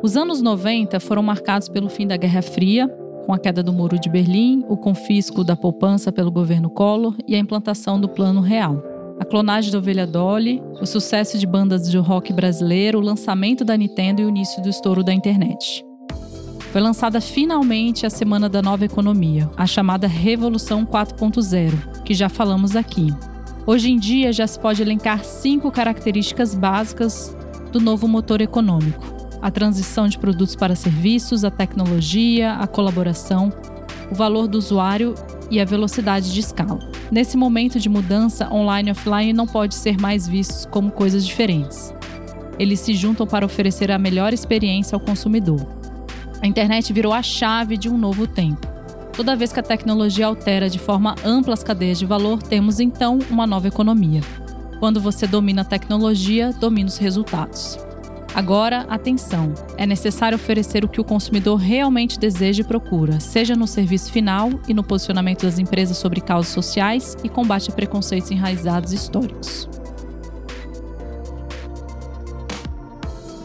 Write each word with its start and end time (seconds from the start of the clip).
Os 0.00 0.16
anos 0.16 0.40
90 0.40 1.00
foram 1.00 1.24
marcados 1.24 1.68
pelo 1.68 1.88
fim 1.88 2.06
da 2.06 2.16
Guerra 2.16 2.40
Fria, 2.40 2.86
com 3.26 3.32
a 3.34 3.38
queda 3.38 3.64
do 3.64 3.72
Muro 3.72 3.98
de 3.98 4.08
Berlim, 4.08 4.64
o 4.68 4.76
confisco 4.76 5.42
da 5.42 5.56
poupança 5.56 6.12
pelo 6.12 6.30
governo 6.30 6.70
Collor 6.70 7.16
e 7.26 7.34
a 7.34 7.38
implantação 7.38 8.00
do 8.00 8.08
Plano 8.08 8.40
Real. 8.40 8.80
A 9.18 9.24
clonagem 9.24 9.72
da 9.72 9.78
ovelha 9.78 10.06
Dolly, 10.06 10.62
o 10.80 10.86
sucesso 10.86 11.36
de 11.36 11.44
bandas 11.44 11.90
de 11.90 11.98
rock 11.98 12.32
brasileiro, 12.32 13.00
o 13.00 13.02
lançamento 13.02 13.64
da 13.64 13.76
Nintendo 13.76 14.22
e 14.22 14.24
o 14.24 14.28
início 14.28 14.62
do 14.62 14.68
estouro 14.68 15.02
da 15.02 15.12
internet. 15.12 15.84
Foi 16.70 16.80
lançada 16.80 17.20
finalmente 17.20 18.06
a 18.06 18.10
Semana 18.10 18.48
da 18.48 18.62
Nova 18.62 18.84
Economia, 18.84 19.50
a 19.56 19.66
chamada 19.66 20.06
Revolução 20.06 20.86
4.0, 20.86 22.02
que 22.04 22.14
já 22.14 22.28
falamos 22.28 22.76
aqui. 22.76 23.12
Hoje 23.66 23.90
em 23.90 23.98
dia 23.98 24.32
já 24.32 24.46
se 24.46 24.60
pode 24.60 24.80
elencar 24.80 25.24
cinco 25.24 25.72
características 25.72 26.54
básicas 26.54 27.36
do 27.72 27.80
novo 27.80 28.06
motor 28.06 28.40
econômico: 28.40 29.17
a 29.40 29.50
transição 29.50 30.08
de 30.08 30.18
produtos 30.18 30.56
para 30.56 30.74
serviços, 30.74 31.44
a 31.44 31.50
tecnologia, 31.50 32.54
a 32.54 32.66
colaboração, 32.66 33.52
o 34.10 34.14
valor 34.14 34.48
do 34.48 34.58
usuário 34.58 35.14
e 35.50 35.60
a 35.60 35.64
velocidade 35.64 36.32
de 36.32 36.40
escala. 36.40 36.78
Nesse 37.10 37.36
momento 37.36 37.78
de 37.80 37.88
mudança, 37.88 38.52
online 38.52 38.90
e 38.90 38.92
offline 38.92 39.32
não 39.32 39.46
pode 39.46 39.74
ser 39.74 39.98
mais 40.00 40.28
vistos 40.28 40.66
como 40.66 40.90
coisas 40.90 41.26
diferentes. 41.26 41.94
Eles 42.58 42.80
se 42.80 42.94
juntam 42.94 43.26
para 43.26 43.46
oferecer 43.46 43.90
a 43.90 43.98
melhor 43.98 44.32
experiência 44.32 44.96
ao 44.96 45.00
consumidor. 45.00 45.66
A 46.42 46.46
internet 46.46 46.92
virou 46.92 47.12
a 47.12 47.22
chave 47.22 47.76
de 47.76 47.88
um 47.88 47.96
novo 47.96 48.26
tempo. 48.26 48.66
Toda 49.12 49.36
vez 49.36 49.52
que 49.52 49.60
a 49.60 49.62
tecnologia 49.62 50.26
altera 50.26 50.68
de 50.68 50.78
forma 50.78 51.14
ampla 51.24 51.54
as 51.54 51.62
cadeias 51.62 51.98
de 51.98 52.06
valor, 52.06 52.42
temos 52.42 52.78
então 52.78 53.18
uma 53.30 53.46
nova 53.46 53.66
economia. 53.66 54.20
Quando 54.78 55.00
você 55.00 55.26
domina 55.26 55.62
a 55.62 55.64
tecnologia, 55.64 56.52
domina 56.52 56.88
os 56.88 56.98
resultados. 56.98 57.87
Agora, 58.38 58.86
atenção: 58.88 59.52
é 59.76 59.84
necessário 59.84 60.36
oferecer 60.36 60.84
o 60.84 60.88
que 60.88 61.00
o 61.00 61.04
consumidor 61.04 61.56
realmente 61.56 62.20
deseja 62.20 62.62
e 62.62 62.64
procura, 62.64 63.18
seja 63.18 63.56
no 63.56 63.66
serviço 63.66 64.12
final 64.12 64.48
e 64.68 64.72
no 64.72 64.84
posicionamento 64.84 65.42
das 65.42 65.58
empresas 65.58 65.96
sobre 65.96 66.20
causas 66.20 66.52
sociais 66.52 67.16
e 67.24 67.28
combate 67.28 67.68
a 67.68 67.74
preconceitos 67.74 68.30
enraizados 68.30 68.92
históricos. 68.92 69.68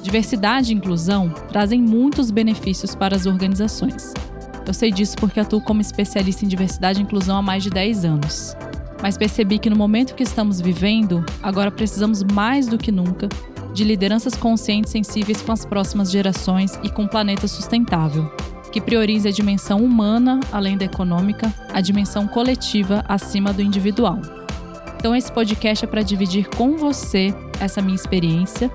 Diversidade 0.03 0.71
e 0.71 0.75
inclusão 0.75 1.27
trazem 1.49 1.81
muitos 1.81 2.29
benefícios 2.29 2.93
para 2.93 3.15
as 3.15 3.25
organizações. 3.25 4.13
Eu 4.63 4.75
sei 4.75 4.91
disso 4.91 5.15
porque 5.15 5.39
atuo 5.39 5.59
como 5.59 5.81
especialista 5.81 6.45
em 6.45 6.47
diversidade 6.47 6.99
e 6.99 7.03
inclusão 7.03 7.37
há 7.37 7.41
mais 7.41 7.63
de 7.63 7.71
10 7.71 8.05
anos. 8.05 8.55
Mas 9.01 9.17
percebi 9.17 9.57
que 9.57 9.71
no 9.71 9.75
momento 9.75 10.13
que 10.13 10.21
estamos 10.21 10.61
vivendo, 10.61 11.25
agora 11.41 11.71
precisamos 11.71 12.23
mais 12.23 12.67
do 12.67 12.77
que 12.77 12.91
nunca 12.91 13.27
de 13.73 13.83
lideranças 13.83 14.35
conscientes 14.35 14.91
sensíveis 14.91 15.41
com 15.41 15.51
as 15.51 15.65
próximas 15.65 16.11
gerações 16.11 16.79
e 16.83 16.89
com 16.89 17.03
um 17.03 17.07
planeta 17.07 17.47
sustentável, 17.47 18.31
que 18.71 18.79
priorize 18.79 19.27
a 19.27 19.31
dimensão 19.31 19.83
humana 19.83 20.39
além 20.51 20.77
da 20.77 20.85
econômica, 20.85 21.53
a 21.73 21.81
dimensão 21.81 22.27
coletiva 22.27 23.03
acima 23.07 23.51
do 23.51 23.61
individual. 23.61 24.19
Então 24.95 25.15
esse 25.15 25.31
podcast 25.31 25.83
é 25.83 25.87
para 25.87 26.01
dividir 26.01 26.47
com 26.55 26.77
você 26.77 27.33
essa 27.59 27.81
minha 27.81 27.95
experiência 27.95 28.71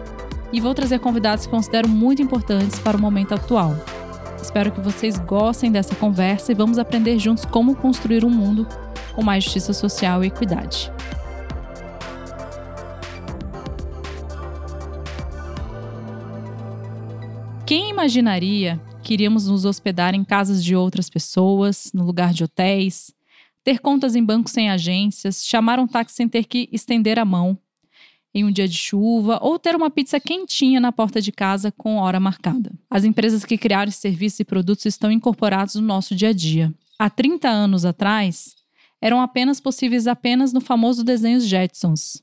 e 0.53 0.61
vou 0.61 0.75
trazer 0.75 0.99
convidados 0.99 1.47
que 1.47 1.51
considero 1.51 1.89
muito 1.89 2.21
importantes 2.21 2.79
para 2.79 2.97
o 2.97 3.01
momento 3.01 3.35
atual. 3.35 3.75
Espero 4.41 4.73
que 4.73 4.81
vocês 4.81 5.19
gostem 5.19 5.71
dessa 5.71 5.95
conversa 5.95 6.53
e 6.53 6.55
vamos 6.55 6.79
aprender 6.79 7.19
juntos 7.19 7.45
como 7.45 7.75
construir 7.75 8.25
um 8.25 8.31
mundo 8.31 8.67
com 9.15 9.23
mais 9.23 9.45
justiça 9.45 9.73
social 9.73 10.23
e 10.23 10.29
equidade. 10.29 10.93
Imaginaria 17.99 18.81
que 19.03 19.13
iríamos 19.13 19.49
nos 19.49 19.65
hospedar 19.65 20.15
em 20.15 20.23
casas 20.23 20.63
de 20.63 20.77
outras 20.77 21.11
pessoas, 21.11 21.91
no 21.93 22.05
lugar 22.05 22.33
de 22.33 22.45
hotéis, 22.45 23.13
ter 23.65 23.81
contas 23.81 24.15
em 24.15 24.25
bancos 24.25 24.53
sem 24.53 24.71
agências, 24.71 25.45
chamar 25.45 25.81
um 25.81 25.87
táxi 25.87 26.15
sem 26.15 26.29
ter 26.29 26.45
que 26.45 26.69
estender 26.71 27.19
a 27.19 27.25
mão 27.25 27.59
em 28.33 28.45
um 28.45 28.53
dia 28.53 28.69
de 28.69 28.77
chuva 28.77 29.41
ou 29.43 29.59
ter 29.59 29.75
uma 29.75 29.91
pizza 29.91 30.21
quentinha 30.21 30.79
na 30.79 30.93
porta 30.93 31.21
de 31.21 31.33
casa 31.33 31.73
com 31.73 31.97
hora 31.97 32.21
marcada. 32.21 32.71
As 32.89 33.05
empresas 33.05 33.45
que 33.45 33.59
criaram 33.59 33.89
esses 33.89 34.01
serviços 34.01 34.39
e 34.39 34.45
produtos 34.45 34.87
estão 34.87 35.11
incorporados 35.11 35.75
no 35.75 35.83
nosso 35.83 36.15
dia 36.15 36.29
a 36.29 36.33
dia. 36.33 36.73
Há 37.01 37.11
30 37.11 37.49
anos 37.49 37.85
atrás, 37.85 38.55
eram 39.03 39.21
apenas 39.21 39.61
possíveis 39.61 40.07
apenas 40.07 40.53
no 40.53 40.61
famoso 40.61 41.03
desenho 41.03 41.41
Jetsons. 41.41 42.23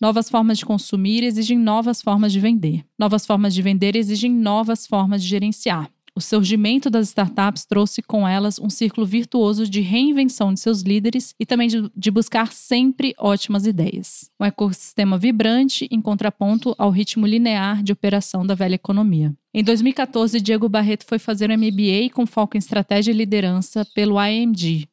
Novas 0.00 0.28
formas 0.28 0.58
de 0.58 0.66
consumir 0.66 1.22
exigem 1.22 1.58
novas 1.58 2.02
formas 2.02 2.32
de 2.32 2.38
vender. 2.38 2.84
Novas 2.98 3.24
formas 3.24 3.54
de 3.54 3.62
vender 3.62 3.96
exigem 3.96 4.30
novas 4.30 4.86
formas 4.86 5.22
de 5.22 5.28
gerenciar. 5.28 5.90
O 6.14 6.20
surgimento 6.20 6.88
das 6.88 7.08
startups 7.08 7.66
trouxe 7.66 8.00
com 8.00 8.26
elas 8.26 8.58
um 8.58 8.70
círculo 8.70 9.06
virtuoso 9.06 9.68
de 9.68 9.82
reinvenção 9.82 10.52
de 10.52 10.60
seus 10.60 10.80
líderes 10.80 11.34
e 11.38 11.44
também 11.44 11.68
de, 11.68 11.90
de, 11.94 12.10
buscar 12.10 12.52
sempre 12.52 13.14
ótimas 13.18 13.66
ideias. 13.66 14.30
Um 14.40 14.46
ecossistema 14.46 15.18
vibrante 15.18 15.86
em 15.90 16.00
contraponto 16.00 16.74
ao 16.78 16.90
ritmo 16.90 17.26
linear 17.26 17.82
de 17.82 17.92
operação 17.92 18.46
da 18.46 18.54
velha 18.54 18.76
economia. 18.76 19.34
Em 19.52 19.62
2014, 19.62 20.40
Diego 20.40 20.70
Barreto 20.70 21.04
foi 21.06 21.18
fazer 21.18 21.50
um 21.50 21.54
MBA 21.54 22.08
com 22.14 22.26
foco 22.26 22.56
em 22.56 22.60
estratégia 22.60 23.12
e 23.12 23.14
liderança 23.14 23.86
pelo 23.94 24.18
IMG, 24.18 24.88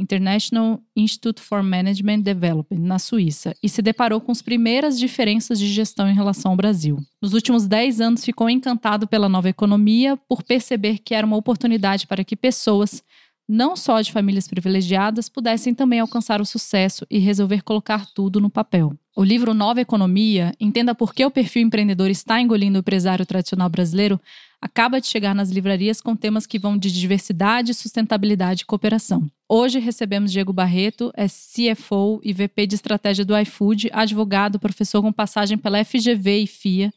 International 0.00 0.80
Institute 0.96 1.40
for 1.40 1.62
Management 1.62 2.20
Development, 2.20 2.80
na 2.80 2.98
Suíça, 2.98 3.54
e 3.62 3.68
se 3.68 3.82
deparou 3.82 4.20
com 4.20 4.32
as 4.32 4.40
primeiras 4.40 4.98
diferenças 4.98 5.58
de 5.58 5.68
gestão 5.68 6.08
em 6.08 6.14
relação 6.14 6.52
ao 6.52 6.56
Brasil. 6.56 6.98
Nos 7.22 7.34
últimos 7.34 7.66
10 7.66 8.00
anos, 8.00 8.24
ficou 8.24 8.48
encantado 8.48 9.06
pela 9.06 9.28
nova 9.28 9.48
economia 9.48 10.16
por 10.16 10.42
perceber 10.42 10.98
que 10.98 11.14
era 11.14 11.26
uma 11.26 11.36
oportunidade 11.36 12.06
para 12.06 12.24
que 12.24 12.34
pessoas, 12.34 13.02
não 13.48 13.76
só 13.76 14.00
de 14.00 14.12
famílias 14.12 14.48
privilegiadas, 14.48 15.28
pudessem 15.28 15.74
também 15.74 16.00
alcançar 16.00 16.40
o 16.40 16.46
sucesso 16.46 17.06
e 17.10 17.18
resolver 17.18 17.62
colocar 17.62 18.06
tudo 18.14 18.40
no 18.40 18.48
papel. 18.48 18.94
O 19.16 19.24
livro 19.24 19.52
Nova 19.52 19.80
Economia, 19.80 20.54
entenda 20.58 20.94
por 20.94 21.12
que 21.12 21.24
o 21.24 21.30
perfil 21.30 21.62
empreendedor 21.62 22.08
está 22.10 22.40
engolindo 22.40 22.78
o 22.78 22.80
empresário 22.80 23.26
tradicional 23.26 23.68
brasileiro, 23.68 24.20
acaba 24.60 25.00
de 25.00 25.06
chegar 25.06 25.34
nas 25.34 25.50
livrarias 25.50 26.00
com 26.00 26.14
temas 26.14 26.46
que 26.46 26.58
vão 26.58 26.76
de 26.76 26.92
diversidade, 26.92 27.72
sustentabilidade 27.72 28.62
e 28.62 28.66
cooperação. 28.66 29.30
Hoje 29.48 29.78
recebemos 29.78 30.30
Diego 30.30 30.52
Barreto, 30.52 31.10
é 31.16 31.26
CFO 31.26 32.20
e 32.22 32.32
VP 32.32 32.66
de 32.66 32.74
estratégia 32.74 33.24
do 33.24 33.36
iFood, 33.38 33.88
advogado, 33.92 34.60
professor 34.60 35.02
com 35.02 35.12
passagem 35.12 35.56
pela 35.56 35.84
FGV 35.84 36.42
e 36.42 36.46
FIA 36.46 36.92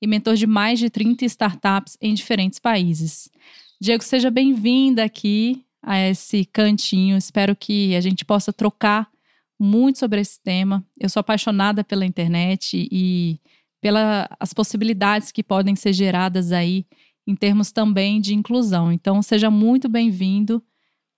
e 0.00 0.06
mentor 0.06 0.34
de 0.34 0.46
mais 0.46 0.78
de 0.78 0.90
30 0.90 1.24
startups 1.24 1.96
em 2.00 2.12
diferentes 2.12 2.58
países. 2.58 3.30
Diego, 3.80 4.04
seja 4.04 4.30
bem-vinda 4.30 5.04
aqui 5.04 5.64
a 5.82 5.98
esse 5.98 6.44
cantinho. 6.44 7.16
Espero 7.16 7.56
que 7.56 7.94
a 7.96 8.00
gente 8.00 8.24
possa 8.24 8.52
trocar 8.52 9.08
muito 9.58 9.98
sobre 9.98 10.20
esse 10.20 10.40
tema. 10.40 10.84
Eu 11.00 11.08
sou 11.08 11.20
apaixonada 11.20 11.82
pela 11.82 12.04
internet 12.04 12.88
e 12.90 13.40
pelas 13.80 14.52
possibilidades 14.54 15.30
que 15.30 15.42
podem 15.42 15.76
ser 15.76 15.92
geradas 15.92 16.52
aí 16.52 16.84
em 17.26 17.34
termos 17.34 17.72
também 17.72 18.20
de 18.20 18.34
inclusão. 18.34 18.92
Então, 18.92 19.22
seja 19.22 19.50
muito 19.50 19.88
bem-vindo. 19.88 20.62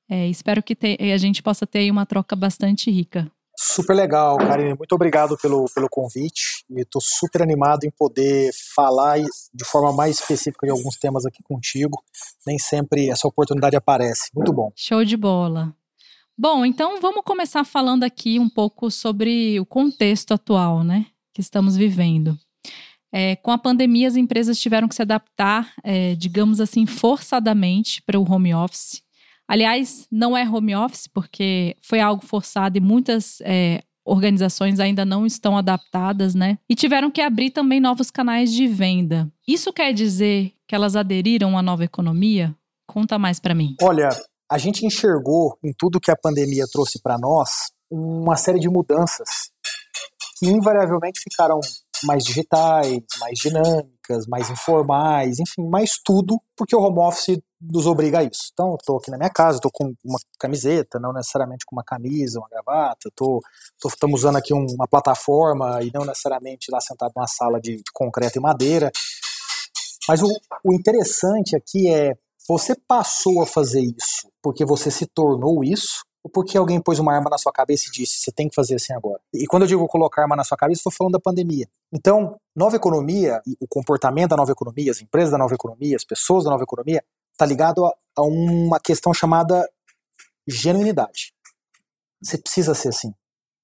É, 0.09 0.27
espero 0.29 0.63
que 0.63 0.75
te, 0.75 0.97
a 1.13 1.19
gente 1.19 1.43
possa 1.43 1.67
ter 1.67 1.91
uma 1.91 2.07
troca 2.07 2.35
bastante 2.35 2.91
rica. 2.91 3.31
Super 3.61 3.95
legal, 3.95 4.39
Karine. 4.39 4.75
Muito 4.75 4.95
obrigado 4.95 5.37
pelo, 5.37 5.67
pelo 5.75 5.89
convite. 5.91 6.65
E 6.71 6.81
estou 6.81 7.03
super 7.03 7.43
animado 7.43 7.85
em 7.85 7.91
poder 7.91 8.51
falar 8.75 9.19
de 9.19 9.65
forma 9.65 9.93
mais 9.93 10.21
específica 10.21 10.65
de 10.65 10.71
alguns 10.71 10.97
temas 10.97 11.27
aqui 11.27 11.43
contigo. 11.43 12.01
Nem 12.47 12.57
sempre 12.57 13.11
essa 13.11 13.27
oportunidade 13.27 13.75
aparece. 13.77 14.31
Muito 14.33 14.53
bom. 14.53 14.71
Show 14.77 15.05
de 15.05 15.17
bola. 15.17 15.75
Bom, 16.41 16.65
então 16.65 17.01
vamos 17.01 17.25
começar 17.25 17.65
falando 17.65 18.05
aqui 18.05 18.39
um 18.39 18.49
pouco 18.49 18.93
sobre 18.93 19.59
o 19.59 19.67
contexto 19.67 20.33
atual, 20.33 20.85
né, 20.85 21.07
que 21.35 21.41
estamos 21.41 21.77
vivendo. 21.77 22.39
É, 23.13 23.37
com 23.37 23.51
a 23.51 23.59
pandemia, 23.59 24.09
as 24.09 24.17
empresas 24.17 24.59
tiveram 24.59 24.89
que 24.89 24.95
se 24.95 25.03
adaptar, 25.03 25.73
é, 25.83 26.15
digamos 26.15 26.61
assim, 26.61 26.87
forçadamente 26.87 28.03
para 28.03 28.19
o 28.19 28.31
home 28.31 28.55
office. 28.55 29.03
Aliás, 29.47 30.07
não 30.10 30.37
é 30.37 30.47
home 30.49 30.77
office, 30.77 31.07
porque 31.07 31.75
foi 31.81 32.01
algo 32.01 32.25
forçado 32.25 32.77
e 32.77 32.81
muitas 32.81 33.41
é, 33.41 33.81
organizações 34.05 34.78
ainda 34.78 35.05
não 35.05 35.25
estão 35.25 35.57
adaptadas, 35.57 36.34
né? 36.34 36.59
E 36.69 36.75
tiveram 36.75 37.10
que 37.10 37.21
abrir 37.21 37.51
também 37.51 37.81
novos 37.81 38.10
canais 38.10 38.53
de 38.53 38.66
venda. 38.66 39.31
Isso 39.47 39.72
quer 39.72 39.93
dizer 39.93 40.53
que 40.66 40.75
elas 40.75 40.97
aderiram 40.97 41.57
à 41.57 41.63
nova 41.63 41.84
economia? 41.84 42.54
Conta 42.87 43.19
mais 43.19 43.39
para 43.41 43.54
mim. 43.54 43.75
Olha, 43.83 44.09
a 44.51 44.59
gente 44.59 44.84
enxergou 44.84 45.59
em 45.63 45.72
tudo 45.77 46.01
que 46.01 46.11
a 46.11 46.16
pandemia 46.16 46.65
trouxe 46.71 47.01
para 47.01 47.19
nós 47.19 47.71
uma 47.91 48.37
série 48.37 48.59
de 48.59 48.69
mudanças 48.69 49.51
que 50.39 50.47
invariavelmente 50.47 51.21
ficaram 51.21 51.61
mais 52.04 52.24
digitais, 52.24 53.03
mais 53.21 53.39
dinâmicas, 53.39 54.27
mais 54.27 54.50
informais, 54.50 55.39
enfim, 55.39 55.68
mais 55.68 55.92
tudo, 56.04 56.41
porque 56.56 56.74
o 56.74 56.80
home 56.80 57.00
office 57.00 57.39
nos 57.60 57.86
obriga 57.86 58.21
a 58.21 58.24
isso. 58.24 58.50
Então, 58.53 58.71
eu 58.72 58.78
tô 58.84 58.97
aqui 58.97 59.10
na 59.10 59.18
minha 59.18 59.30
casa, 59.30 59.60
tô 59.60 59.71
com 59.71 59.92
uma 60.04 60.18
camiseta, 60.39 60.98
não 60.98 61.12
necessariamente 61.12 61.65
com 61.66 61.74
uma 61.74 61.84
camisa, 61.84 62.39
uma 62.39 62.48
gravata, 62.48 63.10
tô, 63.15 63.41
tô 63.80 63.89
estamos 63.89 64.21
usando 64.21 64.36
aqui 64.36 64.54
um, 64.54 64.66
uma 64.74 64.86
plataforma 64.86 65.83
e 65.83 65.91
não 65.92 66.04
necessariamente 66.04 66.71
lá 66.71 66.80
sentado 66.80 67.12
numa 67.16 67.27
sala 67.27 67.60
de, 67.60 67.83
concreto 67.92 68.39
e 68.39 68.42
madeira. 68.42 68.91
Mas 70.09 70.22
o, 70.22 70.28
o 70.65 70.72
interessante 70.72 71.56
aqui 71.56 71.92
é, 71.92 72.12
você 72.48 72.74
passou 72.86 73.42
a 73.42 73.47
fazer 73.47 73.83
isso 73.83 74.28
porque 74.42 74.65
você 74.65 74.91
se 74.91 75.06
tornou 75.06 75.62
isso, 75.62 76.04
porque 76.32 76.59
alguém 76.59 76.80
pôs 76.80 76.98
uma 76.98 77.15
arma 77.15 77.30
na 77.30 77.38
sua 77.38 77.53
cabeça 77.53 77.84
e 77.88 77.92
disse, 77.92 78.20
você 78.20 78.32
tem 78.32 78.48
que 78.48 78.54
fazer 78.54 78.76
assim 78.76 78.92
agora. 78.92 79.20
E 79.32 79.47
quando 79.47 79.62
eu 79.62 79.68
digo 79.68 79.86
colocar 79.86 80.22
arma 80.22 80.36
na 80.36 80.44
sua 80.44 80.56
cabeça, 80.56 80.80
estou 80.80 80.92
falando 80.92 81.12
da 81.12 81.20
pandemia. 81.20 81.68
Então, 81.92 82.38
nova 82.54 82.76
economia, 82.76 83.41
o 83.60 83.66
comportamento 83.68 84.30
da 84.30 84.36
nova 84.36 84.50
economia, 84.50 84.91
as 84.91 85.00
empresas 85.00 85.30
da 85.30 85.38
nova 85.38 85.54
economia, 85.54 85.97
as 85.97 86.04
pessoas 86.04 86.44
da 86.44 86.50
nova 86.50 86.62
economia, 86.62 87.03
está 87.32 87.47
ligado 87.47 87.84
a, 87.84 87.92
a 88.16 88.22
uma 88.22 88.80
questão 88.80 89.15
chamada 89.15 89.68
genuinidade. 90.47 91.32
Você 92.22 92.38
precisa 92.38 92.74
ser 92.74 92.88
assim. 92.88 93.12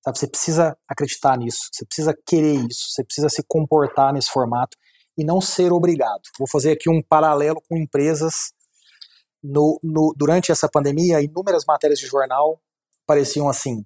Sabe? 0.04 0.18
Você 0.18 0.26
precisa 0.28 0.76
acreditar 0.86 1.36
nisso, 1.38 1.70
você 1.72 1.84
precisa 1.84 2.14
querer 2.26 2.54
isso, 2.70 2.90
você 2.90 3.02
precisa 3.02 3.28
se 3.28 3.42
comportar 3.48 4.12
nesse 4.12 4.28
formato 4.30 4.76
e 5.16 5.24
não 5.24 5.40
ser 5.40 5.72
obrigado. 5.72 6.22
Vou 6.38 6.48
fazer 6.48 6.72
aqui 6.72 6.90
um 6.90 7.02
paralelo 7.02 7.60
com 7.68 7.76
empresas. 7.76 8.52
No, 9.46 9.78
no, 9.82 10.14
durante 10.16 10.50
essa 10.50 10.68
pandemia, 10.68 11.20
inúmeras 11.20 11.64
matérias 11.66 11.98
de 11.98 12.06
jornal 12.06 12.58
pareciam 13.06 13.46
assim: 13.46 13.84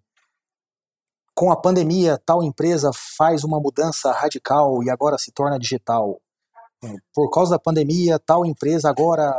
com 1.35 1.53
a 1.53 1.57
pandemia, 1.57 2.21
tal 2.27 2.43
empresa 2.43 2.91
faz 3.17 3.45
uma 3.45 3.61
mudança 3.61 4.11
radical 4.11 4.83
e 4.83 4.91
agora 4.91 5.17
se 5.19 5.31
torna 5.31 5.59
digital. 5.59 6.21
Por 7.15 7.31
causa 7.31 7.53
da 7.53 7.59
pandemia, 7.59 8.19
tal 8.19 8.45
empresa 8.45 8.89
agora 8.91 9.33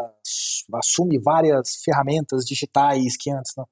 assume 0.75 1.19
várias 1.19 1.75
ferramentas 1.83 2.45
digitais 2.45 3.17
que 3.17 3.29
antes 3.29 3.51
não. 3.57 3.65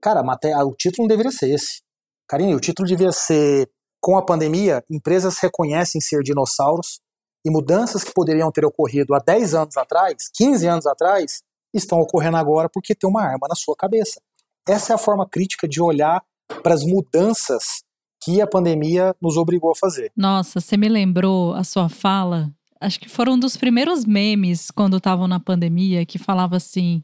Cara, 0.00 0.22
o 0.64 0.74
título 0.74 1.04
não 1.04 1.08
deveria 1.08 1.32
ser 1.32 1.50
esse. 1.50 1.82
Karine, 2.28 2.54
o 2.54 2.60
título 2.60 2.86
devia 2.86 3.12
ser 3.12 3.70
Com 3.98 4.18
a 4.18 4.24
pandemia, 4.24 4.84
empresas 4.90 5.38
reconhecem 5.38 6.00
ser 6.00 6.22
dinossauros 6.22 7.00
e 7.44 7.50
mudanças 7.50 8.04
que 8.04 8.12
poderiam 8.12 8.52
ter 8.52 8.64
ocorrido 8.66 9.14
há 9.14 9.18
10 9.18 9.54
anos 9.54 9.76
atrás, 9.78 10.28
15 10.34 10.66
anos 10.66 10.86
atrás, 10.86 11.42
estão 11.72 11.98
ocorrendo 12.00 12.36
agora 12.36 12.68
porque 12.72 12.94
tem 12.94 13.08
uma 13.08 13.22
arma 13.22 13.46
na 13.48 13.54
sua 13.54 13.76
cabeça. 13.76 14.20
Essa 14.66 14.92
é 14.92 14.94
a 14.94 14.98
forma 14.98 15.26
crítica 15.28 15.66
de 15.66 15.80
olhar 15.80 16.22
para 16.62 16.74
as 16.74 16.84
mudanças 16.84 17.82
que 18.22 18.40
a 18.40 18.46
pandemia 18.46 19.14
nos 19.20 19.36
obrigou 19.36 19.70
a 19.70 19.76
fazer. 19.76 20.12
Nossa, 20.16 20.60
você 20.60 20.76
me 20.76 20.88
lembrou 20.88 21.54
a 21.54 21.64
sua 21.64 21.88
fala. 21.88 22.52
Acho 22.80 23.00
que 23.00 23.08
foram 23.08 23.34
um 23.34 23.38
dos 23.38 23.56
primeiros 23.56 24.04
memes 24.04 24.70
quando 24.70 24.96
estavam 24.96 25.26
na 25.26 25.40
pandemia 25.40 26.04
que 26.04 26.18
falava 26.18 26.56
assim: 26.56 26.98
o 26.98 27.02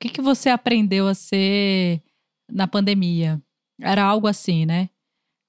que, 0.00 0.08
que 0.08 0.22
você 0.22 0.48
aprendeu 0.48 1.06
a 1.06 1.14
ser 1.14 2.02
na 2.50 2.66
pandemia? 2.66 3.40
Era 3.80 4.04
algo 4.04 4.26
assim, 4.26 4.66
né? 4.66 4.88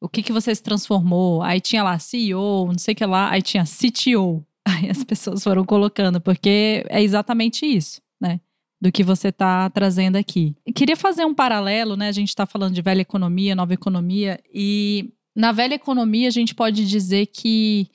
O 0.02 0.10
que, 0.10 0.24
que 0.24 0.34
você 0.34 0.54
se 0.54 0.64
transformou? 0.64 1.42
Aí 1.44 1.62
tinha 1.62 1.84
lá 1.84 2.00
CEO, 2.00 2.68
não 2.68 2.78
sei 2.78 2.94
o 2.94 2.98
que 2.98 3.06
lá, 3.06 3.30
aí 3.30 3.42
tinha 3.42 3.64
CTO. 3.66 4.46
Aí 4.64 4.92
as 4.92 5.04
pessoas 5.04 5.44
foram 5.44 5.66
colocando, 5.66 6.22
porque 6.22 6.86
é 6.88 7.02
exatamente 7.02 7.66
isso, 7.66 8.00
né? 8.22 8.40
Do 8.82 8.92
que 8.92 9.04
você 9.04 9.28
está 9.28 9.70
trazendo 9.70 10.16
aqui. 10.16 10.56
queria 10.74 10.98
fazer 10.98 11.24
um 11.24 11.36
paralelo, 11.36 11.96
né? 11.96 12.08
A 12.08 12.12
gente 12.12 12.30
está 12.30 12.48
falando 12.48 12.74
de 12.74 12.82
velha 12.82 13.02
economia, 13.02 13.56
nova 13.56 13.76
economia, 13.76 14.40
e 14.52 15.14
na 15.36 15.52
velha 15.52 15.76
economia 15.76 16.28
a 16.28 16.32
gente 16.32 16.56
pode 16.56 16.88
dizer 16.88 17.28
que 17.28 17.88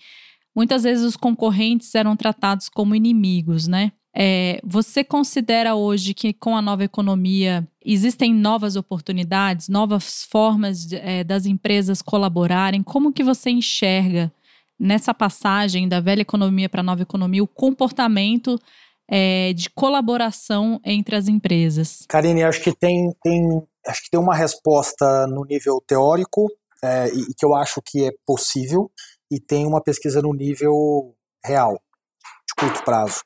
muitas 0.55 0.85
vezes 0.85 1.05
os 1.05 1.17
concorrentes 1.17 1.95
eram 1.95 2.17
tratados 2.17 2.69
como 2.69 2.95
inimigos, 2.95 3.67
né? 3.67 3.93
É, 4.19 4.59
você 4.65 5.05
considera 5.05 5.75
hoje 5.75 6.15
que 6.15 6.33
com 6.33 6.57
a 6.57 6.63
nova 6.63 6.83
economia 6.83 7.69
existem 7.85 8.33
novas 8.33 8.75
oportunidades, 8.75 9.69
novas 9.69 10.25
formas 10.31 10.87
de, 10.87 10.97
é, 10.97 11.23
das 11.23 11.45
empresas 11.45 12.01
colaborarem? 12.01 12.83
Como 12.83 13.13
que 13.13 13.23
você 13.23 13.51
enxerga 13.51 14.33
nessa 14.81 15.13
passagem 15.13 15.87
da 15.87 16.01
velha 16.01 16.23
economia 16.23 16.67
para 16.67 16.81
a 16.81 16.85
nova 16.85 17.03
economia 17.03 17.43
o 17.43 17.47
comportamento 17.47 18.59
é, 19.09 19.53
de 19.53 19.71
colaboração 19.71 20.81
entre 20.85 21.17
as 21.17 21.29
empresas? 21.29 22.05
Karine, 22.09 22.45
acho 22.45 22.61
que 22.61 22.75
tem, 22.75 23.11
tem, 23.23 23.63
acho 23.87 24.03
que 24.03 24.11
tem 24.11 24.21
uma 24.21 24.35
resposta 24.35 25.27
no 25.27 25.45
nível 25.45 25.83
teórico 25.87 26.47
é, 26.83 27.09
e 27.09 27.35
que 27.35 27.45
eu 27.45 27.55
acho 27.55 27.81
que 27.83 28.07
é 28.07 28.11
possível 28.27 28.91
e 29.31 29.41
tem 29.41 29.67
uma 29.67 29.83
pesquisa 29.83 30.21
no 30.23 30.33
nível 30.33 31.15
real, 31.45 31.75
de 31.75 32.55
curto 32.59 32.85
prazo. 32.85 33.23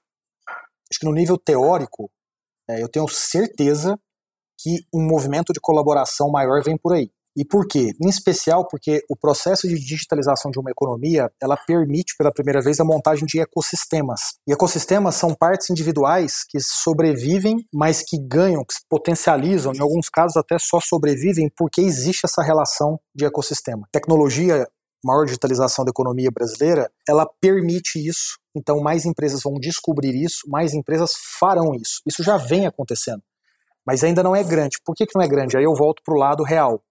Acho 0.91 1.01
que 1.01 1.07
no 1.07 1.13
nível 1.13 1.39
teórico, 1.39 2.11
é, 2.69 2.83
eu 2.83 2.89
tenho 2.89 3.07
certeza 3.09 3.99
que 4.59 4.85
um 4.93 5.07
movimento 5.07 5.53
de 5.53 5.61
colaboração 5.61 6.31
maior 6.31 6.63
vem 6.63 6.77
por 6.77 6.95
aí. 6.95 7.11
E 7.37 7.45
por 7.45 7.67
quê? 7.67 7.93
Em 8.03 8.09
especial 8.09 8.67
porque 8.69 9.03
o 9.09 9.17
processo 9.17 9.69
de 9.69 9.75
digitalização 9.77 10.51
de 10.51 10.59
uma 10.59 10.71
economia, 10.71 11.31
ela 11.41 11.57
permite 11.57 12.15
pela 12.17 12.33
primeira 12.33 12.61
vez 12.61 12.81
a 12.81 12.85
montagem 12.85 13.27
de 13.27 13.41
ecossistemas. 13.41 14.21
E 14.47 14.53
ecossistemas 14.53 15.15
são 15.15 15.35
partes 15.35 15.71
individuais 15.71 16.45
que 16.49 16.59
sobrevivem, 16.61 17.65
mas 17.73 18.03
que 18.03 18.19
ganham, 18.19 18.65
que 18.65 18.75
se 18.75 18.81
potencializam, 18.89 19.73
em 19.73 19.81
alguns 19.81 20.09
casos 20.09 20.37
até 20.37 20.57
só 20.59 20.81
sobrevivem 20.81 21.51
porque 21.57 21.81
existe 21.81 22.25
essa 22.25 22.43
relação 22.43 22.99
de 23.15 23.25
ecossistema. 23.25 23.87
Tecnologia 23.93 24.67
maior 25.05 25.25
digitalização 25.25 25.85
da 25.85 25.91
economia 25.91 26.31
brasileira, 26.31 26.91
ela 27.09 27.27
permite 27.41 27.99
isso. 27.99 28.39
Então, 28.55 28.81
mais 28.81 29.05
empresas 29.05 29.41
vão 29.43 29.55
descobrir 29.55 30.15
isso, 30.15 30.49
mais 30.49 30.75
empresas 30.75 31.13
farão 31.39 31.75
isso. 31.75 32.03
Isso 32.07 32.23
já 32.23 32.37
vem 32.37 32.67
acontecendo. 32.67 33.23
Mas 33.87 34.05
ainda 34.05 34.23
não 34.23 34.37
é 34.37 34.45
grande. 34.45 34.79
Por 34.85 34.95
que, 34.95 35.07
que 35.07 35.17
não 35.17 35.25
é 35.25 35.29
grande? 35.29 35.57
Aí 35.57 35.65
eu 35.65 35.75
volto 35.75 36.03
para 36.05 36.15
o 36.15 36.19
lado 36.19 36.43
real. 36.43 36.83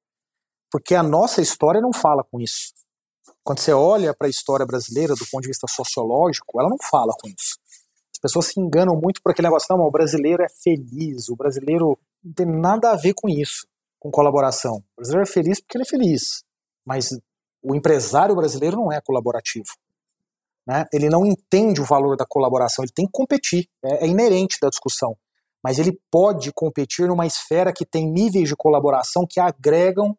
Porque 0.71 0.95
a 0.95 1.03
nossa 1.03 1.41
história 1.41 1.81
não 1.81 1.91
fala 1.91 2.23
com 2.23 2.39
isso. 2.39 2.73
Quando 3.43 3.59
você 3.59 3.73
olha 3.73 4.13
para 4.13 4.27
a 4.27 4.29
história 4.29 4.65
brasileira 4.65 5.15
do 5.15 5.25
ponto 5.31 5.41
de 5.41 5.47
vista 5.47 5.67
sociológico, 5.67 6.59
ela 6.59 6.69
não 6.69 6.77
fala 6.89 7.13
com 7.19 7.27
isso. 7.27 7.57
As 8.13 8.19
pessoas 8.21 8.47
se 8.47 8.59
enganam 8.59 8.95
muito 8.95 9.21
por 9.23 9.31
aquele 9.31 9.47
negócio, 9.47 9.67
não, 9.69 9.83
o 9.83 9.91
brasileiro 9.91 10.43
é 10.43 10.47
feliz, 10.49 11.29
o 11.29 11.35
brasileiro 11.35 11.97
não 12.23 12.33
tem 12.33 12.45
nada 12.45 12.91
a 12.91 12.95
ver 12.95 13.13
com 13.13 13.29
isso, 13.29 13.65
com 13.97 14.11
colaboração. 14.11 14.77
O 14.77 14.97
brasileiro 14.97 15.27
é 15.27 15.31
feliz 15.31 15.59
porque 15.59 15.77
ele 15.77 15.83
é 15.83 15.89
feliz, 15.89 16.43
mas 16.85 17.09
o 17.63 17.73
empresário 17.75 18.35
brasileiro 18.35 18.77
não 18.77 18.91
é 18.91 19.01
colaborativo. 19.01 19.69
Né? 20.67 20.85
Ele 20.93 21.09
não 21.09 21.25
entende 21.25 21.81
o 21.81 21.85
valor 21.85 22.15
da 22.15 22.25
colaboração, 22.25 22.83
ele 22.83 22.91
tem 22.93 23.05
que 23.05 23.11
competir, 23.11 23.67
é, 23.83 24.05
é 24.05 24.07
inerente 24.07 24.57
da 24.61 24.69
discussão. 24.69 25.17
Mas 25.63 25.79
ele 25.79 25.99
pode 26.11 26.51
competir 26.53 27.07
numa 27.07 27.25
esfera 27.25 27.73
que 27.73 27.85
tem 27.85 28.05
níveis 28.09 28.47
de 28.47 28.55
colaboração 28.55 29.25
que 29.27 29.39
agregam 29.39 30.15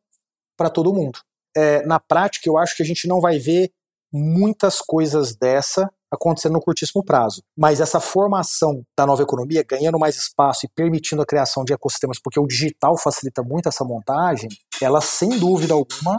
para 0.61 0.69
todo 0.69 0.93
mundo. 0.93 1.19
É, 1.57 1.83
na 1.87 1.99
prática, 1.99 2.47
eu 2.47 2.59
acho 2.59 2.77
que 2.77 2.83
a 2.83 2.87
gente 2.87 3.09
não 3.09 3.19
vai 3.19 3.39
ver 3.39 3.73
muitas 4.13 4.83
coisas 4.83 5.35
dessa 5.35 5.91
acontecendo 6.13 6.53
no 6.53 6.61
curtíssimo 6.61 7.03
prazo. 7.03 7.43
Mas 7.57 7.81
essa 7.81 7.99
formação 7.99 8.83
da 8.95 9.07
nova 9.07 9.23
economia, 9.23 9.65
ganhando 9.67 9.99
mais 9.99 10.17
espaço 10.17 10.67
e 10.67 10.69
permitindo 10.69 11.23
a 11.23 11.27
criação 11.27 11.65
de 11.65 11.73
ecossistemas, 11.73 12.19
porque 12.23 12.39
o 12.39 12.47
digital 12.47 12.99
facilita 12.99 13.43
muito 13.43 13.71
essa 13.71 13.85
montagem, 13.85 14.51
ela 14.83 15.01
sem 15.01 15.39
dúvida 15.39 15.73
alguma 15.73 16.17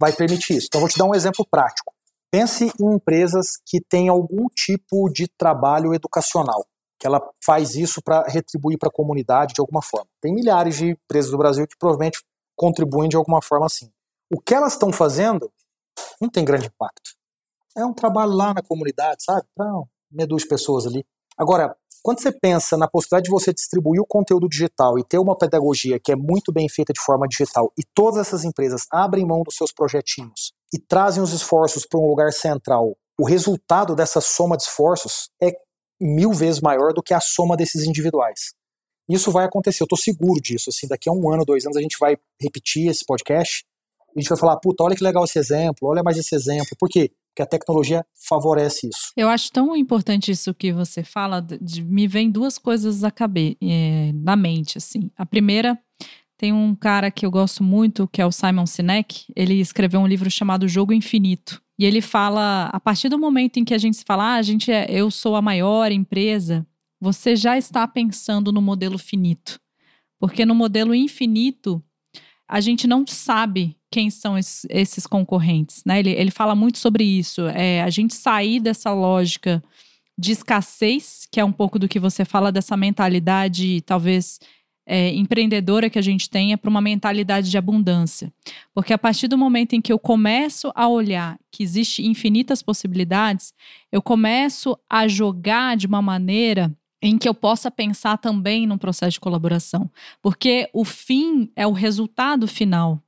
vai 0.00 0.10
permitir 0.10 0.56
isso. 0.56 0.68
Então, 0.68 0.80
vou 0.80 0.88
te 0.88 0.96
dar 0.96 1.04
um 1.04 1.14
exemplo 1.14 1.46
prático. 1.50 1.92
Pense 2.30 2.72
em 2.80 2.94
empresas 2.94 3.58
que 3.66 3.78
têm 3.78 4.08
algum 4.08 4.46
tipo 4.56 5.10
de 5.10 5.28
trabalho 5.36 5.92
educacional, 5.92 6.64
que 6.98 7.06
ela 7.06 7.20
faz 7.44 7.74
isso 7.74 8.00
para 8.02 8.22
retribuir 8.26 8.78
para 8.78 8.88
a 8.88 8.92
comunidade 8.92 9.52
de 9.52 9.60
alguma 9.60 9.82
forma. 9.82 10.06
Tem 10.18 10.32
milhares 10.32 10.76
de 10.76 10.92
empresas 10.92 11.30
do 11.30 11.36
Brasil 11.36 11.66
que 11.66 11.76
provavelmente 11.78 12.22
contribuem 12.62 13.08
de 13.08 13.16
alguma 13.16 13.42
forma 13.42 13.66
assim. 13.66 13.90
O 14.32 14.40
que 14.40 14.54
elas 14.54 14.74
estão 14.74 14.92
fazendo 14.92 15.52
não 16.20 16.30
tem 16.30 16.44
grande 16.44 16.68
impacto. 16.68 17.10
É 17.76 17.84
um 17.84 17.92
trabalho 17.92 18.30
lá 18.30 18.54
na 18.54 18.62
comunidade, 18.62 19.24
sabe? 19.24 19.44
Para 19.52 19.66
meia 20.08 20.28
dúzia 20.28 20.44
de 20.44 20.48
pessoas 20.48 20.86
ali. 20.86 21.04
Agora, 21.36 21.76
quando 22.04 22.20
você 22.20 22.30
pensa 22.30 22.76
na 22.76 22.86
possibilidade 22.86 23.24
de 23.24 23.30
você 23.32 23.52
distribuir 23.52 24.00
o 24.00 24.06
conteúdo 24.06 24.48
digital 24.48 24.96
e 24.96 25.02
ter 25.02 25.18
uma 25.18 25.36
pedagogia 25.36 25.98
que 25.98 26.12
é 26.12 26.16
muito 26.16 26.52
bem 26.52 26.68
feita 26.68 26.92
de 26.92 27.00
forma 27.00 27.26
digital 27.26 27.72
e 27.76 27.82
todas 27.82 28.20
essas 28.20 28.44
empresas 28.44 28.86
abrem 28.92 29.26
mão 29.26 29.42
dos 29.42 29.56
seus 29.56 29.72
projetinhos 29.72 30.52
e 30.72 30.78
trazem 30.78 31.20
os 31.20 31.32
esforços 31.32 31.84
para 31.84 31.98
um 31.98 32.06
lugar 32.06 32.32
central, 32.32 32.96
o 33.18 33.26
resultado 33.26 33.96
dessa 33.96 34.20
soma 34.20 34.56
de 34.56 34.62
esforços 34.62 35.30
é 35.42 35.50
mil 36.00 36.32
vezes 36.32 36.60
maior 36.60 36.92
do 36.92 37.02
que 37.02 37.12
a 37.12 37.20
soma 37.20 37.56
desses 37.56 37.86
individuais. 37.86 38.54
Isso 39.12 39.30
vai 39.30 39.44
acontecer, 39.44 39.82
eu 39.82 39.86
estou 39.86 39.98
seguro 39.98 40.40
disso. 40.40 40.70
Assim, 40.70 40.86
daqui 40.86 41.08
a 41.08 41.12
um 41.12 41.32
ano, 41.32 41.44
dois 41.44 41.64
anos, 41.64 41.76
a 41.76 41.82
gente 41.82 41.96
vai 41.98 42.16
repetir 42.40 42.88
esse 42.88 43.04
podcast 43.04 43.64
e 44.14 44.18
a 44.18 44.20
gente 44.20 44.28
vai 44.28 44.38
falar, 44.38 44.56
puta, 44.58 44.84
olha 44.84 44.96
que 44.96 45.04
legal 45.04 45.24
esse 45.24 45.38
exemplo, 45.38 45.88
olha 45.88 46.02
mais 46.02 46.16
esse 46.16 46.34
exemplo. 46.34 46.76
Por 46.78 46.88
quê? 46.88 47.10
que 47.34 47.42
a 47.42 47.46
tecnologia 47.46 48.04
favorece 48.14 48.88
isso. 48.88 49.12
Eu 49.16 49.28
acho 49.28 49.50
tão 49.50 49.74
importante 49.74 50.30
isso 50.30 50.52
que 50.54 50.72
você 50.72 51.02
fala, 51.02 51.40
de, 51.40 51.82
me 51.82 52.06
vem 52.06 52.30
duas 52.30 52.58
coisas 52.58 53.04
a 53.04 53.10
caber, 53.10 53.56
é, 53.62 54.12
na 54.14 54.36
mente, 54.36 54.78
assim. 54.78 55.10
A 55.16 55.24
primeira, 55.24 55.78
tem 56.36 56.52
um 56.52 56.74
cara 56.74 57.10
que 57.10 57.24
eu 57.24 57.30
gosto 57.30 57.62
muito, 57.62 58.08
que 58.08 58.20
é 58.20 58.26
o 58.26 58.32
Simon 58.32 58.66
Sinek, 58.66 59.24
ele 59.34 59.60
escreveu 59.60 60.00
um 60.00 60.06
livro 60.06 60.30
chamado 60.30 60.68
Jogo 60.68 60.92
Infinito. 60.92 61.62
E 61.78 61.84
ele 61.84 62.00
fala, 62.00 62.66
a 62.66 62.78
partir 62.78 63.08
do 63.08 63.18
momento 63.18 63.58
em 63.58 63.64
que 63.64 63.74
a 63.74 63.78
gente 63.78 63.96
se 63.96 64.04
fala, 64.04 64.34
ah, 64.34 64.34
a 64.34 64.42
gente 64.42 64.70
é, 64.70 64.86
eu 64.88 65.10
sou 65.10 65.34
a 65.34 65.42
maior 65.42 65.90
empresa, 65.90 66.66
você 67.02 67.34
já 67.34 67.58
está 67.58 67.88
pensando 67.88 68.52
no 68.52 68.62
modelo 68.62 68.96
finito. 68.96 69.60
Porque 70.20 70.46
no 70.46 70.54
modelo 70.54 70.94
infinito, 70.94 71.82
a 72.48 72.60
gente 72.60 72.86
não 72.86 73.04
sabe 73.04 73.76
quem 73.90 74.08
são 74.08 74.38
esses, 74.38 75.04
concorrentes, 75.04 75.82
né? 75.84 75.98
Ele, 75.98 76.10
ele 76.10 76.30
fala 76.30 76.54
muito 76.54 76.78
sobre 76.78 77.02
isso. 77.02 77.48
É, 77.48 77.82
a 77.82 77.90
gente 77.90 78.14
sair 78.14 78.60
dessa 78.60 78.92
lógica 78.92 79.60
de 80.16 80.30
escassez, 80.30 81.26
que 81.28 81.40
é 81.40 81.44
um 81.44 81.50
pouco 81.50 81.76
do 81.76 81.88
que 81.88 81.98
você 81.98 82.24
fala 82.24 82.52
dessa 82.52 82.76
mentalidade, 82.76 83.80
talvez 83.80 84.38
é, 84.86 85.12
empreendedora 85.12 85.90
que 85.90 85.98
a 85.98 86.02
gente 86.02 86.30
tenha, 86.30 86.56
para 86.56 86.70
uma 86.70 86.80
mentalidade 86.80 87.50
de 87.50 87.58
abundância. 87.58 88.32
Porque 88.72 88.92
a 88.92 88.98
partir 88.98 89.26
do 89.26 89.36
momento 89.36 89.72
em 89.72 89.80
que 89.80 89.92
eu 89.92 89.98
começo 89.98 90.70
a 90.76 90.86
olhar 90.86 91.36
que 91.50 91.64
existe 91.64 92.06
infinitas 92.06 92.62
possibilidades, 92.62 93.52
eu 93.90 94.00
começo 94.00 94.78
a 94.88 95.08
jogar 95.08 95.76
de 95.76 95.88
uma 95.88 96.00
maneira 96.00 96.72
em 97.02 97.18
que 97.18 97.28
eu 97.28 97.34
possa 97.34 97.68
pensar 97.68 98.16
também 98.16 98.64
num 98.64 98.78
processo 98.78 99.14
de 99.14 99.20
colaboração. 99.20 99.90
Porque 100.22 100.70
o 100.72 100.84
fim 100.84 101.50
é 101.56 101.66
o 101.66 101.72
resultado 101.72 102.46
final. 102.46 103.02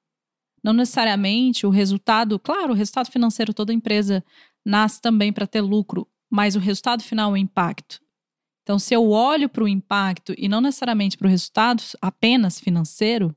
Não 0.62 0.72
necessariamente 0.72 1.64
o 1.64 1.70
resultado, 1.70 2.38
claro, 2.38 2.72
o 2.72 2.76
resultado 2.76 3.10
financeiro, 3.10 3.54
toda 3.54 3.72
empresa 3.72 4.24
nasce 4.66 5.00
também 5.00 5.32
para 5.32 5.46
ter 5.46 5.60
lucro, 5.60 6.08
mas 6.28 6.56
o 6.56 6.58
resultado 6.58 7.04
final 7.04 7.30
é 7.30 7.34
o 7.34 7.36
impacto. 7.36 8.00
Então, 8.62 8.78
se 8.78 8.94
eu 8.94 9.10
olho 9.10 9.48
para 9.48 9.62
o 9.62 9.68
impacto 9.68 10.34
e 10.36 10.48
não 10.48 10.60
necessariamente 10.60 11.16
para 11.16 11.26
o 11.26 11.30
resultado 11.30 11.82
apenas 12.00 12.58
financeiro, 12.58 13.36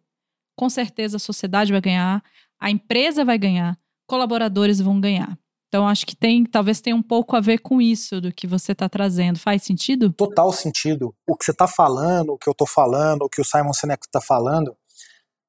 com 0.58 0.70
certeza 0.70 1.18
a 1.18 1.20
sociedade 1.20 1.72
vai 1.72 1.82
ganhar, 1.82 2.24
a 2.60 2.72
empresa 2.72 3.24
vai 3.24 3.38
ganhar, 3.38 3.78
colaboradores 4.08 4.80
vão 4.80 5.00
ganhar. 5.00 5.38
Então, 5.68 5.88
acho 5.88 6.06
que 6.06 6.16
tem, 6.16 6.46
talvez 6.46 6.80
tenha 6.80 6.96
um 6.96 7.04
pouco 7.04 7.36
a 7.36 7.42
ver 7.42 7.60
com 7.60 7.82
isso 7.82 8.22
do 8.22 8.32
que 8.32 8.48
você 8.48 8.72
está 8.72 8.88
trazendo. 8.88 9.38
Faz 9.38 9.64
sentido? 9.64 10.14
Total 10.14 10.52
sentido. 10.54 11.14
O 11.28 11.36
que 11.36 11.44
você 11.44 11.52
está 11.52 11.68
falando, 11.68 12.34
o 12.34 12.38
que 12.38 12.48
eu 12.48 12.54
estou 12.54 12.68
falando, 12.68 13.24
o 13.24 13.30
que 13.30 13.42
o 13.42 13.46
Simon 13.46 13.74
Sinek 13.74 14.06
está 14.06 14.22
falando, 14.22 14.76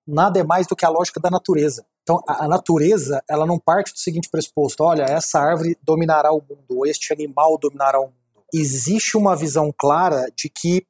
nada 0.07 0.41
é 0.41 0.43
mais 0.43 0.67
do 0.67 0.75
que 0.75 0.85
a 0.85 0.89
lógica 0.89 1.21
da 1.21 1.31
natureza. 1.31 1.87
Então, 2.03 2.21
a, 2.27 2.49
natureza, 2.49 3.23
ela 3.29 3.47
não 3.47 3.59
parte 3.59 3.93
do 3.93 3.99
seguinte 3.99 4.29
pressuposto: 4.31 4.83
olha, 4.83 5.03
essa 5.03 5.39
árvore 5.39 5.79
dominará 5.83 6.33
o 6.33 6.41
mundo, 6.41 6.79
ou 6.79 6.87
este 6.87 7.13
animal 7.13 7.59
dominará 7.59 8.01
o 8.01 8.07
mundo. 8.07 8.15
Existe 8.53 9.17
uma 9.17 9.37
visão 9.37 9.73
clara 9.77 10.27
de 10.35 10.49
que 10.49 10.87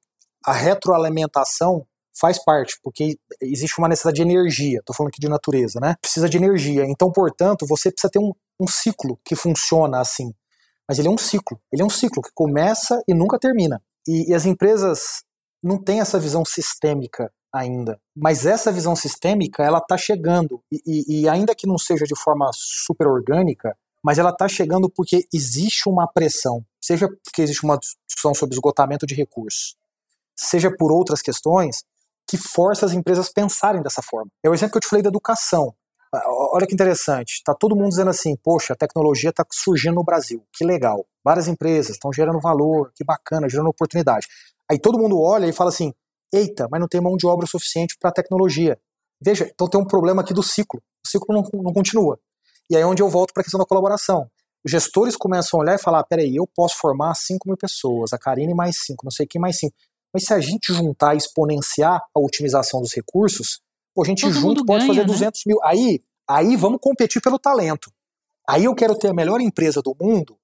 a 0.47 0.53
retroalimentação 0.53 1.85
faz 2.19 2.43
parte, 2.43 2.79
porque 2.83 3.19
existe 3.41 3.79
uma 3.79 3.89
necessidade 3.89 4.17
de 4.17 4.23
energia. 4.23 4.79
Estou 4.79 4.95
falando 4.95 5.11
aqui 5.11 5.21
de 5.21 5.29
natureza, 5.29 5.79
né? 5.81 5.97
Precisa 6.01 6.29
de 6.29 6.37
energia. 6.37 6.85
Então, 6.85 7.11
portanto, 7.13 7.67
você 7.67 7.91
precisa 7.91 8.11
ter 8.11 8.19
um, 8.19 8.33
um 8.61 8.67
ciclo 8.67 9.19
que 9.25 9.37
funciona 9.37 10.01
assim. 10.01 10.33
Mas 10.89 10.99
ele 10.99 11.09
é 11.09 11.11
um 11.11 11.19
ciclo. 11.19 11.61
Ele 11.73 11.83
é 11.83 11.85
um 11.85 11.91
ciclo 11.91 12.23
que 12.23 12.31
começa 12.35 13.03
e 13.07 13.15
nunca 13.15 13.39
termina. 13.39 13.81
E, 14.07 14.31
e 14.31 14.35
as 14.35 14.47
empresas 14.47 15.23
não 15.63 15.77
têm 15.83 16.01
essa 16.01 16.19
visão 16.19 16.45
sistêmica 16.45 17.31
ainda. 17.53 18.01
Mas 18.17 18.47
essa 18.47 18.73
visão 18.73 18.97
sistêmica, 18.97 19.63
ela 19.63 19.79
está 19.79 19.97
chegando. 19.97 20.63
E, 20.73 20.81
e, 20.87 21.21
e, 21.21 21.29
ainda 21.29 21.55
que 21.55 21.67
não 21.67 21.79
seja 21.79 22.05
de 22.05 22.19
forma 22.19 22.51
super 22.53 23.07
orgânica, 23.07 23.77
mas 24.03 24.19
ela 24.19 24.31
está 24.31 24.49
chegando 24.49 24.89
porque 24.89 25.27
existe 25.33 25.89
uma 25.89 26.07
pressão. 26.07 26.65
Seja 26.81 27.09
porque 27.09 27.43
existe 27.43 27.65
uma 27.65 27.79
discussão 27.79 28.35
sobre 28.35 28.55
esgotamento 28.55 29.07
de 29.07 29.15
recursos, 29.15 29.77
seja 30.35 30.71
por 30.75 30.93
outras 30.93 31.21
questões, 31.21 31.85
que 32.29 32.37
força 32.37 32.85
as 32.85 32.93
empresas 32.93 33.29
a 33.29 33.33
pensarem 33.35 33.83
dessa 33.83 34.03
forma. 34.03 34.31
É 34.45 34.51
o 34.51 34.55
exemplo 34.55 34.73
que 34.73 34.79
eu 34.79 34.83
te 34.83 34.89
falei 34.89 35.03
da 35.03 35.09
educação. 35.09 35.75
Ah, 36.15 36.23
olha 36.55 36.67
que 36.67 36.75
interessante, 36.75 37.35
está 37.35 37.55
todo 37.55 37.77
mundo 37.77 37.91
dizendo 37.91 38.11
assim, 38.11 38.35
poxa, 38.43 38.73
a 38.73 38.77
tecnologia 38.77 39.31
está 39.31 39.45
surgindo 39.51 39.95
no 39.95 40.05
Brasil, 40.05 40.43
que 40.53 40.65
legal. 40.65 41.07
Várias 41.23 41.49
empresas 41.49 41.93
estão 41.93 42.13
gerando 42.13 42.41
valor, 42.41 42.91
que 42.95 43.05
bacana, 43.05 43.49
gerando 43.49 43.69
oportunidade. 43.69 44.27
Aí 44.71 44.79
todo 44.79 44.99
mundo 44.99 45.21
olha 45.21 45.47
e 45.47 45.53
fala 45.53 45.71
assim, 45.71 45.93
eita, 46.33 46.67
mas 46.71 46.81
não 46.81 46.89
tem 46.89 47.01
mão 47.01 47.17
de 47.17 47.27
obra 47.27 47.47
suficiente 47.47 47.97
para 48.01 48.11
a 48.11 48.13
tecnologia. 48.13 48.79
Veja, 49.21 49.51
então 49.53 49.69
tem 49.69 49.81
um 49.81 49.87
problema 49.87 50.23
aqui 50.23 50.33
do 50.33 50.43
ciclo. 50.43 50.81
O 51.05 51.09
ciclo 51.09 51.35
não, 51.35 51.43
não 51.63 51.73
continua. 51.73 52.19
E 52.71 52.77
aí 52.77 52.83
é 52.83 52.87
onde 52.87 53.03
eu 53.03 53.09
volto 53.09 53.33
para 53.33 53.41
a 53.41 53.45
questão 53.45 53.59
da 53.59 53.67
colaboração. 53.67 54.31
Os 54.65 54.71
gestores 54.71 55.17
começam 55.17 55.59
a 55.59 55.63
olhar 55.63 55.75
e 55.75 55.79
falar, 55.79 56.03
peraí, 56.05 56.37
eu 56.37 56.47
posso 56.47 56.77
formar 56.79 57.15
5 57.15 57.49
mil 57.49 57.57
pessoas, 57.57 58.13
a 58.13 58.19
Karine 58.19 58.55
mais 58.55 58.77
5, 58.85 59.05
não 59.05 59.11
sei 59.11 59.27
quem 59.27 59.41
mais 59.41 59.59
5. 59.59 59.75
Mas 60.13 60.25
se 60.25 60.35
a 60.35 60.41
gente 60.41 60.73
juntar 60.73 61.15
e 61.15 61.19
exponenciar 61.19 62.01
a 62.15 62.21
otimização 62.21 62.81
dos 62.81 62.95
recursos, 62.95 63.61
pô, 63.95 64.03
a 64.03 64.07
gente 64.07 64.23
Todo 64.23 64.33
junto 64.33 64.65
pode 64.65 64.87
ganha, 64.87 64.95
fazer 64.95 65.07
200 65.07 65.41
né? 65.45 65.53
mil. 65.53 65.59
Aí, 65.65 66.01
aí 66.29 66.57
vamos 66.57 66.79
competir 66.81 67.21
pelo 67.21 67.39
talento. 67.39 67.91
Aí 68.49 68.65
eu 68.65 68.75
quero 68.75 68.97
ter 68.97 69.09
a 69.09 69.15
melhor 69.15 69.41
empresa 69.41 69.83
do 69.83 69.95
mundo 70.01 70.37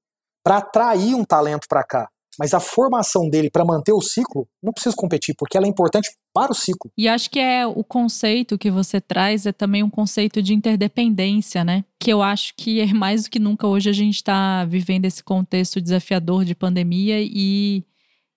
para 0.44 0.59
atrair 0.59 1.14
um 1.14 1.25
talento 1.25 1.66
para 1.66 1.83
cá. 1.83 2.09
Mas 2.38 2.52
a 2.52 2.61
formação 2.61 3.28
dele 3.28 3.49
para 3.49 3.64
manter 3.64 3.92
o 3.92 4.00
ciclo, 4.00 4.47
não 4.62 4.73
precisa 4.73 4.94
competir, 4.97 5.35
porque 5.38 5.56
ela 5.56 5.66
é 5.66 5.68
importante 5.68 6.11
para 6.33 6.50
o 6.50 6.54
ciclo. 6.54 6.90
E 6.99 7.09
acho 7.09 7.30
que 7.30 7.38
é 7.38 7.66
o 7.66 7.85
conceito 7.85 8.59
que 8.59 8.71
você 8.71 9.00
traz 9.00 9.47
é 9.47 9.52
também 9.52 9.83
um 9.83 9.90
conceito 9.90 10.42
de 10.42 10.52
interdependência, 10.52 11.64
né? 11.64 11.85
Que 11.99 12.12
eu 12.12 12.23
acho 12.23 12.52
que 12.56 12.80
é 12.80 12.92
mais 12.92 13.25
do 13.25 13.30
que 13.30 13.38
nunca 13.38 13.66
hoje 13.66 13.88
a 13.88 13.92
gente 13.92 14.16
está 14.16 14.64
vivendo 14.64 15.04
esse 15.04 15.23
contexto 15.23 15.80
desafiador 15.80 16.44
de 16.44 16.54
pandemia 16.54 17.21
e 17.21 17.85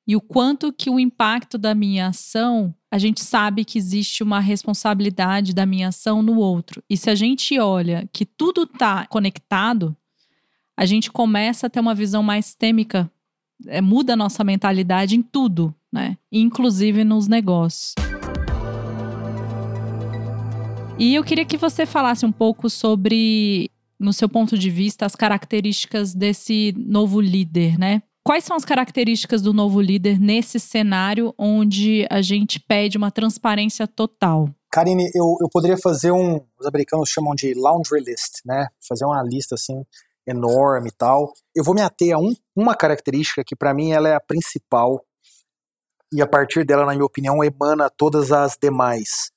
e 0.08 0.16
o 0.16 0.22
quanto 0.22 0.72
que 0.72 0.90
o 0.90 0.98
impacto 0.98 1.58
da 1.58 1.76
minha 1.76 2.08
ação, 2.08 2.74
a 2.90 2.98
gente 2.98 3.22
sabe 3.22 3.66
que 3.66 3.78
existe 3.78 4.24
uma 4.24 4.40
responsabilidade 4.40 5.54
da 5.54 5.66
minha 5.66 5.90
ação 5.90 6.22
no 6.22 6.38
outro. 6.38 6.82
E 6.90 6.96
se 6.96 7.10
a 7.10 7.16
gente 7.16 7.60
olha 7.60 8.08
que 8.14 8.26
tudo 8.26 8.64
está 8.64 9.06
conectado, 9.08 9.94
a 10.78 10.86
gente 10.86 11.12
começa 11.12 11.68
a 11.68 11.70
ter 11.70 11.82
uma 11.82 11.94
visão 11.94 12.24
mais 12.24 12.46
sistêmica, 12.46 13.12
é, 13.66 13.82
muda 13.82 14.14
a 14.14 14.16
nossa 14.16 14.46
mentalidade 14.46 15.18
em 15.18 15.22
tudo, 15.22 15.76
né? 15.92 16.18
Inclusive 16.32 17.04
nos 17.04 17.28
negócios. 17.28 17.94
E 20.98 21.16
eu 21.16 21.24
queria 21.24 21.46
que 21.46 21.58
você 21.58 21.86
falasse 21.86 22.26
um 22.26 22.32
pouco 22.32 22.70
sobre, 22.70 23.70
no 24.00 24.14
seu 24.14 24.30
ponto 24.30 24.58
de 24.58 24.70
vista, 24.70 25.06
as 25.06 25.16
características 25.16 26.14
desse 26.14 26.74
novo 26.78 27.20
líder, 27.20 27.78
né? 27.78 28.02
Quais 28.28 28.44
são 28.44 28.58
as 28.58 28.66
características 28.66 29.42
do 29.42 29.54
novo 29.54 29.80
líder 29.80 30.20
nesse 30.20 30.60
cenário 30.60 31.34
onde 31.38 32.06
a 32.12 32.22
gente 32.22 32.60
pede 32.60 32.98
uma 32.98 33.10
transparência 33.10 33.88
total? 33.88 34.50
Karine, 34.70 35.10
eu, 35.16 35.38
eu 35.40 35.48
poderia 35.50 35.78
fazer 35.78 36.12
um, 36.12 36.46
os 36.60 36.68
americanos 36.68 37.08
chamam 37.08 37.34
de 37.34 37.54
laundry 37.54 38.04
list, 38.04 38.42
né? 38.46 38.68
Fazer 38.86 39.06
uma 39.06 39.24
lista 39.24 39.56
assim 39.56 39.82
enorme 40.28 40.90
e 40.90 40.92
tal. 40.92 41.32
Eu 41.56 41.64
vou 41.64 41.74
me 41.74 41.82
ater 41.82 42.14
a 42.14 42.18
um, 42.18 42.34
uma 42.54 42.76
característica 42.76 43.46
que 43.46 43.56
para 43.56 43.74
mim 43.74 43.94
ela 43.94 44.10
é 44.10 44.16
a 44.16 44.20
principal 44.20 45.02
e 46.12 46.22
a 46.22 46.28
partir 46.28 46.66
dela, 46.66 46.86
na 46.86 46.92
minha 46.92 47.06
opinião, 47.06 47.42
emana 47.42 47.90
todas 47.90 48.34
as 48.34 48.58
demais. 48.62 49.32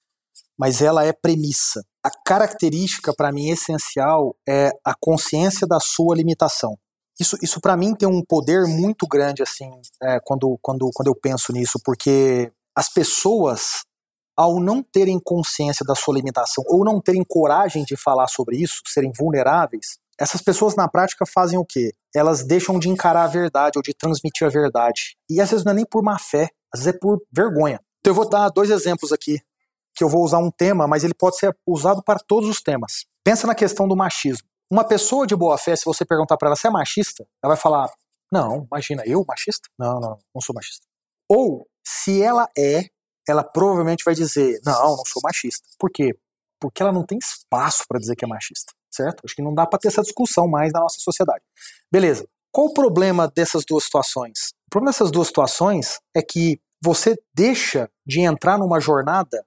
Mas 0.59 0.83
ela 0.83 1.05
é 1.05 1.13
premissa. 1.13 1.85
A 2.05 2.11
característica 2.27 3.15
para 3.17 3.31
mim 3.31 3.51
essencial 3.51 4.35
é 4.49 4.73
a 4.85 4.97
consciência 5.01 5.65
da 5.65 5.79
sua 5.79 6.17
limitação. 6.17 6.77
Isso, 7.21 7.37
isso 7.43 7.61
para 7.61 7.77
mim 7.77 7.95
tem 7.95 8.09
um 8.09 8.25
poder 8.25 8.67
muito 8.67 9.07
grande, 9.07 9.43
assim, 9.43 9.71
é, 10.03 10.19
quando, 10.25 10.59
quando, 10.63 10.91
quando 10.95 11.09
eu 11.09 11.15
penso 11.15 11.53
nisso, 11.53 11.79
porque 11.85 12.51
as 12.75 12.89
pessoas, 12.89 13.85
ao 14.35 14.59
não 14.59 14.83
terem 14.83 15.21
consciência 15.23 15.85
da 15.85 15.95
sua 15.95 16.15
limitação, 16.15 16.65
ou 16.67 16.83
não 16.83 16.99
terem 16.99 17.23
coragem 17.29 17.85
de 17.85 17.95
falar 17.95 18.27
sobre 18.27 18.57
isso, 18.57 18.81
serem 18.87 19.13
vulneráveis, 19.15 19.99
essas 20.19 20.41
pessoas 20.41 20.75
na 20.75 20.89
prática 20.89 21.27
fazem 21.27 21.59
o 21.59 21.65
quê? 21.65 21.93
Elas 22.15 22.43
deixam 22.43 22.79
de 22.79 22.89
encarar 22.89 23.25
a 23.25 23.29
verdade 23.29 23.79
ou 23.79 23.83
de 23.83 23.95
transmitir 23.95 24.47
a 24.47 24.51
verdade. 24.51 25.17
E 25.29 25.41
às 25.41 25.51
vezes 25.51 25.65
não 25.65 25.73
é 25.73 25.75
nem 25.75 25.85
por 25.85 26.03
má 26.03 26.19
fé, 26.19 26.49
às 26.73 26.81
vezes 26.81 26.95
é 26.95 26.99
por 26.99 27.23
vergonha. 27.33 27.81
Então 28.01 28.13
eu 28.13 28.15
vou 28.15 28.29
dar 28.29 28.49
dois 28.49 28.71
exemplos 28.71 29.13
aqui, 29.13 29.41
que 29.95 30.05
eu 30.05 30.09
vou 30.09 30.23
usar 30.23 30.39
um 30.39 30.51
tema, 30.51 30.87
mas 30.87 31.05
ele 31.05 31.15
pode 31.15 31.37
ser 31.37 31.55
usado 31.67 32.03
para 32.03 32.19
todos 32.19 32.49
os 32.49 32.63
temas. 32.63 33.05
Pensa 33.25 33.47
na 33.47 33.55
questão 33.55 33.87
do 33.87 33.97
machismo. 33.97 34.50
Uma 34.71 34.85
pessoa 34.85 35.27
de 35.27 35.35
boa 35.35 35.59
fé, 35.59 35.75
se 35.75 35.85
você 35.85 36.05
perguntar 36.05 36.37
para 36.37 36.49
ela 36.49 36.57
se 36.57 36.67
é 36.67 36.71
machista, 36.71 37.27
ela 37.43 37.55
vai 37.55 37.61
falar: 37.61 37.91
Não, 38.31 38.67
imagina, 38.71 39.03
eu 39.05 39.25
machista? 39.27 39.69
Não, 39.77 39.99
não, 39.99 40.19
não 40.33 40.41
sou 40.41 40.55
machista. 40.55 40.87
Ou, 41.29 41.67
se 41.85 42.23
ela 42.23 42.49
é, 42.57 42.85
ela 43.29 43.43
provavelmente 43.43 44.05
vai 44.05 44.15
dizer: 44.15 44.61
Não, 44.65 44.97
não 44.97 45.05
sou 45.05 45.21
machista. 45.25 45.67
Por 45.77 45.91
quê? 45.91 46.17
Porque 46.61 46.83
ela 46.83 46.93
não 46.93 47.05
tem 47.05 47.19
espaço 47.19 47.85
para 47.89 47.99
dizer 47.99 48.15
que 48.15 48.25
é 48.25 48.29
machista, 48.29 48.73
certo? 48.89 49.23
Acho 49.25 49.35
que 49.35 49.43
não 49.43 49.53
dá 49.53 49.67
para 49.67 49.79
ter 49.79 49.89
essa 49.89 50.03
discussão 50.03 50.47
mais 50.47 50.73
na 50.73 50.81
nossa 50.81 51.01
sociedade. 51.01 51.43
Beleza. 51.91 52.29
Qual 52.53 52.69
o 52.69 52.75
problema 52.75 53.29
dessas 53.29 53.65
duas 53.65 53.85
situações? 53.85 54.51
O 54.67 54.71
problema 54.71 54.93
dessas 54.93 55.11
duas 55.11 55.29
situações 55.29 55.99
é 56.15 56.23
que 56.23 56.61
você 56.83 57.17
deixa 57.35 57.91
de 58.07 58.21
entrar 58.21 58.59
numa 58.59 58.81
jornada 58.81 59.45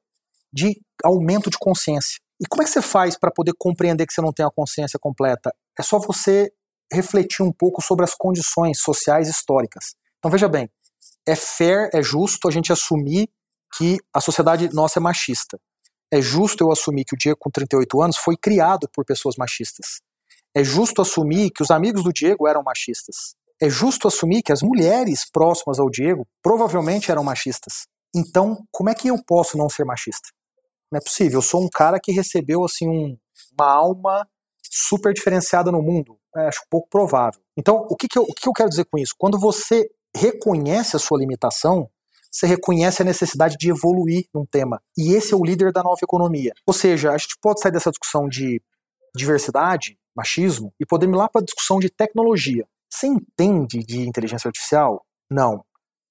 de 0.52 0.80
aumento 1.04 1.50
de 1.50 1.58
consciência. 1.58 2.22
E 2.42 2.48
como 2.48 2.64
é 2.64 2.66
que 2.66 2.72
você 2.72 2.82
faz 2.82 3.18
para 3.18 3.32
poder 3.32 3.54
compreender 3.58 4.06
que 4.06 4.14
você 4.14 4.22
não 4.22 4.34
tem 4.34 4.46
a 4.46 4.52
consciência 4.52 5.00
completa? 5.00 5.54
É 5.78 5.84
só 5.84 6.00
você 6.00 6.52
refletir 6.92 7.44
um 7.44 7.52
pouco 7.52 7.82
sobre 7.82 8.04
as 8.04 8.14
condições 8.14 8.80
sociais 8.80 9.28
históricas. 9.28 9.96
Então 10.20 10.32
veja 10.32 10.48
bem, 10.48 10.70
é 11.26 11.36
fair, 11.36 11.90
é 11.94 12.02
justo 12.02 12.48
a 12.48 12.52
gente 12.52 12.72
assumir 12.72 13.30
que 13.78 13.98
a 14.14 14.22
sociedade 14.22 14.70
nossa 14.74 15.00
é 15.00 15.02
machista. 15.02 15.60
É 16.12 16.22
justo 16.22 16.64
eu 16.64 16.72
assumir 16.72 17.06
que 17.06 17.16
o 17.16 17.18
Diego, 17.18 17.38
com 17.40 17.50
38 17.50 18.02
anos, 18.02 18.18
foi 18.18 18.38
criado 18.38 18.88
por 18.94 19.04
pessoas 19.04 19.36
machistas. 19.36 20.02
É 20.56 20.64
justo 20.64 21.02
assumir 21.02 21.50
que 21.50 21.64
os 21.64 21.72
amigos 21.72 22.04
do 22.04 22.14
Diego 22.14 22.48
eram 22.48 22.62
machistas. 22.62 23.36
É 23.60 23.70
justo 23.70 24.08
assumir 24.08 24.44
que 24.44 24.52
as 24.52 24.62
mulheres 24.62 25.26
próximas 25.32 25.80
ao 25.80 25.90
Diego 25.90 26.28
provavelmente 26.44 27.10
eram 27.10 27.24
machistas. 27.24 27.88
Então, 28.16 28.64
como 28.72 28.90
é 28.90 28.94
que 28.94 29.08
eu 29.08 29.18
posso 29.26 29.58
não 29.58 29.68
ser 29.70 29.86
machista? 29.86 30.30
Não 30.94 31.00
é 31.00 31.02
possível. 31.02 31.40
Eu 31.40 31.42
sou 31.42 31.64
um 31.64 31.70
cara 31.70 32.00
que 32.00 32.12
recebeu 32.12 32.64
assim 32.64 32.88
um, 32.88 33.18
uma 33.58 33.68
alma 33.68 34.28
super 34.70 35.12
diferenciada 35.12 35.72
no 35.72 35.82
mundo? 35.82 36.20
É, 36.36 36.48
acho 36.48 36.62
pouco 36.70 36.88
provável. 36.88 37.42
Então, 37.58 37.88
o 37.90 37.96
que, 37.96 38.08
que, 38.08 38.18
eu, 38.18 38.22
o 38.22 38.34
que 38.34 38.48
eu 38.48 38.54
quero 38.54 38.70
dizer 38.70 38.86
com 38.86 39.00
isso? 39.00 39.16
Quando 39.18 39.40
você 39.40 39.90
reconhece 40.16 40.96
a 40.96 41.00
sua 41.00 41.18
limitação, 41.18 41.90
você 42.32 42.46
reconhece 42.46 43.02
a 43.02 43.06
necessidade 43.06 43.56
de 43.58 43.72
evoluir 43.72 44.26
num 44.32 44.46
tema. 44.46 44.80
E 44.96 45.14
esse 45.14 45.34
é 45.34 45.38
o 45.38 45.44
líder 45.44 45.72
da 45.72 45.82
nova 45.82 46.00
economia. 46.04 46.54
Ou 46.68 46.74
seja, 46.74 47.12
a 47.12 47.18
gente 47.18 47.38
pode 47.42 47.60
sair 47.60 47.72
dessa 47.72 47.90
discussão 47.90 48.30
de 48.30 48.62
diversidade, 49.16 49.98
machismo, 50.16 50.72
e 50.80 50.86
poder 50.86 51.10
ir 51.10 51.16
lá 51.16 51.28
para 51.28 51.42
a 51.42 51.46
discussão 51.46 51.80
de 51.80 51.90
tecnologia. 51.90 52.68
Você 52.88 53.08
entende 53.08 53.80
de 53.80 54.08
inteligência 54.08 54.48
artificial? 54.48 55.04
Não. 55.30 55.66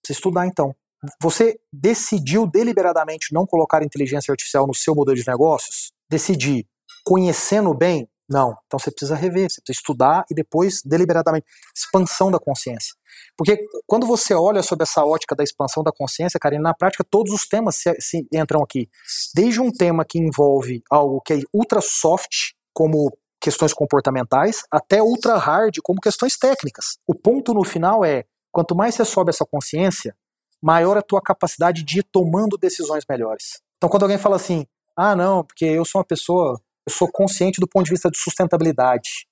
Você 0.04 0.12
estudar 0.12 0.44
então. 0.44 0.74
Você 1.20 1.58
decidiu 1.72 2.46
deliberadamente 2.46 3.32
não 3.32 3.46
colocar 3.46 3.82
inteligência 3.82 4.30
artificial 4.30 4.66
no 4.66 4.74
seu 4.74 4.94
modelo 4.94 5.16
de 5.16 5.26
negócios? 5.26 5.92
Decidir 6.08 6.66
conhecendo 7.04 7.74
bem? 7.74 8.08
Não. 8.28 8.56
Então 8.66 8.78
você 8.78 8.90
precisa 8.90 9.14
rever, 9.14 9.50
você 9.50 9.60
precisa 9.60 9.78
estudar 9.78 10.24
e 10.30 10.34
depois 10.34 10.80
deliberadamente. 10.84 11.44
Expansão 11.74 12.30
da 12.30 12.38
consciência. 12.38 12.94
Porque 13.36 13.58
quando 13.86 14.06
você 14.06 14.32
olha 14.34 14.62
sobre 14.62 14.84
essa 14.84 15.04
ótica 15.04 15.34
da 15.34 15.44
expansão 15.44 15.82
da 15.82 15.92
consciência, 15.92 16.40
Karine, 16.40 16.62
na 16.62 16.72
prática 16.72 17.04
todos 17.08 17.32
os 17.32 17.46
temas 17.46 17.76
se, 17.76 17.94
se 18.00 18.26
entram 18.32 18.62
aqui. 18.62 18.88
Desde 19.34 19.60
um 19.60 19.70
tema 19.70 20.04
que 20.04 20.18
envolve 20.18 20.82
algo 20.90 21.20
que 21.20 21.34
é 21.34 21.40
ultra 21.52 21.80
soft, 21.80 22.52
como 22.72 23.12
questões 23.40 23.74
comportamentais, 23.74 24.62
até 24.70 25.02
ultra 25.02 25.36
hard, 25.36 25.76
como 25.82 26.00
questões 26.00 26.38
técnicas. 26.38 26.98
O 27.06 27.14
ponto 27.14 27.52
no 27.52 27.64
final 27.64 28.04
é, 28.04 28.24
quanto 28.52 28.74
mais 28.74 28.94
você 28.94 29.04
sobe 29.04 29.30
essa 29.30 29.44
consciência, 29.44 30.16
maior 30.62 30.96
a 30.96 31.02
tua 31.02 31.20
capacidade 31.20 31.82
de 31.82 31.98
ir 31.98 32.04
tomando 32.04 32.56
decisões 32.56 33.04
melhores. 33.08 33.60
Então 33.76 33.90
quando 33.90 34.04
alguém 34.04 34.18
fala 34.18 34.36
assim, 34.36 34.64
ah 34.96 35.16
não, 35.16 35.44
porque 35.44 35.64
eu 35.64 35.84
sou 35.84 35.98
uma 36.00 36.04
pessoa, 36.04 36.60
eu 36.86 36.92
sou 36.92 37.10
consciente 37.10 37.60
do 37.60 37.68
ponto 37.68 37.86
de 37.86 37.90
vista 37.90 38.10
de 38.10 38.18
sustentabilidade. 38.18 39.26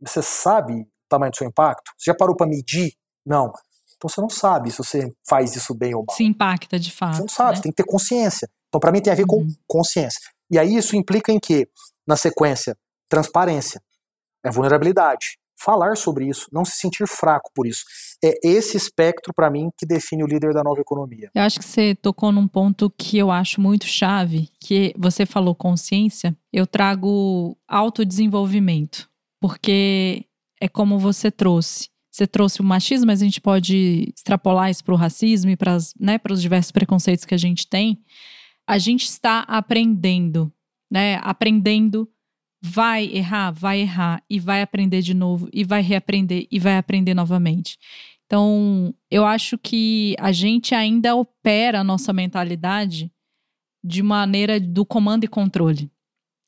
Você 0.00 0.20
sabe 0.22 0.82
o 0.82 0.86
tamanho 1.08 1.30
do 1.30 1.36
seu 1.36 1.46
impacto? 1.46 1.92
Você 1.96 2.10
já 2.10 2.14
parou 2.14 2.36
para 2.36 2.46
medir? 2.46 2.92
Não. 3.24 3.52
Então 3.96 4.08
você 4.08 4.20
não 4.20 4.30
sabe 4.30 4.70
se 4.70 4.78
você 4.78 5.12
faz 5.28 5.54
isso 5.54 5.74
bem 5.74 5.94
ou 5.94 6.04
mal. 6.06 6.16
Se 6.16 6.24
impacta 6.24 6.78
de 6.78 6.90
fato. 6.90 7.16
Você 7.16 7.20
não 7.20 7.28
sabe, 7.28 7.50
né? 7.50 7.56
você 7.56 7.62
tem 7.62 7.72
que 7.72 7.76
ter 7.76 7.88
consciência. 7.88 8.48
Então 8.68 8.80
para 8.80 8.90
mim 8.90 9.00
tem 9.00 9.12
a 9.12 9.16
ver 9.16 9.24
uhum. 9.28 9.46
com 9.46 9.78
consciência. 9.78 10.20
E 10.50 10.58
aí 10.58 10.74
isso 10.74 10.96
implica 10.96 11.30
em 11.30 11.38
que, 11.38 11.68
na 12.06 12.16
sequência, 12.16 12.76
transparência, 13.08 13.80
é 14.44 14.50
vulnerabilidade, 14.50 15.38
falar 15.62 15.96
sobre 15.96 16.28
isso, 16.28 16.48
não 16.52 16.64
se 16.64 16.76
sentir 16.76 17.06
fraco 17.06 17.50
por 17.54 17.66
isso. 17.66 17.84
É 18.22 18.38
esse 18.42 18.76
espectro, 18.76 19.32
para 19.34 19.50
mim, 19.50 19.70
que 19.78 19.86
define 19.86 20.22
o 20.24 20.26
líder 20.26 20.52
da 20.52 20.62
nova 20.62 20.80
economia. 20.80 21.30
Eu 21.34 21.42
acho 21.42 21.58
que 21.58 21.64
você 21.64 21.94
tocou 21.94 22.32
num 22.32 22.48
ponto 22.48 22.90
que 22.90 23.18
eu 23.18 23.30
acho 23.30 23.60
muito 23.60 23.86
chave, 23.86 24.48
que 24.60 24.94
você 24.96 25.24
falou 25.24 25.54
consciência, 25.54 26.36
eu 26.52 26.66
trago 26.66 27.56
autodesenvolvimento, 27.68 29.08
porque 29.40 30.26
é 30.60 30.68
como 30.68 30.98
você 30.98 31.30
trouxe. 31.30 31.88
Você 32.10 32.26
trouxe 32.26 32.60
o 32.60 32.64
machismo, 32.64 33.06
mas 33.06 33.22
a 33.22 33.24
gente 33.24 33.40
pode 33.40 34.12
extrapolar 34.14 34.68
isso 34.68 34.84
para 34.84 34.94
o 34.94 34.96
racismo 34.96 35.50
e 35.50 35.56
para 35.56 35.78
né, 35.98 36.18
os 36.28 36.42
diversos 36.42 36.72
preconceitos 36.72 37.24
que 37.24 37.34
a 37.34 37.38
gente 37.38 37.68
tem. 37.68 38.02
A 38.66 38.78
gente 38.78 39.04
está 39.04 39.40
aprendendo, 39.40 40.52
né? 40.90 41.20
Aprendendo 41.22 42.08
vai 42.62 43.06
errar, 43.06 43.50
vai 43.50 43.80
errar 43.80 44.22
e 44.28 44.38
vai 44.38 44.62
aprender 44.62 45.00
de 45.00 45.14
novo 45.14 45.48
e 45.52 45.64
vai 45.64 45.82
reaprender 45.82 46.46
e 46.50 46.58
vai 46.58 46.76
aprender 46.76 47.14
novamente. 47.14 47.78
Então, 48.26 48.94
eu 49.10 49.26
acho 49.26 49.58
que 49.58 50.14
a 50.18 50.30
gente 50.30 50.74
ainda 50.74 51.16
opera 51.16 51.80
a 51.80 51.84
nossa 51.84 52.12
mentalidade 52.12 53.10
de 53.82 54.02
maneira 54.02 54.60
do 54.60 54.84
comando 54.84 55.24
e 55.24 55.28
controle. 55.28 55.90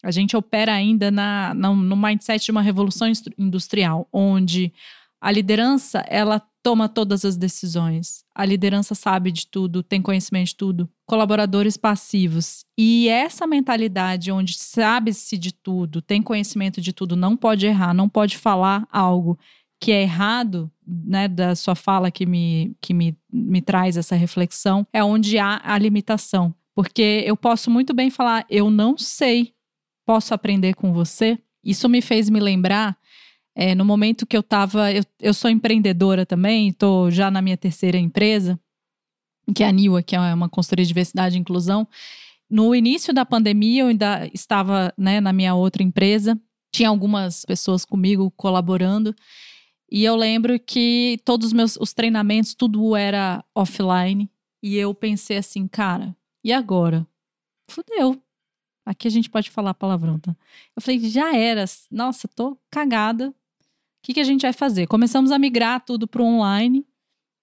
A 0.02 0.10
gente 0.10 0.36
opera 0.36 0.72
ainda 0.72 1.10
na, 1.10 1.54
na, 1.54 1.74
no 1.74 1.96
mindset 1.96 2.44
de 2.44 2.50
uma 2.50 2.62
revolução 2.62 3.10
industrial, 3.38 4.08
onde 4.12 4.72
a 5.22 5.30
liderança 5.30 6.00
ela 6.08 6.42
toma 6.64 6.88
todas 6.88 7.24
as 7.24 7.36
decisões. 7.36 8.24
A 8.34 8.44
liderança 8.44 8.92
sabe 8.92 9.30
de 9.30 9.46
tudo, 9.46 9.80
tem 9.80 10.02
conhecimento 10.02 10.48
de 10.48 10.56
tudo. 10.56 10.90
Colaboradores 11.06 11.76
passivos. 11.76 12.64
E 12.76 13.08
essa 13.08 13.46
mentalidade 13.46 14.32
onde 14.32 14.54
sabe-se 14.54 15.38
de 15.38 15.54
tudo, 15.54 16.02
tem 16.02 16.20
conhecimento 16.20 16.80
de 16.80 16.92
tudo, 16.92 17.14
não 17.14 17.36
pode 17.36 17.66
errar, 17.66 17.94
não 17.94 18.08
pode 18.08 18.36
falar 18.36 18.84
algo 18.90 19.38
que 19.80 19.92
é 19.92 20.02
errado, 20.02 20.70
né, 20.84 21.28
da 21.28 21.54
sua 21.54 21.76
fala 21.76 22.10
que 22.10 22.26
me, 22.26 22.76
que 22.80 22.92
me, 22.92 23.16
me 23.32 23.60
traz 23.60 23.96
essa 23.96 24.16
reflexão, 24.16 24.84
é 24.92 25.04
onde 25.04 25.38
há 25.38 25.60
a 25.62 25.78
limitação. 25.78 26.52
Porque 26.74 27.22
eu 27.24 27.36
posso 27.36 27.70
muito 27.70 27.94
bem 27.94 28.10
falar, 28.10 28.44
eu 28.50 28.70
não 28.70 28.98
sei, 28.98 29.52
posso 30.04 30.34
aprender 30.34 30.74
com 30.74 30.92
você. 30.92 31.38
Isso 31.64 31.88
me 31.88 32.02
fez 32.02 32.28
me 32.28 32.40
lembrar 32.40 32.96
é, 33.54 33.74
no 33.74 33.84
momento 33.84 34.26
que 34.26 34.36
eu 34.36 34.40
estava. 34.40 34.92
Eu, 34.92 35.04
eu 35.20 35.34
sou 35.34 35.50
empreendedora 35.50 36.24
também, 36.24 36.68
estou 36.68 37.10
já 37.10 37.30
na 37.30 37.42
minha 37.42 37.56
terceira 37.56 37.98
empresa, 37.98 38.58
que 39.54 39.62
é 39.62 39.66
a 39.66 39.72
NIWA, 39.72 40.02
que 40.02 40.16
é 40.16 40.34
uma 40.34 40.48
consultoria 40.48 40.84
de 40.84 40.88
diversidade 40.88 41.36
e 41.36 41.40
inclusão. 41.40 41.86
No 42.48 42.74
início 42.74 43.14
da 43.14 43.24
pandemia, 43.24 43.82
eu 43.82 43.88
ainda 43.88 44.28
estava 44.32 44.92
né, 44.96 45.20
na 45.20 45.32
minha 45.32 45.54
outra 45.54 45.82
empresa, 45.82 46.38
tinha 46.70 46.88
algumas 46.88 47.44
pessoas 47.44 47.84
comigo 47.84 48.30
colaborando. 48.32 49.14
E 49.90 50.04
eu 50.04 50.16
lembro 50.16 50.58
que 50.58 51.18
todos 51.24 51.48
os 51.48 51.52
meus 51.52 51.76
os 51.76 51.92
treinamentos, 51.92 52.54
tudo 52.54 52.96
era 52.96 53.44
offline. 53.54 54.30
E 54.62 54.76
eu 54.76 54.94
pensei 54.94 55.36
assim, 55.36 55.66
cara, 55.66 56.16
e 56.42 56.52
agora? 56.52 57.06
Fudeu. 57.68 58.22
Aqui 58.86 59.06
a 59.06 59.10
gente 59.10 59.30
pode 59.30 59.50
falar 59.50 59.74
palavrão, 59.74 60.18
tá? 60.18 60.34
Eu 60.74 60.82
falei, 60.82 60.98
já 61.08 61.36
era. 61.36 61.64
Nossa, 61.90 62.26
tô 62.28 62.58
cagada 62.70 63.34
que, 64.02 64.14
que 64.14 64.20
a 64.20 64.24
gente 64.24 64.42
vai 64.42 64.52
fazer? 64.52 64.86
Começamos 64.86 65.30
a 65.30 65.38
migrar 65.38 65.84
tudo 65.84 66.06
para 66.06 66.22
o 66.22 66.26
online. 66.26 66.84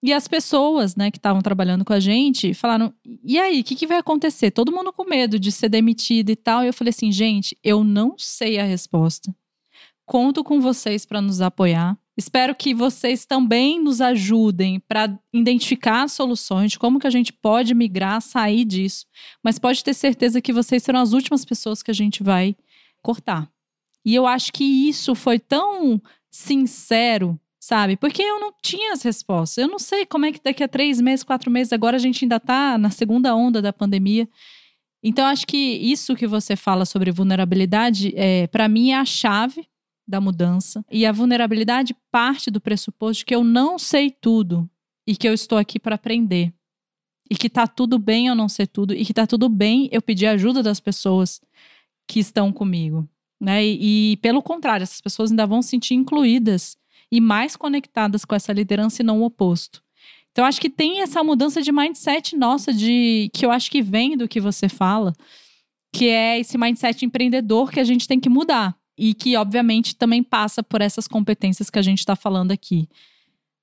E 0.02 0.14
as 0.14 0.28
pessoas, 0.28 0.96
né, 0.96 1.12
que 1.12 1.18
estavam 1.18 1.42
trabalhando 1.42 1.84
com 1.84 1.92
a 1.92 2.00
gente, 2.00 2.54
falaram: 2.54 2.94
e 3.24 3.38
aí, 3.38 3.62
o 3.62 3.64
que, 3.64 3.76
que 3.76 3.88
vai 3.88 3.98
acontecer? 3.98 4.52
Todo 4.52 4.72
mundo 4.72 4.94
com 4.94 5.04
medo 5.04 5.40
de 5.40 5.52
ser 5.52 5.70
demitido 5.70 6.30
e 6.30 6.36
tal. 6.36 6.64
E 6.64 6.68
eu 6.68 6.74
falei 6.74 6.90
assim: 6.90 7.12
gente, 7.12 7.58
eu 7.64 7.84
não 7.84 8.16
sei 8.18 8.60
a 8.60 8.64
resposta. 8.64 9.34
Conto 10.06 10.44
com 10.44 10.60
vocês 10.60 11.06
para 11.06 11.22
nos 11.22 11.42
apoiar. 11.42 11.98
Espero 12.18 12.54
que 12.54 12.74
vocês 12.74 13.26
também 13.26 13.82
nos 13.82 14.02
ajudem 14.02 14.80
para 14.80 15.18
identificar 15.34 16.10
soluções 16.10 16.72
de 16.72 16.80
como 16.80 17.00
que 17.00 17.08
a 17.08 17.12
gente 17.12 17.32
pode 17.32 17.74
migrar, 17.74 18.22
sair 18.22 18.66
disso. 18.66 19.06
Mas 19.42 19.58
pode 19.60 19.84
ter 19.84 19.94
certeza 19.94 20.42
que 20.42 20.52
vocês 20.52 20.84
serão 20.84 21.00
as 21.00 21.14
últimas 21.14 21.46
pessoas 21.46 21.82
que 21.82 21.92
a 21.92 21.94
gente 21.94 22.24
vai 22.24 22.58
cortar. 23.02 23.50
E 24.04 24.16
eu 24.16 24.26
acho 24.26 24.52
que 24.52 24.64
isso 24.64 25.14
foi 25.14 25.40
tão 25.40 26.02
sincero, 26.32 27.40
sabe? 27.60 27.98
Porque 27.98 28.22
eu 28.22 28.40
não 28.40 28.54
tinha 28.62 28.94
as 28.94 29.02
respostas. 29.02 29.58
Eu 29.58 29.68
não 29.68 29.80
sei 29.80 30.06
como 30.06 30.26
é 30.26 30.32
que 30.32 30.42
daqui 30.44 30.64
a 30.64 30.68
três 30.68 31.02
meses, 31.02 31.24
quatro 31.24 31.52
meses, 31.52 31.74
agora 31.74 31.98
a 31.98 32.00
gente 32.00 32.26
ainda 32.26 32.38
está 32.38 32.78
na 32.78 32.90
segunda 32.90 33.36
onda 33.36 33.62
da 33.62 33.74
pandemia. 33.74 34.28
Então, 35.04 35.26
acho 35.26 35.48
que 35.48 35.58
isso 35.58 36.16
que 36.16 36.28
você 36.28 36.56
fala 36.56 36.86
sobre 36.86 37.12
vulnerabilidade, 37.12 38.14
é, 38.16 38.48
para 38.48 38.68
mim, 38.68 38.92
é 38.92 38.96
a 38.96 39.06
chave 39.06 39.66
da 40.08 40.20
mudança. 40.20 40.84
E 40.92 41.06
a 41.06 41.12
vulnerabilidade 41.12 41.96
parte 42.12 42.50
do 42.50 42.60
pressuposto 42.60 43.26
que 43.26 43.34
eu 43.34 43.44
não 43.44 43.78
sei 43.78 44.10
tudo 44.10 44.70
e 45.08 45.16
que 45.16 45.28
eu 45.28 45.34
estou 45.34 45.58
aqui 45.58 45.80
para 45.80 45.96
aprender. 45.96 46.54
E 47.30 47.36
que 47.36 47.50
tá 47.50 47.68
tudo 47.68 48.00
bem 48.00 48.28
eu 48.28 48.36
não 48.36 48.50
ser 48.50 48.68
tudo 48.68 48.94
e 48.94 49.06
que 49.06 49.14
tá 49.14 49.28
tudo 49.28 49.48
bem 49.48 49.88
eu 49.92 50.02
pedir 50.02 50.26
ajuda 50.26 50.64
das 50.64 50.80
pessoas 50.80 51.40
que 52.08 52.20
estão 52.20 52.52
comigo. 52.52 53.08
Né? 53.40 53.66
E, 53.66 54.12
e, 54.12 54.18
pelo 54.18 54.42
contrário, 54.42 54.84
essas 54.84 55.00
pessoas 55.00 55.32
ainda 55.32 55.48
vão 55.48 55.62
se 55.62 55.70
sentir 55.70 55.94
incluídas 55.94 56.78
e 57.12 57.22
mais 57.22 57.56
conectadas 57.56 58.26
com 58.26 58.36
essa 58.36 58.54
liderança 58.54 59.02
e 59.02 59.06
não 59.06 59.22
o 59.22 59.26
oposto. 59.26 59.82
Então, 60.32 60.46
acho 60.46 60.62
que 60.62 60.70
tem 60.70 61.02
essa 61.02 61.24
mudança 61.24 61.62
de 61.62 61.72
mindset 61.72 62.36
nossa, 62.36 62.74
de 62.74 63.30
que 63.34 63.46
eu 63.46 63.52
acho 63.52 63.72
que 63.72 63.82
vem 63.82 64.16
do 64.16 64.28
que 64.28 64.40
você 64.40 64.70
fala, 64.70 65.14
que 65.92 66.08
é 66.08 66.40
esse 66.40 66.58
mindset 66.58 67.04
empreendedor 67.04 67.72
que 67.72 67.80
a 67.80 67.84
gente 67.84 68.08
tem 68.08 68.20
que 68.20 68.30
mudar. 68.30 68.78
E 68.98 69.14
que, 69.14 69.38
obviamente, 69.38 69.96
também 69.96 70.22
passa 70.22 70.62
por 70.62 70.82
essas 70.82 71.08
competências 71.08 71.70
que 71.70 71.80
a 71.80 71.82
gente 71.82 72.00
está 72.00 72.18
falando 72.18 72.52
aqui. 72.52 72.90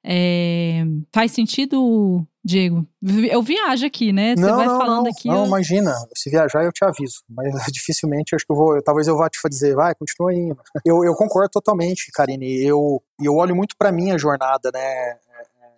É, 0.08 0.84
faz 1.12 1.32
sentido, 1.32 2.24
Diego? 2.44 2.86
Eu 3.28 3.42
viajo 3.42 3.84
aqui, 3.84 4.12
né? 4.12 4.36
Você 4.36 4.46
não, 4.46 4.56
vai 4.56 4.66
não, 4.68 4.78
falando 4.78 5.04
não, 5.06 5.10
aqui. 5.10 5.26
Não, 5.26 5.40
eu... 5.40 5.46
imagina. 5.46 5.92
Se 6.14 6.30
viajar, 6.30 6.62
eu 6.62 6.70
te 6.70 6.84
aviso. 6.84 7.24
Mas 7.28 7.52
dificilmente 7.72 8.36
acho 8.36 8.46
que 8.46 8.52
eu 8.52 8.56
vou. 8.56 8.80
Talvez 8.84 9.08
eu 9.08 9.16
vá 9.16 9.28
te 9.28 9.36
dizer, 9.48 9.74
vai, 9.74 9.96
continua 9.96 10.32
indo. 10.32 10.56
Eu, 10.86 11.02
eu 11.04 11.14
concordo 11.14 11.50
totalmente, 11.50 12.12
Karine. 12.12 12.62
Eu, 12.62 13.02
eu 13.20 13.34
olho 13.34 13.56
muito 13.56 13.74
para 13.76 13.90
minha 13.90 14.16
jornada, 14.16 14.70
né? 14.72 15.16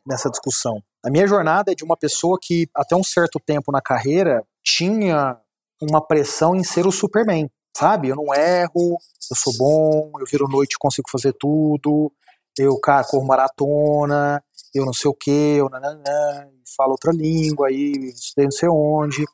Nessa 0.07 0.29
discussão. 0.29 0.83
A 1.05 1.11
minha 1.11 1.27
jornada 1.27 1.73
é 1.73 1.75
de 1.75 1.85
uma 1.85 1.97
pessoa 1.97 2.39
que, 2.41 2.69
até 2.75 2.95
um 2.95 3.03
certo 3.03 3.41
tempo 3.41 3.73
na 3.73 3.81
carreira, 3.81 4.45
tinha 4.63 5.39
uma 5.81 6.07
pressão 6.07 6.55
em 6.55 6.63
ser 6.63 6.87
o 6.87 6.93
Superman. 6.93 7.49
Sabe? 7.75 8.09
Eu 8.09 8.17
não 8.17 8.35
erro, 8.35 8.99
eu 9.31 9.37
sou 9.37 9.53
bom, 9.57 10.13
eu 10.21 10.27
viro 10.31 10.49
noite 10.49 10.75
e 10.75 10.79
consigo 10.79 11.09
fazer 11.11 11.33
tudo 11.33 12.13
eu, 12.59 12.79
cara, 12.79 13.05
corro 13.05 13.27
maratona, 13.27 14.43
eu 14.75 14.85
não 14.85 14.93
sei 14.93 15.11
o 15.11 15.15
que, 15.15 15.57
eu 15.57 15.69
nananã, 15.69 16.49
falo 16.77 16.93
outra 16.93 17.13
língua, 17.13 17.69
aí 17.69 18.13
não 18.37 18.51
sei 18.51 18.69
onde. 18.69 19.25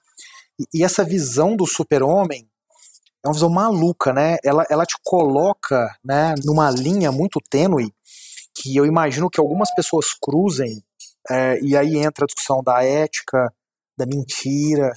E, 0.58 0.66
e 0.74 0.84
essa 0.84 1.04
visão 1.04 1.56
do 1.56 1.66
super-homem 1.66 2.48
é 3.24 3.28
uma 3.28 3.34
visão 3.34 3.50
maluca, 3.50 4.12
né? 4.12 4.36
Ela, 4.44 4.64
ela 4.70 4.84
te 4.84 4.96
coloca 5.02 5.96
né, 6.04 6.34
numa 6.44 6.70
linha 6.70 7.10
muito 7.10 7.40
tênue 7.50 7.92
que 8.54 8.76
eu 8.76 8.86
imagino 8.86 9.30
que 9.30 9.40
algumas 9.40 9.74
pessoas 9.74 10.14
cruzem, 10.14 10.82
é, 11.28 11.58
e 11.60 11.76
aí 11.76 11.96
entra 11.96 12.24
a 12.24 12.26
discussão 12.26 12.62
da 12.62 12.84
ética, 12.84 13.52
da 13.96 14.06
mentira, 14.06 14.92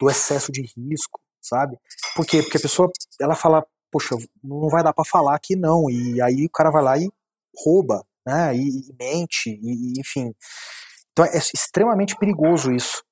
do 0.00 0.08
excesso 0.08 0.50
de 0.50 0.62
risco, 0.62 1.20
sabe? 1.42 1.76
Por 2.16 2.24
quê? 2.24 2.42
Porque 2.42 2.56
a 2.56 2.60
pessoa, 2.60 2.90
ela 3.20 3.34
fala, 3.34 3.66
poxa, 3.90 4.16
não 4.42 4.68
vai 4.68 4.82
dar 4.82 4.94
para 4.94 5.04
falar 5.04 5.34
aqui 5.34 5.56
não, 5.56 5.90
e 5.90 6.22
aí 6.22 6.46
o 6.46 6.50
cara 6.50 6.70
vai 6.70 6.82
lá 6.82 6.98
e 6.98 7.10
rouba, 7.56 8.04
né? 8.26 8.54
E, 8.56 8.68
e 8.68 8.94
mente, 8.98 9.50
e, 9.50 10.00
enfim. 10.00 10.32
Então 11.12 11.24
é 11.24 11.38
extremamente 11.38 12.16
perigoso 12.16 12.72
isso. 12.72 13.02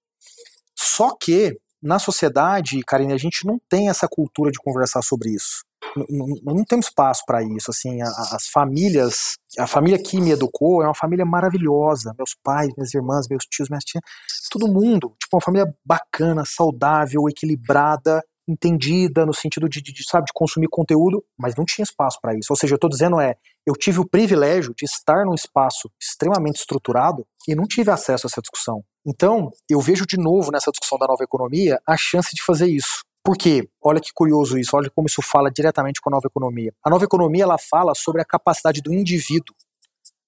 Só 0.76 1.14
que 1.16 1.58
na 1.82 1.98
sociedade, 1.98 2.80
Karine, 2.84 3.12
a 3.12 3.18
gente 3.18 3.46
não 3.46 3.60
tem 3.68 3.88
essa 3.88 4.08
cultura 4.08 4.50
de 4.50 4.58
conversar 4.58 5.02
sobre 5.02 5.30
isso. 5.30 5.64
Não, 5.96 6.54
não 6.54 6.64
temos 6.64 6.86
espaço 6.86 7.22
para 7.24 7.42
isso. 7.42 7.70
Assim, 7.70 8.02
as 8.02 8.48
famílias, 8.48 9.36
a 9.58 9.66
família 9.66 9.98
que 10.00 10.20
me 10.20 10.32
educou 10.32 10.82
é 10.82 10.86
uma 10.86 10.94
família 10.94 11.24
maravilhosa. 11.24 12.14
Meus 12.18 12.34
pais, 12.42 12.72
minhas 12.76 12.92
irmãs, 12.94 13.28
meus 13.28 13.44
tios, 13.44 13.68
minhas 13.68 13.84
tias, 13.84 14.02
todo 14.50 14.72
mundo. 14.72 15.14
Tipo, 15.20 15.36
uma 15.36 15.42
família 15.42 15.72
bacana, 15.84 16.44
saudável, 16.44 17.28
equilibrada, 17.28 18.24
entendida 18.48 19.24
no 19.24 19.34
sentido 19.34 19.68
de, 19.68 19.80
de, 19.80 19.92
de 19.92 20.08
sabe, 20.08 20.26
de 20.26 20.32
consumir 20.32 20.68
conteúdo, 20.68 21.24
mas 21.38 21.54
não 21.54 21.64
tinha 21.64 21.84
espaço 21.84 22.18
para 22.20 22.34
isso. 22.34 22.48
Ou 22.50 22.56
seja, 22.56 22.74
eu 22.74 22.76
estou 22.76 22.90
dizendo 22.90 23.20
é, 23.20 23.36
eu 23.66 23.74
tive 23.74 24.00
o 24.00 24.08
privilégio 24.08 24.74
de 24.74 24.84
estar 24.84 25.24
num 25.24 25.34
espaço 25.34 25.90
extremamente 26.00 26.56
estruturado 26.56 27.26
e 27.46 27.54
não 27.54 27.64
tive 27.64 27.90
acesso 27.90 28.26
a 28.26 28.28
essa 28.28 28.40
discussão. 28.40 28.82
Então, 29.06 29.50
eu 29.68 29.80
vejo 29.80 30.06
de 30.06 30.16
novo 30.16 30.50
nessa 30.50 30.70
discussão 30.70 30.98
da 30.98 31.06
nova 31.06 31.22
economia 31.22 31.80
a 31.86 31.96
chance 31.96 32.34
de 32.34 32.42
fazer 32.42 32.66
isso. 32.66 33.02
Por 33.24 33.36
quê? 33.36 33.68
Olha 33.82 34.00
que 34.00 34.10
curioso 34.14 34.58
isso, 34.58 34.76
olha 34.76 34.90
como 34.90 35.06
isso 35.06 35.20
fala 35.20 35.50
diretamente 35.50 36.00
com 36.00 36.08
a 36.08 36.12
nova 36.12 36.26
economia. 36.26 36.72
A 36.82 36.90
nova 36.90 37.04
economia 37.04 37.44
ela 37.44 37.58
fala 37.58 37.94
sobre 37.94 38.22
a 38.22 38.24
capacidade 38.24 38.80
do 38.80 38.92
indivíduo, 38.92 39.54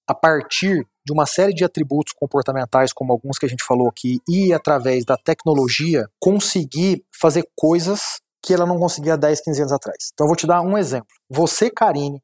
a 0.07 0.13
partir 0.13 0.85
de 1.05 1.13
uma 1.13 1.25
série 1.25 1.53
de 1.53 1.63
atributos 1.63 2.13
comportamentais, 2.13 2.93
como 2.93 3.11
alguns 3.11 3.37
que 3.37 3.45
a 3.45 3.49
gente 3.49 3.63
falou 3.63 3.87
aqui, 3.87 4.19
e 4.29 4.53
através 4.53 5.03
da 5.03 5.17
tecnologia, 5.17 6.07
conseguir 6.19 7.03
fazer 7.11 7.47
coisas 7.55 8.19
que 8.43 8.53
ela 8.53 8.65
não 8.65 8.77
conseguia 8.77 9.17
10, 9.17 9.41
15 9.41 9.61
anos 9.61 9.73
atrás. 9.73 10.09
Então 10.13 10.25
eu 10.25 10.29
vou 10.29 10.35
te 10.35 10.47
dar 10.47 10.61
um 10.61 10.77
exemplo. 10.77 11.07
Você, 11.29 11.69
Karine, 11.69 12.21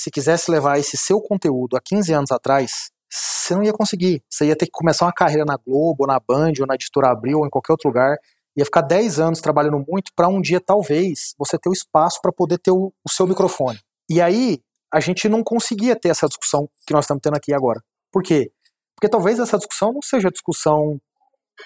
se 0.00 0.10
quisesse 0.10 0.50
levar 0.50 0.78
esse 0.78 0.96
seu 0.96 1.20
conteúdo 1.20 1.76
há 1.76 1.80
15 1.84 2.14
anos 2.14 2.30
atrás, 2.30 2.90
você 3.06 3.54
não 3.54 3.62
ia 3.62 3.72
conseguir. 3.72 4.22
Você 4.30 4.46
ia 4.46 4.56
ter 4.56 4.64
que 4.64 4.72
começar 4.72 5.04
uma 5.04 5.12
carreira 5.12 5.44
na 5.44 5.58
Globo, 5.58 5.96
ou 6.00 6.06
na 6.06 6.18
Band, 6.18 6.52
ou 6.58 6.66
na 6.66 6.74
Editora 6.74 7.10
Abril, 7.10 7.40
ou 7.40 7.46
em 7.46 7.50
qualquer 7.50 7.74
outro 7.74 7.90
lugar. 7.90 8.16
Ia 8.56 8.64
ficar 8.64 8.80
10 8.80 9.20
anos 9.20 9.42
trabalhando 9.42 9.84
muito 9.86 10.10
para 10.16 10.26
um 10.26 10.40
dia, 10.40 10.58
talvez, 10.58 11.34
você 11.38 11.58
ter 11.58 11.68
o 11.68 11.72
espaço 11.74 12.18
para 12.22 12.32
poder 12.32 12.56
ter 12.56 12.70
o, 12.70 12.90
o 13.04 13.10
seu 13.10 13.26
microfone. 13.26 13.78
E 14.08 14.22
aí, 14.22 14.62
a 14.90 15.00
gente 15.00 15.28
não 15.28 15.44
conseguia 15.44 15.94
ter 15.94 16.08
essa 16.08 16.26
discussão 16.26 16.66
que 16.86 16.94
nós 16.94 17.04
estamos 17.04 17.20
tendo 17.22 17.36
aqui 17.36 17.52
agora. 17.52 17.82
Por 18.10 18.22
quê? 18.22 18.50
Porque 18.96 19.08
talvez 19.08 19.38
essa 19.38 19.58
discussão 19.58 19.92
não 19.92 20.00
seja 20.00 20.30
discussão 20.30 20.98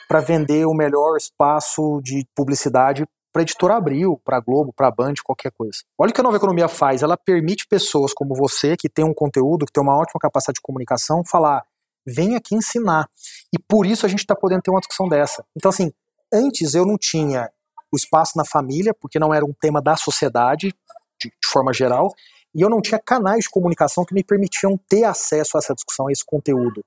para 0.08 0.18
vender 0.18 0.66
o 0.66 0.74
melhor 0.74 1.16
espaço 1.16 2.00
de 2.02 2.26
publicidade 2.34 3.06
para 3.34 3.42
a 3.42 3.42
editora 3.42 3.74
Abril, 3.74 4.20
para 4.24 4.38
Globo, 4.38 4.72
para 4.72 4.92
Band, 4.92 5.14
qualquer 5.24 5.50
coisa. 5.50 5.78
Olha 5.98 6.10
o 6.10 6.14
que 6.14 6.20
a 6.20 6.22
nova 6.22 6.36
economia 6.36 6.68
faz. 6.68 7.02
Ela 7.02 7.16
permite 7.16 7.66
pessoas 7.66 8.14
como 8.14 8.32
você, 8.32 8.76
que 8.76 8.88
tem 8.88 9.04
um 9.04 9.12
conteúdo, 9.12 9.66
que 9.66 9.72
tem 9.72 9.82
uma 9.82 9.96
ótima 9.96 10.20
capacidade 10.20 10.54
de 10.54 10.62
comunicação, 10.62 11.24
falar: 11.28 11.64
vem 12.06 12.36
aqui 12.36 12.54
ensinar. 12.54 13.10
E 13.52 13.58
por 13.58 13.86
isso 13.86 14.06
a 14.06 14.08
gente 14.08 14.20
está 14.20 14.36
podendo 14.36 14.62
ter 14.62 14.70
uma 14.70 14.78
discussão 14.78 15.08
dessa. 15.08 15.44
Então, 15.56 15.68
assim, 15.68 15.92
antes 16.32 16.74
eu 16.74 16.86
não 16.86 16.96
tinha 16.96 17.50
o 17.90 17.96
espaço 17.96 18.38
na 18.38 18.44
família, 18.44 18.94
porque 18.94 19.18
não 19.18 19.34
era 19.34 19.44
um 19.44 19.52
tema 19.52 19.82
da 19.82 19.96
sociedade, 19.96 20.72
de, 21.20 21.28
de 21.28 21.48
forma 21.48 21.72
geral, 21.72 22.14
e 22.54 22.62
eu 22.62 22.70
não 22.70 22.80
tinha 22.80 23.00
canais 23.04 23.44
de 23.44 23.50
comunicação 23.50 24.04
que 24.04 24.14
me 24.14 24.22
permitiam 24.22 24.78
ter 24.88 25.02
acesso 25.02 25.56
a 25.56 25.58
essa 25.58 25.74
discussão, 25.74 26.06
a 26.06 26.12
esse 26.12 26.24
conteúdo. 26.24 26.84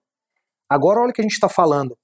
Agora, 0.70 1.02
olha 1.02 1.10
o 1.10 1.14
que 1.14 1.20
a 1.20 1.24
gente 1.24 1.34
está 1.34 1.50
falando. 1.50 1.98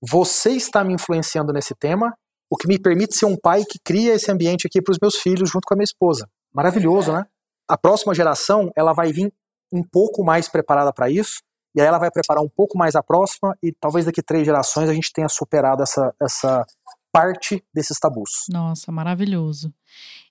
Você 0.00 0.52
está 0.52 0.82
me 0.82 0.94
influenciando 0.94 1.52
nesse 1.52 1.74
tema, 1.74 2.16
o 2.50 2.56
que 2.56 2.66
me 2.66 2.78
permite 2.78 3.16
ser 3.16 3.26
um 3.26 3.36
pai 3.36 3.64
que 3.64 3.78
cria 3.78 4.14
esse 4.14 4.30
ambiente 4.30 4.66
aqui 4.66 4.82
para 4.82 4.90
os 4.90 4.98
meus 5.00 5.16
filhos 5.16 5.48
junto 5.48 5.64
com 5.66 5.74
a 5.74 5.76
minha 5.76 5.84
esposa. 5.84 6.28
Maravilhoso, 6.52 7.12
né? 7.12 7.24
A 7.68 7.78
próxima 7.78 8.12
geração, 8.12 8.72
ela 8.76 8.92
vai 8.92 9.12
vir 9.12 9.32
um 9.72 9.84
pouco 9.84 10.24
mais 10.24 10.48
preparada 10.48 10.92
para 10.92 11.08
isso, 11.08 11.40
e 11.72 11.80
aí 11.80 11.86
ela 11.86 11.98
vai 11.98 12.10
preparar 12.10 12.42
um 12.42 12.48
pouco 12.48 12.76
mais 12.76 12.96
a 12.96 13.02
próxima, 13.02 13.56
e 13.62 13.72
talvez 13.72 14.04
daqui 14.04 14.20
três 14.20 14.44
gerações 14.44 14.88
a 14.88 14.94
gente 14.94 15.12
tenha 15.12 15.28
superado 15.28 15.84
essa, 15.84 16.12
essa 16.20 16.66
parte 17.12 17.62
desses 17.72 17.98
tabus. 18.00 18.30
Nossa, 18.48 18.90
maravilhoso. 18.90 19.72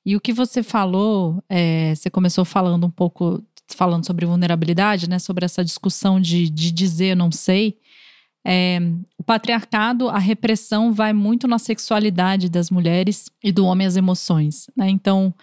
E 0.05 0.17
o 0.17 0.19
que 0.19 0.33
você 0.33 0.61
falou, 0.61 1.41
é, 1.47 1.95
você 1.95 2.09
começou 2.09 2.43
falando 2.43 2.85
um 2.85 2.91
pouco, 2.91 3.41
falando 3.69 4.05
sobre 4.05 4.25
vulnerabilidade, 4.25 5.09
né? 5.09 5.19
Sobre 5.19 5.45
essa 5.45 5.63
discussão 5.63 6.19
de, 6.19 6.49
de 6.49 6.71
dizer 6.71 7.15
não 7.15 7.31
sei. 7.31 7.77
É, 8.45 8.79
o 9.17 9.23
patriarcado, 9.23 10.09
a 10.09 10.17
repressão 10.17 10.93
vai 10.93 11.13
muito 11.13 11.47
na 11.47 11.59
sexualidade 11.59 12.49
das 12.49 12.69
mulheres 12.71 13.29
e 13.43 13.51
do 13.51 13.65
homem 13.65 13.85
as 13.85 13.97
emoções, 13.97 14.67
né? 14.75 14.89
Então, 14.89 15.33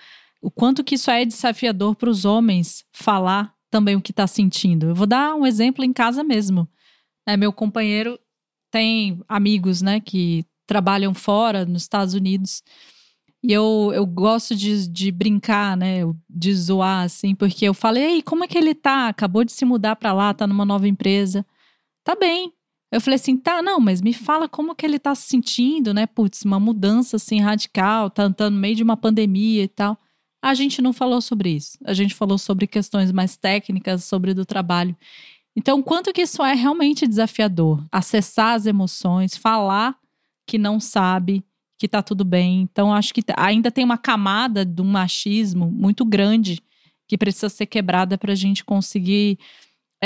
o 0.41 0.51
quanto 0.51 0.83
que 0.83 0.95
isso 0.95 1.11
é 1.11 1.25
desafiador 1.25 1.95
para 1.95 2.11
os 2.11 2.25
homens 2.25 2.85
falar 2.93 3.55
também 3.71 3.97
o 3.97 4.01
que 4.01 4.13
está 4.13 4.27
sentindo. 4.27 4.87
Eu 4.87 4.95
vou 4.95 5.07
dar 5.07 5.35
um 5.35 5.47
exemplo 5.47 5.85
em 5.85 5.93
casa 5.93 6.23
mesmo. 6.23 6.69
É, 7.27 7.37
meu 7.37 7.53
companheiro 7.53 8.19
tem 8.71 9.21
amigos, 9.29 9.83
né, 9.83 10.01
que 10.01 10.45
trabalham 10.67 11.15
fora, 11.15 11.65
nos 11.65 11.83
Estados 11.83 12.15
Unidos. 12.15 12.63
E 13.43 13.53
eu, 13.53 13.93
eu 13.95 14.05
gosto 14.05 14.57
de, 14.57 14.89
de 14.89 15.13
brincar, 15.13 15.77
né? 15.77 16.01
De 16.29 16.53
zoar, 16.55 17.05
assim, 17.05 17.35
porque 17.35 17.65
eu 17.65 17.75
falei, 17.75 18.05
ei, 18.05 18.23
como 18.23 18.45
é 18.45 18.49
que 18.49 18.59
ele 18.59 18.75
tá? 18.75 19.09
Acabou 19.09 19.45
de 19.45 19.53
se 19.53 19.65
mudar 19.65 19.95
para 19.97 20.13
lá, 20.13 20.35
tá 20.35 20.47
numa 20.47 20.65
nova 20.65 20.89
empresa. 20.89 21.47
Tá 22.03 22.17
bem. 22.17 22.53
Eu 22.97 23.01
falei 23.03 23.17
assim, 23.17 23.37
tá, 23.37 23.61
não, 23.61 23.79
mas 23.79 24.01
me 24.01 24.15
fala 24.15 24.49
como 24.49 24.75
que 24.75 24.87
ele 24.87 24.99
tá 24.99 25.15
se 25.15 25.29
sentindo, 25.29 25.93
né? 25.93 26.07
Putz, 26.07 26.47
uma 26.47 26.59
mudança 26.59 27.17
assim 27.17 27.43
radical, 27.43 28.09
tá, 28.09 28.31
tá 28.31 28.49
no 28.49 28.57
meio 28.57 28.75
de 28.75 28.83
uma 28.83 28.97
pandemia 28.97 29.65
e 29.65 29.69
tal. 29.69 29.99
A 30.41 30.55
gente 30.55 30.81
não 30.81 30.95
falou 30.95 31.21
sobre 31.21 31.51
isso. 31.51 31.77
A 31.85 31.93
gente 31.93 32.15
falou 32.15 32.39
sobre 32.39 32.67
questões 32.67 33.13
mais 33.13 33.37
técnicas, 33.37 34.03
sobre 34.05 34.33
do 34.33 34.47
trabalho. 34.47 34.97
Então, 35.55 35.83
quanto 35.83 36.11
que 36.11 36.23
isso 36.23 36.43
é 36.43 36.55
realmente 36.55 37.07
desafiador? 37.07 37.85
Acessar 37.93 38.55
as 38.55 38.65
emoções, 38.65 39.37
falar 39.37 39.95
que 40.47 40.57
não 40.57 40.81
sabe, 40.81 41.45
que 41.79 41.87
tá 41.87 42.03
tudo 42.03 42.25
bem. 42.25 42.63
Então, 42.63 42.95
acho 42.95 43.13
que 43.13 43.23
ainda 43.37 43.71
tem 43.71 43.85
uma 43.85 43.99
camada 43.99 44.65
de 44.65 44.81
um 44.81 44.87
machismo 44.87 45.71
muito 45.71 46.03
grande 46.03 46.63
que 47.07 47.19
precisa 47.19 47.51
ser 47.51 47.67
quebrada 47.67 48.17
para 48.17 48.33
a 48.33 48.37
gente 48.37 48.65
conseguir 48.65 49.39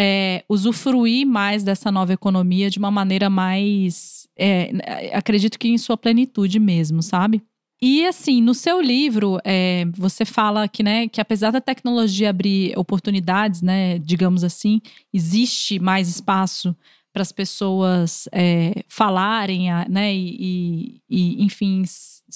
é, 0.03 0.43
usufruir 0.49 1.27
mais 1.27 1.63
dessa 1.63 1.93
nova 1.93 2.15
economia 2.15 2.71
de 2.71 2.79
uma 2.79 2.91
maneira 2.91 3.29
mais. 3.29 4.27
É, 4.35 4.71
acredito 5.13 5.59
que 5.59 5.69
em 5.69 5.77
sua 5.77 5.95
plenitude 5.95 6.59
mesmo, 6.59 7.03
sabe? 7.03 7.43
E 7.83 8.07
assim, 8.07 8.41
no 8.41 8.55
seu 8.55 8.81
livro, 8.81 9.39
é, 9.45 9.85
você 9.93 10.25
fala 10.25 10.67
que, 10.67 10.83
né, 10.83 11.07
que 11.07 11.21
apesar 11.21 11.51
da 11.51 11.61
tecnologia 11.61 12.31
abrir 12.31 12.73
oportunidades, 12.79 13.61
né, 13.61 13.99
digamos 13.99 14.43
assim, 14.43 14.81
existe 15.13 15.79
mais 15.79 16.09
espaço 16.09 16.75
para 17.13 17.23
as 17.23 17.33
pessoas 17.33 18.27
é, 18.33 18.83
falarem, 18.89 19.69
né, 19.89 20.15
e, 20.15 21.03
e, 21.09 21.45
enfim, 21.45 21.83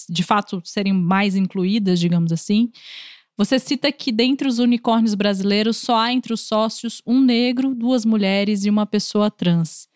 de 0.09 0.23
fato 0.23 0.61
serem 0.65 0.93
mais 0.93 1.37
incluídas, 1.37 1.99
digamos 2.01 2.33
assim. 2.33 2.71
Você 3.37 3.59
cita 3.59 3.91
que 3.91 4.13
dentre 4.13 4.47
os 4.47 4.59
unicórnios 4.59 5.15
brasileiros 5.15 5.77
só 5.77 5.99
há 5.99 6.13
entre 6.13 6.33
os 6.33 6.43
sócios 6.43 7.03
um 7.07 7.21
negro, 7.21 7.75
duas 7.75 8.05
mulheres 8.05 8.65
e 8.65 8.71
uma 8.71 8.87
pessoa 8.87 9.31
trans. 9.31 9.89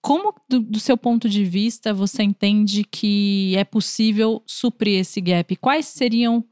Como, 0.00 0.34
do, 0.48 0.60
do 0.60 0.78
seu 0.78 0.96
ponto 0.96 1.28
de 1.28 1.44
vista, 1.44 1.92
você 1.92 2.22
entende 2.22 2.84
que 2.84 3.56
é 3.56 3.64
possível 3.64 4.42
suprir 4.46 5.00
esse 5.00 5.20
gap? 5.20 5.56
Quais 5.56 5.86
seriam 5.86 6.44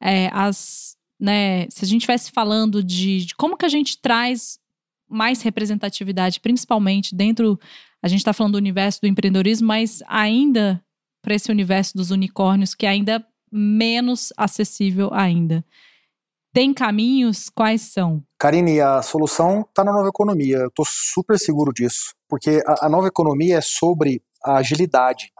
é, 0.00 0.28
as. 0.32 0.96
Né, 1.20 1.68
se 1.70 1.84
a 1.84 1.88
gente 1.88 2.02
estivesse 2.02 2.30
falando 2.30 2.82
de, 2.82 3.24
de 3.24 3.34
como 3.34 3.56
que 3.56 3.64
a 3.64 3.68
gente 3.68 3.98
traz 4.00 4.58
mais 5.08 5.42
representatividade, 5.42 6.40
principalmente 6.40 7.14
dentro. 7.14 7.58
A 8.02 8.08
gente 8.08 8.20
está 8.20 8.32
falando 8.32 8.52
do 8.52 8.58
universo 8.58 9.00
do 9.00 9.08
empreendedorismo, 9.08 9.66
mas 9.66 10.02
ainda 10.06 10.84
para 11.22 11.34
esse 11.34 11.50
universo 11.50 11.96
dos 11.96 12.10
unicórnios, 12.10 12.74
que 12.74 12.86
ainda 12.86 13.26
menos 13.52 14.32
acessível 14.36 15.10
ainda. 15.12 15.64
Tem 16.52 16.72
caminhos? 16.72 17.48
Quais 17.50 17.82
são? 17.82 18.22
Karine, 18.38 18.80
a 18.80 19.02
solução 19.02 19.60
está 19.60 19.84
na 19.84 19.92
nova 19.92 20.08
economia. 20.08 20.56
Eu 20.58 20.68
estou 20.68 20.84
super 20.88 21.38
seguro 21.38 21.72
disso. 21.72 22.14
Porque 22.28 22.62
a, 22.66 22.86
a, 22.86 22.88
nova 22.88 23.06
economia 23.06 23.58
é 23.58 23.60
sobre 23.60 24.22
a 24.44 24.56
agilidade. 24.56 25.30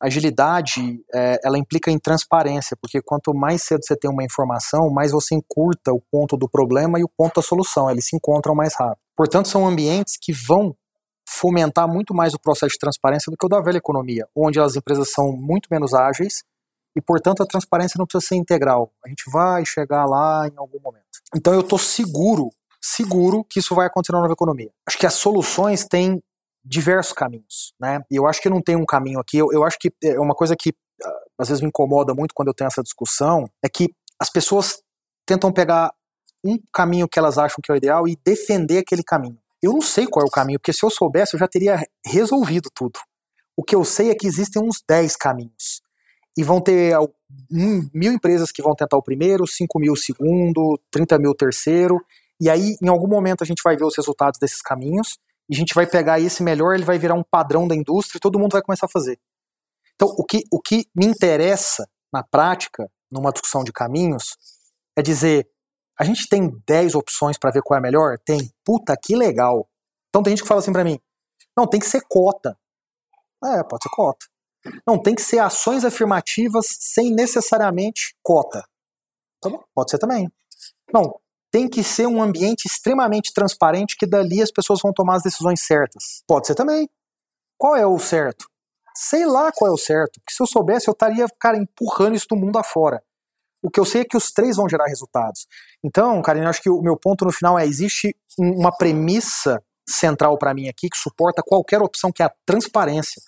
Agilidade, 0.00 1.02
é, 1.14 1.38
ela 1.44 1.58
implica 1.58 1.90
em 1.90 1.98
transparência, 1.98 2.76
porque 2.80 3.02
quanto 3.02 3.34
mais 3.34 3.62
cedo 3.62 3.84
você 3.84 3.94
tem 3.94 4.10
uma 4.10 4.24
informação, 4.24 4.90
mais 4.90 5.12
você 5.12 5.34
encurta 5.34 5.92
o 5.92 6.02
ponto 6.10 6.36
do 6.36 6.48
problema 6.48 6.98
e 6.98 7.04
o 7.04 7.08
ponto 7.08 7.34
da 7.34 7.42
solução, 7.42 7.90
eles 7.90 8.06
se 8.06 8.16
encontram 8.16 8.54
mais 8.54 8.74
rápido. 8.74 8.98
Portanto, 9.14 9.48
são 9.48 9.66
ambientes 9.66 10.16
que 10.20 10.32
vão 10.32 10.74
fomentar 11.28 11.86
muito 11.86 12.14
mais 12.14 12.32
o 12.32 12.40
processo 12.40 12.72
de 12.72 12.78
transparência 12.78 13.30
do 13.30 13.36
que 13.36 13.46
o 13.46 13.48
da 13.48 13.60
velha 13.60 13.76
economia, 13.76 14.26
onde 14.34 14.58
as 14.58 14.74
empresas 14.74 15.12
são 15.12 15.32
muito 15.32 15.68
menos 15.70 15.94
ágeis 15.94 16.42
e, 16.96 17.00
portanto, 17.00 17.42
a 17.42 17.46
transparência 17.46 17.98
não 17.98 18.06
precisa 18.06 18.28
ser 18.28 18.36
integral. 18.36 18.92
A 19.04 19.08
gente 19.08 19.30
vai 19.30 19.64
chegar 19.64 20.04
lá 20.06 20.48
em 20.48 20.56
algum 20.56 20.80
momento. 20.80 21.04
Então, 21.34 21.54
eu 21.54 21.60
estou 21.60 21.78
seguro, 21.78 22.50
seguro 22.80 23.44
que 23.44 23.60
isso 23.60 23.74
vai 23.74 23.86
acontecer 23.86 24.12
na 24.12 24.20
nova 24.20 24.32
economia. 24.32 24.70
Acho 24.86 24.98
que 24.98 25.06
as 25.06 25.14
soluções 25.14 25.84
têm 25.84 26.22
diversos 26.64 27.12
caminhos, 27.12 27.72
né? 27.80 28.00
E 28.10 28.16
eu 28.16 28.26
acho 28.26 28.40
que 28.40 28.50
não 28.50 28.60
tem 28.60 28.76
um 28.76 28.84
caminho 28.84 29.18
aqui. 29.20 29.38
Eu, 29.38 29.52
eu 29.52 29.64
acho 29.64 29.78
que 29.78 29.92
é 30.02 30.20
uma 30.20 30.34
coisa 30.34 30.54
que 30.56 30.74
ah, 31.02 31.20
às 31.38 31.48
vezes 31.48 31.62
me 31.62 31.68
incomoda 31.68 32.14
muito 32.14 32.34
quando 32.34 32.48
eu 32.48 32.54
tenho 32.54 32.68
essa 32.68 32.82
discussão 32.82 33.44
é 33.62 33.68
que 33.68 33.88
as 34.20 34.28
pessoas 34.28 34.82
tentam 35.26 35.50
pegar 35.52 35.92
um 36.44 36.58
caminho 36.72 37.08
que 37.08 37.18
elas 37.18 37.38
acham 37.38 37.58
que 37.62 37.70
é 37.70 37.74
o 37.74 37.76
ideal 37.76 38.06
e 38.08 38.18
defender 38.24 38.78
aquele 38.78 39.02
caminho. 39.02 39.38
Eu 39.62 39.72
não 39.72 39.82
sei 39.82 40.06
qual 40.06 40.24
é 40.24 40.28
o 40.28 40.30
caminho, 40.30 40.58
porque 40.58 40.72
se 40.72 40.84
eu 40.84 40.90
soubesse, 40.90 41.34
eu 41.34 41.40
já 41.40 41.46
teria 41.46 41.82
resolvido 42.04 42.70
tudo. 42.74 42.98
O 43.56 43.62
que 43.62 43.74
eu 43.74 43.84
sei 43.84 44.10
é 44.10 44.14
que 44.14 44.26
existem 44.26 44.62
uns 44.62 44.82
10 44.88 45.16
caminhos. 45.16 45.82
E 46.38 46.44
vão 46.44 46.60
ter 46.60 46.94
mil 47.50 48.12
empresas 48.12 48.50
que 48.50 48.62
vão 48.62 48.74
tentar 48.74 48.96
o 48.96 49.02
primeiro, 49.02 49.46
5 49.46 49.78
mil 49.78 49.92
o 49.92 49.96
segundo, 49.96 50.80
30 50.90 51.18
mil 51.18 51.30
o 51.30 51.34
terceiro. 51.34 52.00
E 52.40 52.48
aí, 52.48 52.76
em 52.82 52.88
algum 52.88 53.08
momento, 53.08 53.42
a 53.42 53.46
gente 53.46 53.62
vai 53.62 53.76
ver 53.76 53.84
os 53.84 53.96
resultados 53.96 54.38
desses 54.38 54.62
caminhos. 54.62 55.18
E 55.48 55.54
a 55.54 55.58
gente 55.58 55.74
vai 55.74 55.86
pegar 55.86 56.20
esse 56.20 56.42
melhor, 56.42 56.74
ele 56.74 56.84
vai 56.84 56.98
virar 56.98 57.14
um 57.14 57.24
padrão 57.24 57.66
da 57.66 57.74
indústria 57.74 58.18
e 58.18 58.20
todo 58.20 58.38
mundo 58.38 58.52
vai 58.52 58.62
começar 58.62 58.86
a 58.86 58.90
fazer. 58.90 59.18
Então, 59.94 60.08
o 60.16 60.24
que, 60.24 60.44
o 60.50 60.60
que 60.60 60.86
me 60.94 61.04
interessa 61.04 61.88
na 62.12 62.22
prática, 62.22 62.88
numa 63.10 63.32
discussão 63.32 63.64
de 63.64 63.72
caminhos, 63.72 64.36
é 64.96 65.02
dizer: 65.02 65.48
a 65.98 66.04
gente 66.04 66.28
tem 66.28 66.48
10 66.66 66.94
opções 66.94 67.36
para 67.36 67.50
ver 67.50 67.62
qual 67.62 67.76
é 67.76 67.78
a 67.78 67.82
melhor? 67.82 68.16
Tem. 68.24 68.50
Puta, 68.64 68.96
que 68.96 69.14
legal. 69.14 69.68
Então 70.08 70.22
tem 70.22 70.30
gente 70.30 70.42
que 70.42 70.48
fala 70.48 70.60
assim 70.60 70.72
para 70.72 70.84
mim: 70.84 70.98
não, 71.56 71.66
tem 71.66 71.80
que 71.80 71.86
ser 71.86 72.00
cota. 72.08 72.56
É, 73.44 73.62
pode 73.64 73.82
ser 73.82 73.90
cota. 73.90 74.26
Não, 74.86 75.00
tem 75.00 75.14
que 75.14 75.22
ser 75.22 75.38
ações 75.38 75.84
afirmativas 75.84 76.66
sem 76.78 77.14
necessariamente 77.14 78.14
cota. 78.22 78.64
Tá 79.40 79.48
bom, 79.48 79.62
pode 79.74 79.90
ser 79.90 79.98
também. 79.98 80.30
Não, 80.92 81.14
tem 81.50 81.68
que 81.68 81.82
ser 81.82 82.06
um 82.06 82.22
ambiente 82.22 82.66
extremamente 82.66 83.32
transparente 83.32 83.96
que 83.96 84.06
dali 84.06 84.42
as 84.42 84.50
pessoas 84.50 84.80
vão 84.82 84.92
tomar 84.92 85.16
as 85.16 85.22
decisões 85.22 85.64
certas. 85.64 86.22
Pode 86.26 86.46
ser 86.46 86.54
também. 86.54 86.88
Qual 87.58 87.74
é 87.74 87.86
o 87.86 87.98
certo? 87.98 88.46
Sei 88.94 89.24
lá 89.24 89.50
qual 89.52 89.70
é 89.70 89.74
o 89.74 89.78
certo, 89.78 90.20
porque 90.20 90.32
se 90.32 90.42
eu 90.42 90.46
soubesse 90.46 90.88
eu 90.88 90.92
estaria, 90.92 91.26
cara, 91.38 91.56
empurrando 91.56 92.16
isso 92.16 92.26
do 92.28 92.36
mundo 92.36 92.58
afora. 92.58 93.02
O 93.62 93.70
que 93.70 93.78
eu 93.78 93.84
sei 93.84 94.02
é 94.02 94.04
que 94.04 94.16
os 94.16 94.32
três 94.32 94.56
vão 94.56 94.68
gerar 94.68 94.86
resultados. 94.86 95.46
Então, 95.84 96.20
Karine, 96.22 96.46
acho 96.46 96.62
que 96.62 96.70
o 96.70 96.80
meu 96.80 96.96
ponto 96.96 97.24
no 97.24 97.32
final 97.32 97.58
é: 97.58 97.66
existe 97.66 98.16
uma 98.38 98.74
premissa 98.74 99.62
central 99.88 100.38
para 100.38 100.54
mim 100.54 100.68
aqui 100.68 100.88
que 100.88 100.96
suporta 100.96 101.42
qualquer 101.44 101.82
opção, 101.82 102.10
que 102.12 102.22
é 102.22 102.26
a 102.26 102.32
transparência. 102.46 103.20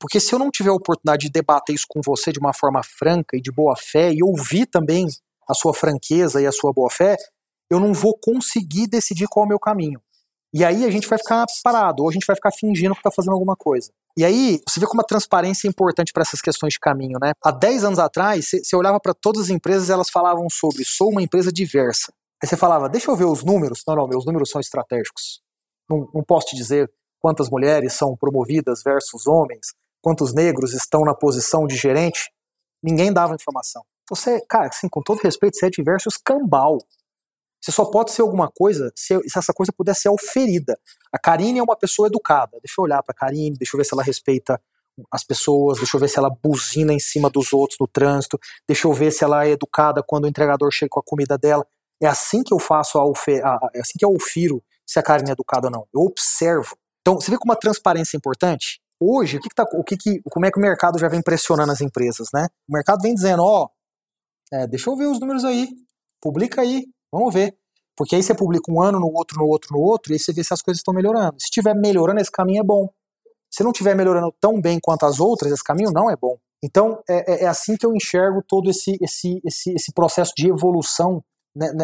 Porque 0.00 0.20
se 0.20 0.32
eu 0.34 0.38
não 0.38 0.50
tiver 0.50 0.70
a 0.70 0.74
oportunidade 0.74 1.26
de 1.26 1.32
debater 1.32 1.74
isso 1.74 1.86
com 1.88 2.00
você 2.04 2.32
de 2.32 2.38
uma 2.38 2.52
forma 2.52 2.82
franca 2.82 3.36
e 3.36 3.40
de 3.40 3.50
boa 3.50 3.74
fé, 3.76 4.12
e 4.12 4.22
ouvir 4.22 4.66
também 4.66 5.06
a 5.48 5.54
sua 5.54 5.74
franqueza 5.74 6.40
e 6.40 6.46
a 6.46 6.52
sua 6.52 6.72
boa 6.72 6.90
fé, 6.90 7.16
eu 7.70 7.80
não 7.80 7.92
vou 7.92 8.16
conseguir 8.18 8.86
decidir 8.86 9.26
qual 9.28 9.44
é 9.44 9.46
o 9.46 9.48
meu 9.48 9.58
caminho. 9.58 10.00
E 10.54 10.64
aí 10.64 10.84
a 10.84 10.90
gente 10.90 11.06
vai 11.06 11.18
ficar 11.18 11.44
parado, 11.62 12.02
ou 12.02 12.08
a 12.08 12.12
gente 12.12 12.26
vai 12.26 12.34
ficar 12.34 12.50
fingindo 12.50 12.94
que 12.94 13.00
está 13.00 13.10
fazendo 13.10 13.34
alguma 13.34 13.54
coisa. 13.56 13.90
E 14.16 14.24
aí, 14.24 14.60
você 14.66 14.80
vê 14.80 14.86
como 14.86 15.00
a 15.00 15.04
transparência 15.04 15.68
é 15.68 15.70
importante 15.70 16.12
para 16.12 16.22
essas 16.22 16.40
questões 16.40 16.72
de 16.72 16.80
caminho, 16.80 17.18
né? 17.20 17.32
Há 17.44 17.52
10 17.52 17.84
anos 17.84 17.98
atrás, 17.98 18.48
você 18.50 18.74
olhava 18.74 18.98
para 18.98 19.14
todas 19.14 19.44
as 19.44 19.50
empresas, 19.50 19.90
elas 19.90 20.10
falavam 20.10 20.48
sobre 20.50 20.84
sou 20.84 21.10
uma 21.10 21.22
empresa 21.22 21.52
diversa. 21.52 22.12
Aí 22.42 22.48
você 22.48 22.56
falava, 22.56 22.88
deixa 22.88 23.10
eu 23.10 23.16
ver 23.16 23.26
os 23.26 23.44
números. 23.44 23.82
Não, 23.86 23.94
não, 23.94 24.08
meus 24.08 24.24
números 24.24 24.50
são 24.50 24.60
estratégicos. 24.60 25.40
Não, 25.88 26.08
não 26.14 26.24
posso 26.24 26.48
te 26.48 26.56
dizer 26.56 26.90
quantas 27.20 27.50
mulheres 27.50 27.92
são 27.92 28.16
promovidas 28.16 28.82
versus 28.82 29.26
homens, 29.26 29.72
quantos 30.00 30.34
negros 30.34 30.72
estão 30.74 31.02
na 31.02 31.14
posição 31.14 31.66
de 31.66 31.76
gerente. 31.76 32.30
Ninguém 32.82 33.12
dava 33.12 33.34
informação. 33.34 33.82
Você, 34.08 34.40
cara, 34.48 34.68
assim, 34.68 34.88
com 34.88 35.02
todo 35.02 35.20
respeito, 35.20 35.56
você 35.56 35.66
é 35.66 35.70
diverso 35.70 36.08
escambau. 36.08 36.78
Você 37.60 37.72
só 37.72 37.84
pode 37.84 38.12
ser 38.12 38.22
alguma 38.22 38.48
coisa 38.50 38.92
se, 38.94 39.18
se 39.28 39.38
essa 39.38 39.52
coisa 39.52 39.72
puder 39.72 39.94
ser 39.94 40.08
oferida. 40.08 40.78
A 41.12 41.18
Karine 41.18 41.58
é 41.58 41.62
uma 41.62 41.76
pessoa 41.76 42.06
educada. 42.06 42.58
Deixa 42.62 42.74
eu 42.78 42.84
olhar 42.84 43.02
para 43.02 43.12
a 43.12 43.16
Karine, 43.16 43.56
deixa 43.58 43.76
eu 43.76 43.78
ver 43.78 43.84
se 43.84 43.94
ela 43.94 44.02
respeita 44.02 44.60
as 45.10 45.24
pessoas, 45.24 45.78
deixa 45.78 45.96
eu 45.96 46.00
ver 46.00 46.08
se 46.08 46.18
ela 46.18 46.30
buzina 46.30 46.92
em 46.92 46.98
cima 46.98 47.30
dos 47.30 47.52
outros 47.52 47.78
no 47.78 47.86
trânsito, 47.86 48.38
deixa 48.66 48.88
eu 48.88 48.92
ver 48.92 49.12
se 49.12 49.22
ela 49.22 49.46
é 49.46 49.50
educada 49.50 50.02
quando 50.02 50.24
o 50.24 50.28
entregador 50.28 50.70
chega 50.72 50.90
com 50.90 51.00
a 51.00 51.04
comida 51.04 51.36
dela. 51.38 51.64
É 52.00 52.06
assim 52.06 52.42
que 52.42 52.54
eu 52.54 52.58
faço 52.58 52.98
a, 52.98 53.02
a 53.02 53.70
é 53.74 53.80
assim 53.80 53.98
que 53.98 54.04
eu 54.04 54.12
ofiro 54.12 54.62
se 54.86 54.98
a 54.98 55.02
Karine 55.02 55.30
é 55.30 55.32
educada 55.32 55.66
ou 55.66 55.70
não. 55.70 55.86
Eu 55.92 56.00
observo. 56.00 56.76
Então, 57.00 57.20
você 57.20 57.30
vê 57.30 57.38
como 57.38 57.52
a 57.52 57.56
transparência 57.56 58.16
é 58.16 58.18
importante? 58.18 58.80
Hoje, 59.00 59.36
o 59.36 59.40
que, 59.40 59.48
que 59.48 59.54
tá, 59.54 59.64
o 59.74 59.84
que, 59.84 59.96
que 59.96 60.20
como 60.30 60.46
é 60.46 60.50
que 60.50 60.58
o 60.58 60.62
mercado 60.62 60.98
já 60.98 61.08
vem 61.08 61.22
pressionando 61.22 61.70
as 61.70 61.80
empresas, 61.80 62.28
né? 62.34 62.46
O 62.68 62.72
mercado 62.72 63.00
vem 63.00 63.14
dizendo, 63.14 63.42
ó, 63.42 63.64
oh, 63.64 64.56
é, 64.56 64.66
deixa 64.66 64.90
eu 64.90 64.96
ver 64.96 65.06
os 65.06 65.20
números 65.20 65.44
aí, 65.44 65.68
publica 66.20 66.62
aí, 66.62 66.84
Vamos 67.12 67.32
ver. 67.32 67.56
Porque 67.96 68.14
aí 68.14 68.22
você 68.22 68.34
publica 68.34 68.70
um 68.70 68.80
ano 68.80 69.00
no 69.00 69.12
outro, 69.12 69.38
no 69.38 69.46
outro, 69.46 69.70
no 69.72 69.80
outro, 69.80 70.12
e 70.12 70.14
aí 70.14 70.18
você 70.18 70.32
vê 70.32 70.44
se 70.44 70.54
as 70.54 70.62
coisas 70.62 70.78
estão 70.78 70.94
melhorando. 70.94 71.34
Se 71.38 71.46
estiver 71.46 71.74
melhorando, 71.74 72.20
esse 72.20 72.30
caminho 72.30 72.60
é 72.60 72.64
bom. 72.64 72.88
Se 73.50 73.64
não 73.64 73.72
estiver 73.72 73.96
melhorando 73.96 74.32
tão 74.40 74.60
bem 74.60 74.78
quanto 74.80 75.04
as 75.04 75.18
outras, 75.18 75.50
esse 75.50 75.64
caminho 75.64 75.90
não 75.92 76.10
é 76.10 76.16
bom. 76.16 76.36
Então, 76.62 77.02
é, 77.08 77.32
é, 77.32 77.44
é 77.44 77.46
assim 77.46 77.76
que 77.76 77.86
eu 77.86 77.92
enxergo 77.94 78.42
todo 78.46 78.70
esse, 78.70 78.96
esse, 79.00 79.40
esse, 79.44 79.72
esse 79.72 79.92
processo 79.92 80.32
de 80.36 80.48
evolução 80.48 81.24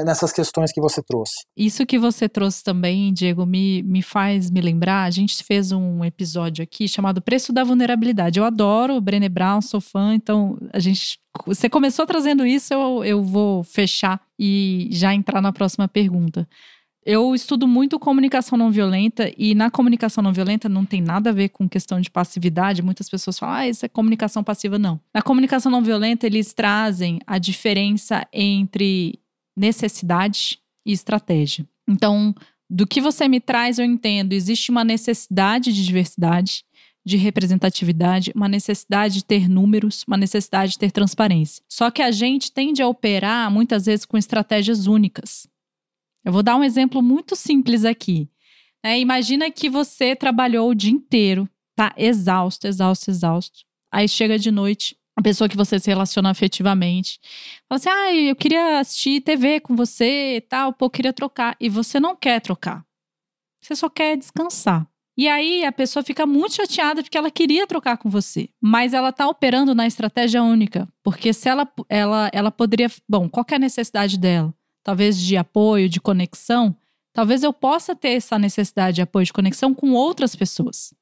nessas 0.05 0.33
questões 0.33 0.73
que 0.73 0.81
você 0.81 1.03
trouxe. 1.03 1.33
Isso 1.57 1.85
que 1.85 1.99
você 1.99 2.29
trouxe 2.29 2.63
também, 2.63 3.13
Diego, 3.13 3.45
me, 3.45 3.83
me 3.83 4.03
faz 4.03 4.51
me 4.51 4.61
lembrar. 4.61 5.05
A 5.05 5.11
gente 5.11 5.43
fez 5.43 5.73
um 5.73 6.05
episódio 6.05 6.63
aqui 6.63 6.87
chamado 6.87 7.21
Preço 7.21 7.53
da 7.53 7.65
Vulnerabilidade. 7.65 8.39
Eu 8.39 8.45
adoro 8.45 9.01
Brené 9.01 9.29
Brown, 9.29 9.61
sou 9.61 9.81
fã, 9.81 10.15
então 10.15 10.59
a 10.73 10.79
gente. 10.79 11.19
Você 11.47 11.69
começou 11.69 12.07
trazendo 12.07 12.47
isso, 12.47 12.73
eu, 12.73 13.05
eu 13.05 13.23
vou 13.23 13.65
fechar 13.65 14.21
e 14.39 14.89
já 14.93 15.13
entrar 15.13 15.41
na 15.41 15.53
próxima 15.53 15.89
pergunta. 15.89 16.49
Eu 17.07 17.35
estudo 17.35 17.69
muito 17.69 17.99
comunicação 17.99 18.57
não 18.57 18.71
violenta 18.71 19.31
e 19.37 19.55
na 19.55 19.71
comunicação 19.71 20.25
não 20.25 20.33
violenta 20.33 20.71
não 20.71 20.87
tem 20.87 21.03
nada 21.03 21.31
a 21.31 21.33
ver 21.35 21.51
com 21.51 21.69
questão 21.69 22.01
de 22.01 22.11
passividade. 22.11 22.81
Muitas 22.81 23.11
pessoas 23.11 23.39
falam, 23.39 23.57
ah, 23.57 23.69
isso 23.69 23.85
é 23.85 23.89
comunicação 23.89 24.43
passiva. 24.43 24.79
Não. 24.79 24.99
Na 25.13 25.21
comunicação 25.21 25.71
não 25.71 25.83
violenta, 25.83 26.27
eles 26.27 26.55
trazem 26.55 27.19
a 27.27 27.37
diferença 27.37 28.27
entre 28.33 29.21
necessidade 29.57 30.59
e 30.85 30.93
estratégia. 30.93 31.67
Então, 31.89 32.35
do 32.69 32.87
que 32.87 33.01
você 33.01 33.29
me 33.29 33.41
traz, 33.41 33.79
eu 33.79 33.85
entendo. 33.85 34.33
Existe 34.33 34.71
uma 34.71 34.85
necessidade 34.85 35.73
de 35.73 35.85
diversidade, 35.85 36.65
de 37.05 37.17
representatividade, 37.17 38.33
uma 38.35 38.49
necessidade 38.49 39.15
de 39.15 39.25
ter 39.25 39.49
números, 39.49 40.05
uma 40.09 40.17
necessidade 40.17 40.73
de 40.73 40.79
ter 40.79 40.91
transparência. 40.91 41.63
Só 41.69 41.91
que 41.91 42.01
a 42.03 42.11
gente 42.11 42.51
tende 42.51 42.83
a 42.83 42.89
operar 42.89 43.51
muitas 43.51 43.85
vezes 43.87 44.07
com 44.07 44.17
estratégias 44.17 44.87
únicas. 44.87 45.47
Eu 46.25 46.33
vou 46.33 46.43
dar 46.43 46.57
um 46.57 46.65
exemplo 46.65 47.03
muito 47.03 47.37
simples 47.37 47.85
aqui. 47.85 48.29
É, 48.83 48.99
imagina 48.99 49.51
que 49.51 49.69
você 49.69 50.17
trabalhou 50.17 50.71
o 50.71 50.75
dia 50.75 50.93
inteiro, 50.93 51.49
tá 51.77 51.93
exausto, 51.97 52.67
exausto, 52.67 53.11
exausto. 53.11 53.61
Aí 53.93 54.09
chega 54.09 54.39
de 54.39 54.51
noite, 54.51 54.97
a 55.17 55.23
pessoa 55.23 55.49
que 55.49 55.57
você 55.57 55.79
se 55.79 55.89
relaciona 55.89 56.31
afetivamente. 56.31 57.21
Fala 57.69 57.77
assim: 57.77 57.89
ah, 57.89 58.15
eu 58.15 58.37
queria 58.37 58.81
assistir 58.81 59.21
TV 59.21 59.61
com 59.61 59.77
você 59.77 60.37
e 60.37 60.41
tal, 60.41 60.73
pô, 60.73 60.91
queria 60.91 61.13
trocar. 61.13 61.57
E 61.61 61.69
você 61.69 62.01
não 62.01 62.17
quer 62.17 62.41
trocar. 62.41 62.85
Você 63.63 63.77
só 63.77 63.89
quer 63.89 64.17
descansar. 64.17 64.87
E 65.17 65.29
aí 65.29 65.65
a 65.65 65.71
pessoa 65.71 66.03
fica 66.03 66.27
muito 66.27 66.57
chateada 66.57 67.03
porque 67.03 67.17
ela 67.17 67.31
queria 67.31 67.67
trocar 67.69 67.97
com 67.97 68.11
você, 68.11 68.49
mas 68.61 68.93
ela 68.93 69.13
tá 69.13 69.29
operando 69.29 69.73
na 69.73 69.87
estratégia 69.87 70.43
única, 70.43 70.89
porque 71.05 71.33
se 71.33 71.49
ela 71.49 71.71
ela 71.89 72.29
ela 72.33 72.51
poderia, 72.51 72.91
bom, 73.09 73.29
qual 73.29 73.47
é 73.49 73.55
a 73.55 73.59
necessidade 73.59 74.19
dela? 74.19 74.53
Talvez 74.83 75.19
de 75.19 75.37
apoio, 75.37 75.89
de 75.89 76.01
conexão. 76.01 76.77
Talvez 77.13 77.45
eu 77.45 77.53
possa 77.53 77.95
ter 77.95 78.11
essa 78.15 78.37
necessidade 78.39 78.97
de 78.97 79.03
apoio, 79.03 79.25
de 79.25 79.33
conexão 79.33 79.73
com 79.73 79.93
outras 79.93 80.35
pessoas. 80.35 80.93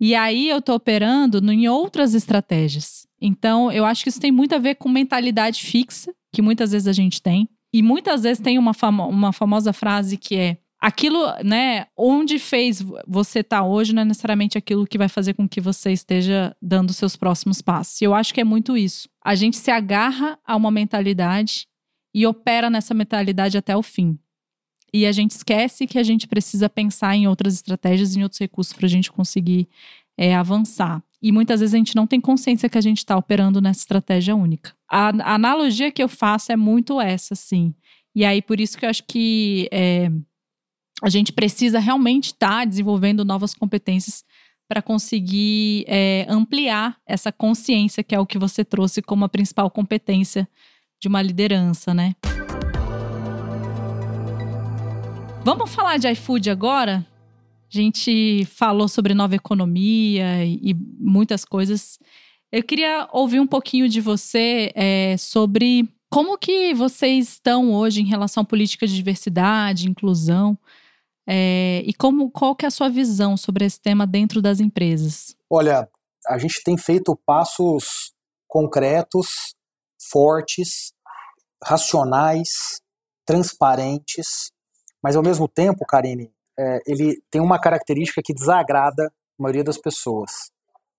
E 0.00 0.14
aí 0.14 0.48
eu 0.48 0.62
tô 0.62 0.74
operando 0.74 1.38
em 1.52 1.68
outras 1.68 2.14
estratégias. 2.14 3.07
Então, 3.20 3.70
eu 3.72 3.84
acho 3.84 4.02
que 4.02 4.08
isso 4.08 4.20
tem 4.20 4.30
muito 4.30 4.54
a 4.54 4.58
ver 4.58 4.76
com 4.76 4.88
mentalidade 4.88 5.62
fixa, 5.62 6.12
que 6.32 6.42
muitas 6.42 6.72
vezes 6.72 6.86
a 6.86 6.92
gente 6.92 7.20
tem. 7.20 7.48
E 7.72 7.82
muitas 7.82 8.22
vezes 8.22 8.42
tem 8.42 8.58
uma, 8.58 8.72
famo 8.72 9.06
uma 9.08 9.32
famosa 9.32 9.72
frase 9.72 10.16
que 10.16 10.36
é: 10.36 10.58
aquilo, 10.80 11.18
né, 11.44 11.86
onde 11.96 12.38
fez 12.38 12.82
você 13.06 13.40
estar 13.40 13.60
tá 13.60 13.66
hoje 13.66 13.94
não 13.94 14.02
é 14.02 14.04
necessariamente 14.04 14.56
aquilo 14.56 14.86
que 14.86 14.98
vai 14.98 15.08
fazer 15.08 15.34
com 15.34 15.48
que 15.48 15.60
você 15.60 15.92
esteja 15.92 16.56
dando 16.62 16.92
seus 16.92 17.16
próximos 17.16 17.60
passos. 17.60 18.00
E 18.00 18.04
eu 18.04 18.14
acho 18.14 18.32
que 18.32 18.40
é 18.40 18.44
muito 18.44 18.76
isso. 18.76 19.08
A 19.22 19.34
gente 19.34 19.56
se 19.56 19.70
agarra 19.70 20.38
a 20.46 20.56
uma 20.56 20.70
mentalidade 20.70 21.66
e 22.14 22.26
opera 22.26 22.70
nessa 22.70 22.94
mentalidade 22.94 23.58
até 23.58 23.76
o 23.76 23.82
fim. 23.82 24.18
E 24.92 25.04
a 25.04 25.12
gente 25.12 25.32
esquece 25.32 25.86
que 25.86 25.98
a 25.98 26.02
gente 26.02 26.26
precisa 26.26 26.68
pensar 26.68 27.14
em 27.14 27.26
outras 27.28 27.54
estratégias, 27.54 28.16
em 28.16 28.22
outros 28.22 28.40
recursos 28.40 28.72
para 28.72 28.86
a 28.86 28.88
gente 28.88 29.12
conseguir 29.12 29.68
é, 30.16 30.34
avançar. 30.34 31.02
E 31.20 31.32
muitas 31.32 31.60
vezes 31.60 31.74
a 31.74 31.78
gente 31.78 31.96
não 31.96 32.06
tem 32.06 32.20
consciência 32.20 32.68
que 32.68 32.78
a 32.78 32.80
gente 32.80 32.98
está 32.98 33.16
operando 33.16 33.60
nessa 33.60 33.80
estratégia 33.80 34.36
única. 34.36 34.72
A, 34.88 35.08
a, 35.08 35.34
analogia 35.34 35.90
que 35.90 36.02
eu 36.02 36.08
faço 36.08 36.52
é 36.52 36.56
muito 36.56 37.00
essa, 37.00 37.34
sim. 37.34 37.74
E 38.14 38.24
aí, 38.24 38.40
por 38.40 38.60
isso 38.60 38.78
que 38.78 38.84
eu 38.84 38.90
acho 38.90 39.02
que 39.04 39.68
é, 39.72 40.10
a 41.02 41.08
gente 41.08 41.32
precisa 41.32 41.78
realmente 41.78 42.26
estar 42.26 42.60
tá 42.60 42.64
desenvolvendo 42.64 43.24
novas 43.24 43.52
competências 43.52 44.24
para 44.68 44.82
conseguir 44.82 45.84
é, 45.88 46.26
ampliar 46.28 46.98
essa 47.06 47.32
consciência, 47.32 48.04
que 48.04 48.14
é 48.14 48.20
o 48.20 48.26
que 48.26 48.38
você 48.38 48.64
trouxe 48.64 49.00
como 49.00 49.24
a 49.24 49.28
principal 49.28 49.70
competência 49.70 50.48
de 51.00 51.08
uma 51.08 51.22
liderança, 51.22 51.94
né? 51.94 52.14
Vamos 55.42 55.74
falar 55.74 55.96
de 55.96 56.08
iFood 56.10 56.50
agora? 56.50 57.06
A 57.72 57.76
gente 57.76 58.46
falou 58.46 58.88
sobre 58.88 59.12
nova 59.12 59.34
economia 59.34 60.44
e, 60.44 60.74
muitas 60.98 61.44
coisas. 61.44 61.98
Eu 62.50 62.62
queria 62.62 63.06
ouvir 63.12 63.40
um 63.40 63.46
pouquinho 63.46 63.88
de 63.88 64.00
você 64.00 64.72
é, 64.74 65.16
sobre 65.18 65.86
como 66.10 66.38
que 66.38 66.72
vocês 66.72 67.28
estão 67.28 67.74
hoje 67.74 68.00
em 68.00 68.06
relação 68.06 68.42
à 68.42 68.46
política 68.46 68.86
de 68.86 68.94
diversidade, 68.94 69.88
inclusão. 69.88 70.58
É, 71.28 71.82
e 71.84 71.92
como, 71.92 72.30
qual 72.30 72.56
que 72.56 72.64
é 72.64 72.68
a 72.68 72.70
sua 72.70 72.88
visão 72.88 73.36
sobre 73.36 73.66
esse 73.66 73.78
tema 73.78 74.06
dentro 74.06 74.40
das 74.40 74.60
empresas? 74.60 75.36
Olha, 75.50 75.86
a 76.26 76.38
gente 76.38 76.62
tem 76.64 76.78
feito 76.78 77.14
passos 77.26 78.14
concretos, 78.46 79.54
fortes, 80.10 80.94
racionais, 81.62 82.80
transparentes, 83.26 84.50
mas 85.02 85.16
ao 85.16 85.22
mesmo 85.22 85.46
tempo, 85.46 85.84
Karine, 85.84 86.32
é, 86.58 86.80
ele 86.86 87.22
tem 87.30 87.40
uma 87.40 87.58
característica 87.60 88.20
que 88.24 88.34
desagrada 88.34 89.06
a 89.06 89.42
maioria 89.42 89.64
das 89.64 89.78
pessoas, 89.78 90.30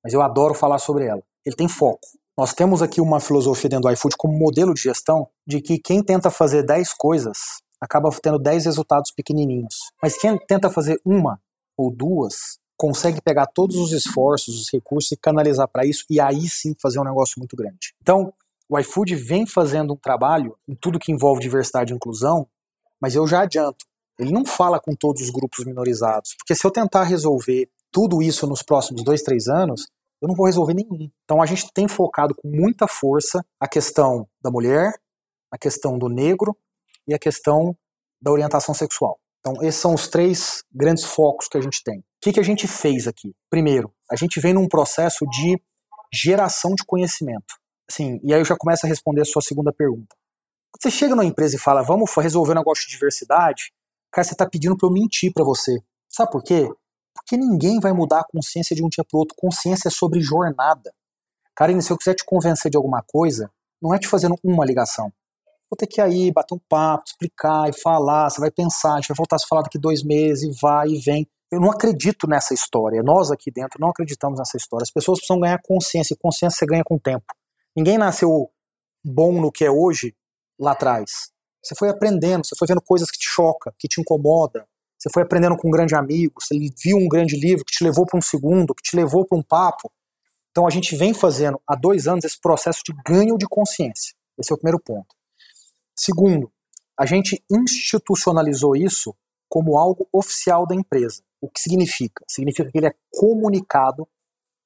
mas 0.04 0.14
eu 0.14 0.22
adoro 0.22 0.54
falar 0.54 0.80
sobre 0.80 1.06
ela. 1.06 1.22
Ele 1.46 1.56
tem 1.56 1.68
foco. 1.68 2.08
Nós 2.38 2.54
temos 2.54 2.82
aqui 2.82 3.02
uma 3.02 3.20
filosofia 3.20 3.70
dentro 3.70 3.90
do 3.90 3.92
iFood 3.92 4.16
como 4.18 4.38
modelo 4.38 4.74
de 4.74 4.82
gestão 4.82 5.28
de 5.46 5.62
que 5.62 5.78
quem 5.78 6.02
tenta 6.02 6.30
fazer 6.32 6.64
10 6.64 6.94
coisas 6.94 7.38
acaba 7.82 8.10
tendo 8.22 8.40
10 8.40 8.66
resultados 8.66 9.12
pequenininhos. 9.12 9.76
Mas 10.02 10.18
quem 10.18 10.38
tenta 10.48 10.70
fazer 10.70 11.02
uma 11.06 11.40
ou 11.78 11.92
duas 11.92 12.60
consegue 12.78 13.22
pegar 13.22 13.46
todos 13.48 13.76
os 13.76 13.92
esforços, 13.92 14.56
os 14.56 14.72
recursos 14.72 15.12
e 15.12 15.18
canalizar 15.18 15.68
para 15.68 15.86
isso 15.86 16.06
e 16.10 16.22
aí 16.22 16.48
sim 16.48 16.74
fazer 16.82 17.00
um 17.00 17.04
negócio 17.04 17.36
muito 17.38 17.58
grande. 17.58 17.94
Então, 18.02 18.34
o 18.70 18.80
iFood 18.80 19.16
vem 19.16 19.46
fazendo 19.46 19.94
um 19.94 19.98
trabalho 19.98 20.56
em 20.68 20.76
tudo 20.76 21.00
que 21.00 21.12
envolve 21.12 21.42
diversidade 21.42 21.92
e 21.92 21.96
inclusão, 21.96 22.48
mas 23.02 23.16
eu 23.16 23.28
já 23.28 23.42
adianto, 23.42 23.86
ele 24.20 24.32
não 24.32 24.46
fala 24.46 24.80
com 24.80 24.94
todos 24.94 25.22
os 25.22 25.30
grupos 25.30 25.66
minorizados, 25.66 26.36
porque 26.38 26.54
se 26.54 26.66
eu 26.66 26.72
tentar 26.72 27.04
resolver 27.04 27.70
tudo 27.92 28.22
isso 28.22 28.46
nos 28.46 28.62
próximos 28.62 29.04
dois, 29.04 29.22
três 29.22 29.48
anos, 29.48 29.88
eu 30.22 30.28
não 30.28 30.36
vou 30.36 30.46
resolver 30.46 30.74
nenhum. 30.74 31.10
Então 31.24 31.42
a 31.42 31.46
gente 31.46 31.72
tem 31.74 31.88
focado 31.88 32.36
com 32.36 32.48
muita 32.50 32.88
força 32.88 33.44
a 33.60 33.68
questão 33.68 34.28
da 34.42 34.52
mulher, 34.52 34.92
a 35.52 35.58
questão 35.58 35.98
do 35.98 36.10
negro 36.10 36.56
e 37.08 37.14
a 37.14 37.20
questão 37.20 37.76
da 38.22 38.32
orientação 38.32 38.74
sexual. 38.74 39.20
Então, 39.40 39.64
esses 39.64 39.80
são 39.80 39.94
os 39.94 40.08
três 40.08 40.64
grandes 40.72 41.06
focos 41.06 41.48
que 41.48 41.58
a 41.58 41.62
gente 41.62 41.82
tem. 41.84 42.00
O 42.00 42.04
que, 42.22 42.34
que 42.34 42.40
a 42.40 42.44
gente 42.44 42.68
fez 42.68 43.08
aqui? 43.08 43.34
Primeiro, 43.50 43.92
a 44.12 44.16
gente 44.16 44.40
vem 44.40 44.54
num 44.54 44.68
processo 44.68 45.26
de 45.28 45.58
geração 46.14 46.76
de 46.76 46.84
conhecimento. 46.86 47.56
Assim, 47.90 48.20
e 48.22 48.34
aí 48.34 48.42
eu 48.42 48.46
já 48.46 48.58
começo 48.58 48.86
a 48.86 48.90
responder 48.90 49.22
a 49.22 49.26
sua 49.26 49.42
segunda 49.42 49.72
pergunta. 49.72 50.16
Quando 50.72 50.84
você 50.84 50.92
chega 50.92 51.16
numa 51.16 51.26
empresa 51.26 51.56
e 51.56 51.60
fala, 51.60 51.82
vamos 51.82 52.12
resolver 52.18 52.52
um 52.52 52.56
negócio 52.56 52.86
de 52.86 52.92
diversidade, 52.92 53.72
cara, 54.12 54.26
você 54.26 54.34
está 54.34 54.48
pedindo 54.48 54.78
para 54.78 54.88
eu 54.88 54.94
mentir 54.94 55.32
para 55.34 55.44
você. 55.44 55.80
Sabe 56.08 56.32
por 56.32 56.44
quê? 56.44 56.70
Porque 57.14 57.38
ninguém 57.38 57.80
vai 57.80 57.94
mudar 57.94 58.22
a 58.22 58.28
consciência 58.28 58.76
de 58.76 58.84
um 58.84 58.90
dia 58.90 59.04
para 59.04 59.20
outro. 59.20 59.36
Consciência 59.38 59.88
é 59.88 59.92
sobre 59.92 60.22
jornada. 60.22 60.94
Karine, 61.56 61.82
se 61.82 61.92
eu 61.92 61.98
quiser 61.98 62.16
te 62.16 62.26
convencer 62.26 62.72
de 62.72 62.78
alguma 62.78 63.04
coisa, 63.06 63.52
não 63.82 63.94
é 63.94 64.00
te 64.00 64.08
fazendo 64.08 64.36
uma 64.44 64.66
ligação 64.66 65.12
vou 65.70 65.78
ter 65.78 65.86
que 65.86 66.02
ir 66.02 66.04
aí, 66.04 66.32
bater 66.32 66.56
um 66.56 66.60
papo, 66.68 67.04
explicar 67.06 67.70
e 67.70 67.74
falar, 67.74 68.30
você 68.30 68.42
vai 68.42 68.50
pensar, 68.50 68.94
a 68.94 68.96
gente 68.96 69.10
vai 69.10 69.16
voltar 69.16 69.36
a 69.36 69.40
se 69.40 69.48
falar 69.48 69.62
daqui 69.62 69.78
dois 69.78 70.04
meses, 70.04 70.44
e 70.44 70.60
vai 70.60 70.88
e 70.90 71.00
vem. 71.00 71.28
Eu 71.52 71.60
não 71.60 71.70
acredito 71.70 72.28
nessa 72.28 72.54
história. 72.54 73.02
Nós 73.04 73.32
aqui 73.32 73.52
dentro 73.52 73.80
não 73.80 73.90
acreditamos 73.90 74.40
nessa 74.40 74.58
história. 74.58 74.84
As 74.84 74.92
pessoas 74.92 75.20
precisam 75.20 75.40
ganhar 75.40 75.60
consciência, 75.64 76.14
e 76.14 76.18
consciência 76.18 76.58
você 76.58 76.66
ganha 76.66 76.84
com 76.84 76.96
o 76.96 77.00
tempo. 77.00 77.26
Ninguém 77.76 77.98
nasceu 77.98 78.50
bom 79.04 79.40
no 79.40 79.52
que 79.52 79.64
é 79.64 79.72
hoje 79.72 80.16
lá 80.60 80.72
atrás. 80.72 81.32
Você 81.64 81.76
foi 81.76 81.90
aprendendo, 81.90 82.46
você 82.46 82.56
foi 82.58 82.68
vendo 82.68 82.82
coisas 82.82 83.12
que 83.12 83.18
te 83.18 83.28
chocam, 83.28 83.74
que 83.78 83.88
te 83.88 84.00
incomoda. 84.00 84.66
Você 84.98 85.10
foi 85.14 85.24
aprendendo 85.24 85.56
com 85.56 85.68
um 85.68 85.72
grande 85.72 85.96
amigo, 85.96 86.36
você 86.42 86.56
viu 86.84 86.98
um 86.98 87.08
grande 87.08 87.36
livro 87.36 87.64
que 87.64 87.72
te 87.72 87.84
levou 87.84 88.06
para 88.06 88.18
um 88.18 88.22
segundo, 88.22 88.76
que 88.76 88.84
te 88.84 88.96
levou 88.96 89.26
para 89.26 89.38
um 89.38 89.44
papo. 89.44 89.92
Então 90.52 90.68
a 90.68 90.70
gente 90.70 90.96
vem 90.96 91.14
fazendo 91.14 91.62
há 91.68 91.76
dois 91.76 92.08
anos 92.08 92.26
esse 92.26 92.40
processo 92.40 92.82
de 92.86 92.94
ganho 93.06 93.38
de 93.38 93.46
consciência. 93.48 94.14
Esse 94.38 94.52
é 94.52 94.56
o 94.56 94.58
primeiro 94.58 94.80
ponto. 94.80 95.16
Segundo, 95.96 96.52
a 96.98 97.06
gente 97.06 97.42
institucionalizou 97.50 98.76
isso 98.76 99.16
como 99.48 99.78
algo 99.78 100.08
oficial 100.12 100.68
da 100.68 100.76
empresa. 100.76 101.24
O 101.42 101.50
que 101.50 101.60
significa? 101.60 102.24
Significa 102.30 102.70
que 102.70 102.78
ele 102.78 102.88
é 102.88 102.96
comunicado 103.10 104.08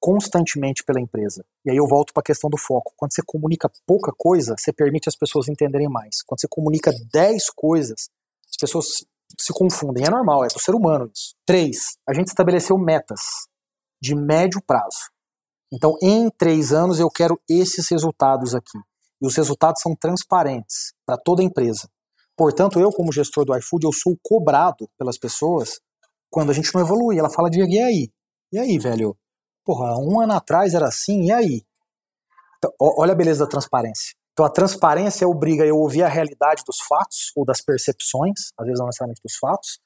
constantemente 0.04 0.84
pela 0.84 1.00
empresa. 1.00 1.46
E 1.66 1.72
aí 1.72 1.78
eu 1.78 1.88
volto 1.88 2.12
para 2.12 2.20
a 2.20 2.26
questão 2.26 2.50
do 2.50 2.58
foco. 2.58 2.92
Quando 2.98 3.14
você 3.14 3.22
comunica 3.26 3.72
pouca 3.88 4.12
coisa, 4.12 4.54
você 4.60 4.74
permite 4.74 5.08
as 5.08 5.16
pessoas 5.16 5.48
entenderem 5.48 5.88
mais. 5.88 6.22
Quando 6.28 6.42
você 6.42 6.48
comunica 6.50 6.92
10 7.14 7.50
coisas, 7.56 8.10
as 8.50 8.58
pessoas 8.60 8.86
se 9.40 9.54
confundem. 9.54 10.04
É 10.06 10.10
normal, 10.10 10.44
é 10.44 10.50
do 10.50 10.60
ser 10.60 10.76
humano 10.76 11.10
isso. 11.16 11.36
Três, 11.46 11.98
a 12.06 12.14
gente 12.14 12.28
estabeleceu 12.28 12.78
metas 12.78 13.22
de 14.02 14.14
médio 14.14 14.62
prazo. 14.68 15.10
Então, 15.72 15.96
em 16.04 16.30
três 16.38 16.74
anos, 16.74 17.00
eu 17.00 17.10
quero 17.10 17.40
esses 17.50 17.88
resultados 17.88 18.54
aqui 18.54 18.78
e 19.22 19.26
os 19.26 19.38
resultados 19.38 19.82
são 19.82 19.96
transparentes 19.96 20.92
para 21.06 21.18
toda 21.18 21.42
a 21.42 21.46
empresa. 21.46 21.88
Portanto, 22.36 22.78
eu, 22.78 22.90
como 22.90 23.14
gestor 23.14 23.46
do 23.46 23.56
iFood, 23.56 23.86
eu 23.86 23.94
sou 23.94 24.18
cobrado 24.22 24.86
pelas 24.98 25.18
pessoas 25.18 25.80
quando 26.30 26.50
a 26.50 26.54
gente 26.54 26.76
não 26.76 26.82
evolui. 26.82 27.18
Ela 27.18 27.30
fala, 27.30 27.50
Diego, 27.50 27.72
e 27.72 27.80
aí? 27.80 28.12
E 28.52 28.60
aí, 28.60 28.78
velho? 28.78 29.18
Porra, 29.64 29.98
um 29.98 30.20
ano 30.20 30.34
atrás 30.34 30.74
era 30.74 30.88
assim, 30.88 31.26
e 31.26 31.32
aí? 31.32 31.62
Então, 32.58 32.72
olha 32.80 33.14
a 33.14 33.16
beleza 33.16 33.46
da 33.46 33.50
transparência. 33.50 34.14
Então, 34.34 34.46
a 34.46 34.50
transparência 34.50 35.28
obriga 35.28 35.66
eu 35.66 35.78
ouvir 35.78 36.04
a 36.04 36.08
realidade 36.08 36.64
dos 36.66 36.80
fatos, 36.80 37.32
ou 37.36 37.46
das 37.46 37.62
percepções, 37.62 38.52
às 38.58 38.66
vezes 38.66 38.80
não 38.80 38.88
necessariamente 38.88 39.22
dos 39.24 39.36
fatos, 39.36 39.80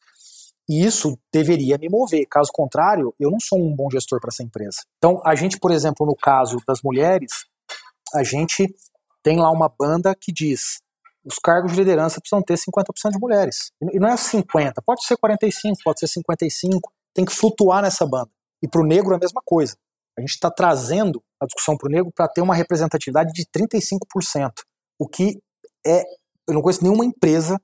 e 0.70 0.86
isso 0.86 1.18
deveria 1.32 1.78
me 1.78 1.90
mover. 1.90 2.26
Caso 2.30 2.50
contrário, 2.54 3.14
eu 3.20 3.30
não 3.30 3.40
sou 3.40 3.60
um 3.60 3.76
bom 3.76 3.90
gestor 3.90 4.20
para 4.20 4.30
essa 4.30 4.44
empresa. 4.44 4.80
Então, 4.98 5.22
a 5.26 5.36
gente, 5.36 5.60
por 5.60 5.72
exemplo, 5.72 6.06
no 6.06 6.16
caso 6.16 6.58
das 6.68 6.82
mulheres, 6.82 7.46
a 8.14 8.24
gente 8.24 8.68
tem 9.24 9.40
lá 9.40 9.52
uma 9.52 9.70
banda 9.70 10.16
que 10.16 10.32
diz 10.32 10.80
os 11.26 11.40
cargos 11.40 11.74
de 11.74 11.80
liderança 11.80 12.22
precisam 12.22 12.42
ter 12.42 12.56
50% 12.56 13.12
de 13.12 13.20
mulheres. 13.20 13.72
E 13.92 14.00
não 14.00 14.08
é 14.08 14.16
50, 14.16 14.82
pode 14.82 15.06
ser 15.06 15.18
45, 15.18 15.78
pode 15.84 16.00
ser 16.00 16.08
55, 16.08 16.92
tem 17.14 17.26
que 17.26 17.34
flutuar 17.34 17.82
nessa 17.82 18.06
banda. 18.06 18.30
E 18.62 18.68
para 18.68 18.82
o 18.82 18.86
negro 18.86 19.14
é 19.14 19.16
a 19.16 19.20
mesma 19.20 19.42
coisa. 19.44 19.76
A 20.18 20.22
gente 20.22 20.32
está 20.32 20.50
trazendo 20.50 21.24
a 21.40 21.46
discussão 21.46 21.78
para 21.78 21.88
o 21.88 21.92
negro 21.92 22.12
para 22.12 22.28
ter 22.28 22.42
uma 22.42 22.56
representatividade 22.56 23.32
de 23.32 23.46
35%, 23.46 24.52
o 25.00 25.08
que 25.08 25.40
é. 25.86 26.04
Eu 26.48 26.54
não 26.54 26.62
conheço 26.62 26.82
nenhuma 26.82 27.04
empresa 27.04 27.60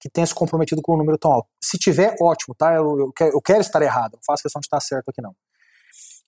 que 0.00 0.10
tenha 0.10 0.26
se 0.26 0.34
comprometido 0.34 0.82
com 0.82 0.94
um 0.94 0.98
número 0.98 1.16
tão 1.16 1.32
alto. 1.32 1.48
Se 1.62 1.78
tiver, 1.78 2.14
ótimo, 2.20 2.54
tá? 2.54 2.74
Eu, 2.74 2.98
eu, 2.98 3.12
quero, 3.12 3.32
eu 3.32 3.40
quero 3.40 3.60
estar 3.60 3.80
errado, 3.80 4.14
não 4.14 4.20
faço 4.26 4.42
questão 4.42 4.60
de 4.60 4.66
estar 4.66 4.80
certo 4.80 5.08
aqui 5.08 5.22
não. 5.22 5.34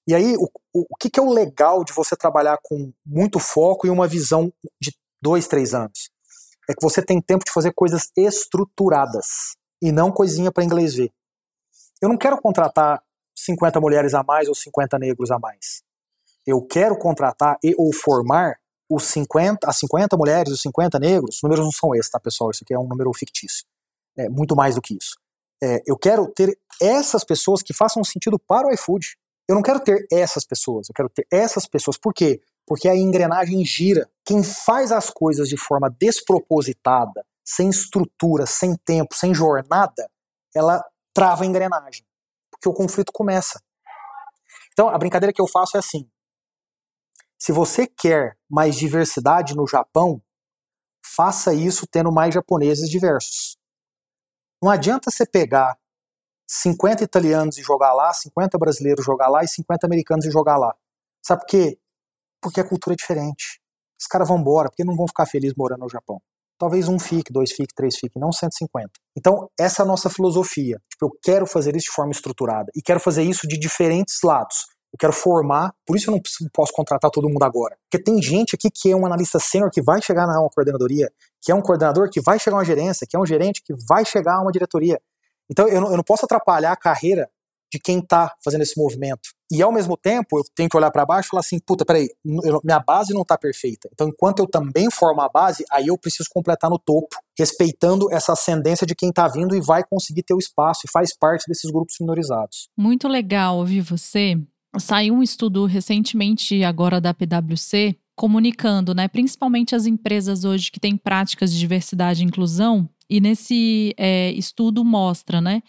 E 0.08 0.14
aí, 0.14 0.36
o, 0.36 0.48
o, 0.72 0.86
o 0.88 0.96
que, 0.96 1.10
que 1.10 1.18
é 1.18 1.22
o 1.22 1.32
legal 1.32 1.84
de 1.84 1.92
você 1.92 2.16
trabalhar 2.16 2.58
com 2.62 2.92
muito 3.04 3.40
foco 3.40 3.86
e 3.86 3.90
uma 3.90 4.06
visão 4.06 4.52
de 4.80 4.96
dois, 5.20 5.48
três 5.48 5.74
anos? 5.74 6.10
É 6.70 6.74
que 6.74 6.82
você 6.82 7.02
tem 7.02 7.20
tempo 7.20 7.44
de 7.44 7.52
fazer 7.52 7.72
coisas 7.74 8.10
estruturadas 8.16 9.56
e 9.82 9.90
não 9.90 10.12
coisinha 10.12 10.52
para 10.52 10.64
inglês 10.64 10.94
ver. 10.94 11.12
Eu 12.00 12.08
não 12.08 12.16
quero 12.16 12.40
contratar 12.40 13.02
50 13.36 13.80
mulheres 13.80 14.14
a 14.14 14.22
mais 14.22 14.48
ou 14.48 14.54
50 14.54 14.98
negros 14.98 15.30
a 15.30 15.38
mais. 15.38 15.82
Eu 16.46 16.62
quero 16.62 16.96
contratar 16.96 17.58
e 17.62 17.74
ou 17.76 17.92
formar 17.92 18.56
os 18.88 19.04
50, 19.04 19.68
as 19.68 19.78
50 19.78 20.16
mulheres, 20.16 20.52
os 20.52 20.62
50 20.62 20.98
negros, 20.98 21.36
os 21.36 21.42
números 21.42 21.64
não 21.64 21.72
são 21.72 21.94
esses, 21.94 22.10
tá, 22.10 22.20
pessoal? 22.20 22.50
Isso 22.50 22.62
aqui 22.62 22.72
é 22.72 22.78
um 22.78 22.86
número 22.86 23.12
fictício. 23.12 23.64
É 24.16 24.28
muito 24.28 24.54
mais 24.54 24.76
do 24.76 24.80
que 24.80 24.94
isso. 24.94 25.16
É, 25.62 25.82
eu 25.86 25.96
quero 25.96 26.26
ter 26.28 26.56
essas 26.80 27.24
pessoas 27.24 27.62
que 27.62 27.74
façam 27.74 28.04
sentido 28.04 28.38
para 28.38 28.68
o 28.68 28.72
iFood. 28.72 29.16
Eu 29.48 29.54
não 29.54 29.62
quero 29.62 29.80
ter 29.80 30.06
essas 30.10 30.44
pessoas, 30.44 30.88
eu 30.88 30.94
quero 30.94 31.08
ter 31.08 31.26
essas 31.30 31.66
pessoas. 31.66 31.96
Por 31.96 32.12
quê? 32.12 32.40
Porque 32.66 32.88
a 32.88 32.96
engrenagem 32.96 33.64
gira. 33.64 34.08
Quem 34.24 34.42
faz 34.42 34.92
as 34.92 35.10
coisas 35.10 35.48
de 35.48 35.56
forma 35.56 35.88
despropositada, 36.00 37.24
sem 37.44 37.68
estrutura, 37.68 38.44
sem 38.44 38.76
tempo, 38.84 39.14
sem 39.14 39.34
jornada, 39.34 40.08
ela 40.54 40.84
trava 41.14 41.44
a 41.44 41.46
engrenagem. 41.46 42.04
Porque 42.56 42.68
o 42.68 42.74
conflito 42.74 43.12
começa. 43.12 43.60
Então, 44.72 44.88
a 44.88 44.98
brincadeira 44.98 45.32
que 45.32 45.40
eu 45.40 45.46
faço 45.46 45.76
é 45.76 45.80
assim: 45.80 46.10
se 47.38 47.52
você 47.52 47.86
quer 47.86 48.36
mais 48.50 48.76
diversidade 48.76 49.54
no 49.54 49.66
Japão, 49.66 50.22
faça 51.04 51.54
isso 51.54 51.86
tendo 51.86 52.10
mais 52.10 52.34
japoneses 52.34 52.88
diversos. 52.90 53.56
Não 54.62 54.70
adianta 54.70 55.10
você 55.10 55.26
pegar 55.26 55.78
50 56.48 57.04
italianos 57.04 57.58
e 57.58 57.62
jogar 57.62 57.92
lá, 57.92 58.12
50 58.12 58.58
brasileiros 58.58 59.04
jogar 59.04 59.28
lá 59.28 59.44
e 59.44 59.48
50 59.48 59.86
americanos 59.86 60.24
e 60.24 60.30
jogar 60.30 60.56
lá. 60.56 60.74
Sabe 61.22 61.42
por 61.42 61.46
quê? 61.48 61.78
Porque 62.40 62.60
a 62.60 62.68
cultura 62.68 62.94
é 62.94 62.96
diferente. 62.96 63.60
Os 64.00 64.06
caras 64.06 64.28
vão 64.28 64.38
embora, 64.38 64.68
porque 64.68 64.84
não 64.84 64.96
vão 64.96 65.08
ficar 65.08 65.26
felizes 65.26 65.56
morando 65.56 65.80
no 65.80 65.88
Japão. 65.88 66.20
Talvez 66.58 66.88
um 66.88 66.98
fique, 66.98 67.32
dois 67.32 67.52
fique, 67.52 67.74
três 67.74 67.96
fique, 67.96 68.18
não 68.18 68.32
150. 68.32 68.88
Então, 69.16 69.48
essa 69.58 69.82
é 69.82 69.84
a 69.84 69.86
nossa 69.86 70.08
filosofia. 70.08 70.80
Tipo, 70.90 71.06
eu 71.06 71.10
quero 71.22 71.46
fazer 71.46 71.76
isso 71.76 71.86
de 71.86 71.92
forma 71.94 72.12
estruturada. 72.12 72.70
E 72.74 72.80
quero 72.80 72.98
fazer 72.98 73.22
isso 73.22 73.46
de 73.46 73.58
diferentes 73.58 74.20
lados. 74.24 74.66
Eu 74.92 74.98
quero 74.98 75.12
formar, 75.12 75.74
por 75.86 75.96
isso 75.96 76.10
eu 76.10 76.14
não 76.14 76.50
posso 76.52 76.72
contratar 76.72 77.10
todo 77.10 77.28
mundo 77.28 77.42
agora. 77.42 77.76
Porque 77.90 78.02
tem 78.02 78.22
gente 78.22 78.54
aqui 78.54 78.70
que 78.70 78.90
é 78.90 78.96
um 78.96 79.04
analista 79.04 79.38
sênior 79.38 79.70
que 79.70 79.82
vai 79.82 80.00
chegar 80.00 80.26
na 80.26 80.40
uma 80.40 80.48
coordenadoria, 80.48 81.10
que 81.42 81.52
é 81.52 81.54
um 81.54 81.60
coordenador 81.60 82.08
que 82.10 82.20
vai 82.20 82.38
chegar 82.38 82.56
a 82.56 82.60
uma 82.60 82.64
gerência, 82.64 83.06
que 83.08 83.14
é 83.14 83.20
um 83.20 83.26
gerente 83.26 83.62
que 83.62 83.74
vai 83.86 84.06
chegar 84.06 84.36
a 84.36 84.40
uma 84.40 84.50
diretoria. 84.50 84.98
Então 85.50 85.68
eu 85.68 85.80
não, 85.80 85.90
eu 85.90 85.96
não 85.96 86.04
posso 86.04 86.24
atrapalhar 86.24 86.72
a 86.72 86.76
carreira 86.76 87.28
de 87.76 87.80
quem 87.80 87.98
está 87.98 88.32
fazendo 88.42 88.62
esse 88.62 88.78
movimento. 88.80 89.28
E 89.52 89.62
ao 89.62 89.70
mesmo 89.70 89.96
tempo, 89.96 90.38
eu 90.38 90.42
tenho 90.54 90.68
que 90.68 90.76
olhar 90.76 90.90
para 90.90 91.04
baixo 91.04 91.28
e 91.28 91.30
falar 91.30 91.40
assim: 91.40 91.58
puta, 91.58 91.84
peraí, 91.84 92.08
minha 92.24 92.80
base 92.80 93.12
não 93.12 93.22
está 93.22 93.38
perfeita. 93.38 93.88
Então, 93.92 94.08
enquanto 94.08 94.40
eu 94.40 94.46
também 94.48 94.90
formo 94.90 95.20
a 95.20 95.28
base, 95.28 95.64
aí 95.70 95.86
eu 95.86 95.98
preciso 95.98 96.28
completar 96.32 96.70
no 96.70 96.78
topo, 96.78 97.16
respeitando 97.38 98.12
essa 98.12 98.32
ascendência 98.32 98.86
de 98.86 98.94
quem 98.94 99.10
está 99.10 99.28
vindo 99.28 99.54
e 99.54 99.60
vai 99.60 99.84
conseguir 99.84 100.22
ter 100.22 100.34
o 100.34 100.38
espaço 100.38 100.82
e 100.84 100.90
faz 100.90 101.16
parte 101.16 101.44
desses 101.46 101.70
grupos 101.70 101.96
minorizados. 102.00 102.68
Muito 102.76 103.06
legal 103.06 103.58
ouvir 103.58 103.82
você. 103.82 104.36
Saiu 104.78 105.14
um 105.14 105.22
estudo 105.22 105.64
recentemente, 105.64 106.64
agora 106.64 107.00
da 107.00 107.14
PwC, 107.14 107.96
comunicando, 108.14 108.94
né, 108.94 109.08
principalmente 109.08 109.74
as 109.74 109.86
empresas 109.86 110.44
hoje 110.44 110.70
que 110.70 110.80
têm 110.80 110.96
práticas 110.96 111.52
de 111.52 111.58
diversidade 111.58 112.22
e 112.22 112.26
inclusão, 112.26 112.88
e 113.08 113.20
nesse 113.20 113.94
é, 113.96 114.32
estudo 114.32 114.84
mostra, 114.84 115.40
né, 115.40 115.62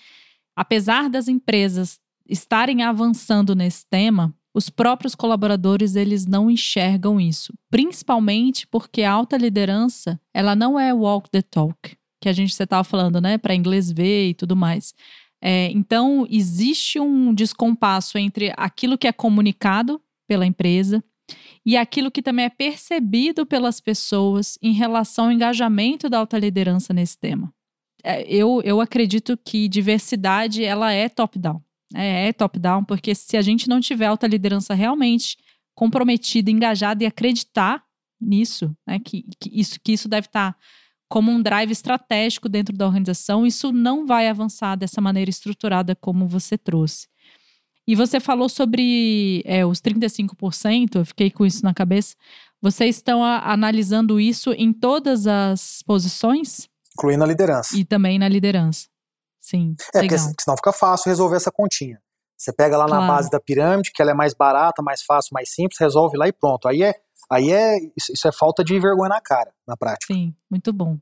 apesar 0.58 1.08
das 1.08 1.28
empresas 1.28 2.00
estarem 2.28 2.82
avançando 2.82 3.56
nesse 3.56 3.86
tema, 3.88 4.34
os 4.54 4.72
próprios 4.72 5.14
colaboradores 5.14 5.96
eles 5.96 6.26
não 6.26 6.50
enxergam 6.50 7.22
isso, 7.22 7.54
principalmente 7.70 8.66
porque 8.66 9.04
a 9.04 9.12
alta 9.12 9.38
liderança 9.38 10.20
ela 10.34 10.56
não 10.56 10.80
é 10.80 10.92
walk 10.92 11.30
the 11.30 11.44
talk, 11.44 11.96
que 12.20 12.28
a 12.28 12.34
gente 12.34 12.50
estava 12.50 12.84
falando, 12.84 13.22
né, 13.22 13.38
para 13.38 13.54
inglês 13.54 13.92
ver 13.92 14.30
e 14.30 14.34
tudo 14.34 14.56
mais. 14.56 14.96
É, 15.40 15.70
então 15.72 16.26
existe 16.28 17.00
um 17.00 17.32
descompasso 17.36 18.18
entre 18.18 18.52
aquilo 18.58 18.98
que 18.98 19.08
é 19.08 19.12
comunicado 19.12 20.02
pela 20.28 20.48
empresa 20.48 21.04
e 21.64 21.78
aquilo 21.78 22.10
que 22.10 22.24
também 22.24 22.46
é 22.46 22.50
percebido 22.50 23.46
pelas 23.46 23.80
pessoas 23.80 24.58
em 24.60 24.74
relação 24.74 25.26
ao 25.26 25.32
engajamento 25.32 26.10
da 26.10 26.18
alta 26.18 26.40
liderança 26.40 26.92
nesse 26.94 27.16
tema. 27.20 27.54
É, 28.08 28.26
eu, 28.26 28.62
eu 28.64 28.80
acredito 28.80 29.38
que 29.38 29.68
diversidade 29.68 30.64
ela 30.64 30.94
é 30.94 31.10
top-down. 31.10 31.62
É, 31.94 32.30
é 32.30 32.34
top-down, 32.34 32.86
porque 32.86 33.14
se 33.14 33.36
a 33.36 33.42
gente 33.42 33.68
não 33.68 33.82
tiver 33.82 34.06
alta 34.06 34.26
liderança 34.26 34.74
realmente 34.74 35.38
comprometida, 35.76 36.50
engajada 36.50 37.04
e 37.04 37.08
acreditar 37.08 37.84
nisso, 38.20 38.74
né, 38.88 38.98
que, 39.00 39.26
que 39.40 39.50
isso, 39.52 39.78
que 39.84 39.92
isso 39.92 40.08
deve 40.08 40.28
estar 40.28 40.56
como 41.10 41.32
um 41.32 41.42
drive 41.42 41.72
estratégico 41.72 42.48
dentro 42.48 42.76
da 42.76 42.86
organização, 42.86 43.46
isso 43.46 43.74
não 43.74 44.06
vai 44.06 44.30
avançar 44.30 44.78
dessa 44.78 45.02
maneira 45.02 45.30
estruturada 45.30 45.94
como 45.94 46.28
você 46.28 46.58
trouxe. 46.58 47.08
E 47.86 47.94
você 47.94 48.20
falou 48.22 48.48
sobre 48.48 49.42
é, 49.46 49.66
os 49.66 49.82
35%, 49.82 50.96
eu 50.96 51.06
fiquei 51.06 51.30
com 51.30 51.46
isso 51.46 51.64
na 51.64 51.74
cabeça. 51.74 52.16
Vocês 52.62 52.96
estão 52.98 53.24
a, 53.24 53.52
analisando 53.52 54.20
isso 54.20 54.52
em 54.54 54.72
todas 54.72 55.28
as 55.28 55.84
posições? 55.84 56.70
Incluindo 56.98 57.24
a 57.24 57.28
liderança. 57.28 57.78
E 57.78 57.86
também 57.86 58.18
na 58.18 58.28
liderança. 58.28 58.88
Sim. 59.40 59.76
É, 59.94 60.02
legal. 60.02 60.18
porque 60.18 60.42
senão 60.42 60.58
fica 60.58 60.74
fácil 60.74 61.10
resolver 61.10 61.38
essa 61.38 61.52
continha. 61.52 62.02
Você 62.38 62.54
pega 62.54 62.78
lá 62.78 62.86
claro. 62.86 63.02
na 63.02 63.08
base 63.08 63.30
da 63.30 63.40
pirâmide, 63.40 63.92
que 63.94 64.02
ela 64.02 64.12
é 64.12 64.14
mais 64.14 64.34
barata, 64.34 64.84
mais 64.84 65.02
fácil, 65.02 65.30
mais 65.34 65.52
simples, 65.54 65.80
resolve 65.80 66.18
lá 66.18 66.28
e 66.28 66.34
pronto. 66.34 66.68
Aí 66.68 66.84
é, 66.84 66.94
aí 67.32 67.52
é 67.52 67.78
isso 67.98 68.28
é 68.28 68.32
falta 68.32 68.64
de 68.64 68.80
vergonha 68.80 69.10
na 69.10 69.22
cara, 69.22 69.52
na 69.68 69.76
prática. 69.76 70.14
Sim, 70.14 70.36
muito 70.50 70.72
bom. 70.72 70.98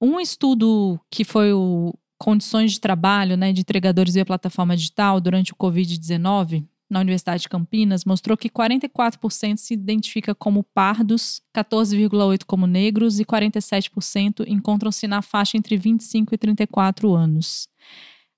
Um 0.00 0.20
estudo 0.20 1.00
que 1.10 1.24
foi 1.24 1.52
o 1.52 1.92
condições 2.18 2.72
de 2.72 2.80
trabalho 2.80 3.36
né, 3.36 3.52
de 3.52 3.60
entregadores 3.60 4.14
via 4.14 4.24
plataforma 4.24 4.76
digital 4.76 5.20
durante 5.20 5.52
o 5.52 5.56
Covid-19, 5.56 6.66
na 6.88 7.00
Universidade 7.00 7.42
de 7.42 7.48
Campinas 7.48 8.04
mostrou 8.04 8.36
que 8.36 8.48
44% 8.48 9.56
se 9.56 9.74
identifica 9.74 10.34
como 10.34 10.62
pardos, 10.62 11.40
14,8% 11.56 12.44
como 12.46 12.66
negros 12.66 13.18
e 13.18 13.24
47% 13.24 14.44
encontram-se 14.46 15.06
na 15.06 15.20
faixa 15.22 15.56
entre 15.56 15.76
25 15.76 16.34
e 16.34 16.38
34 16.38 17.14
anos. 17.14 17.68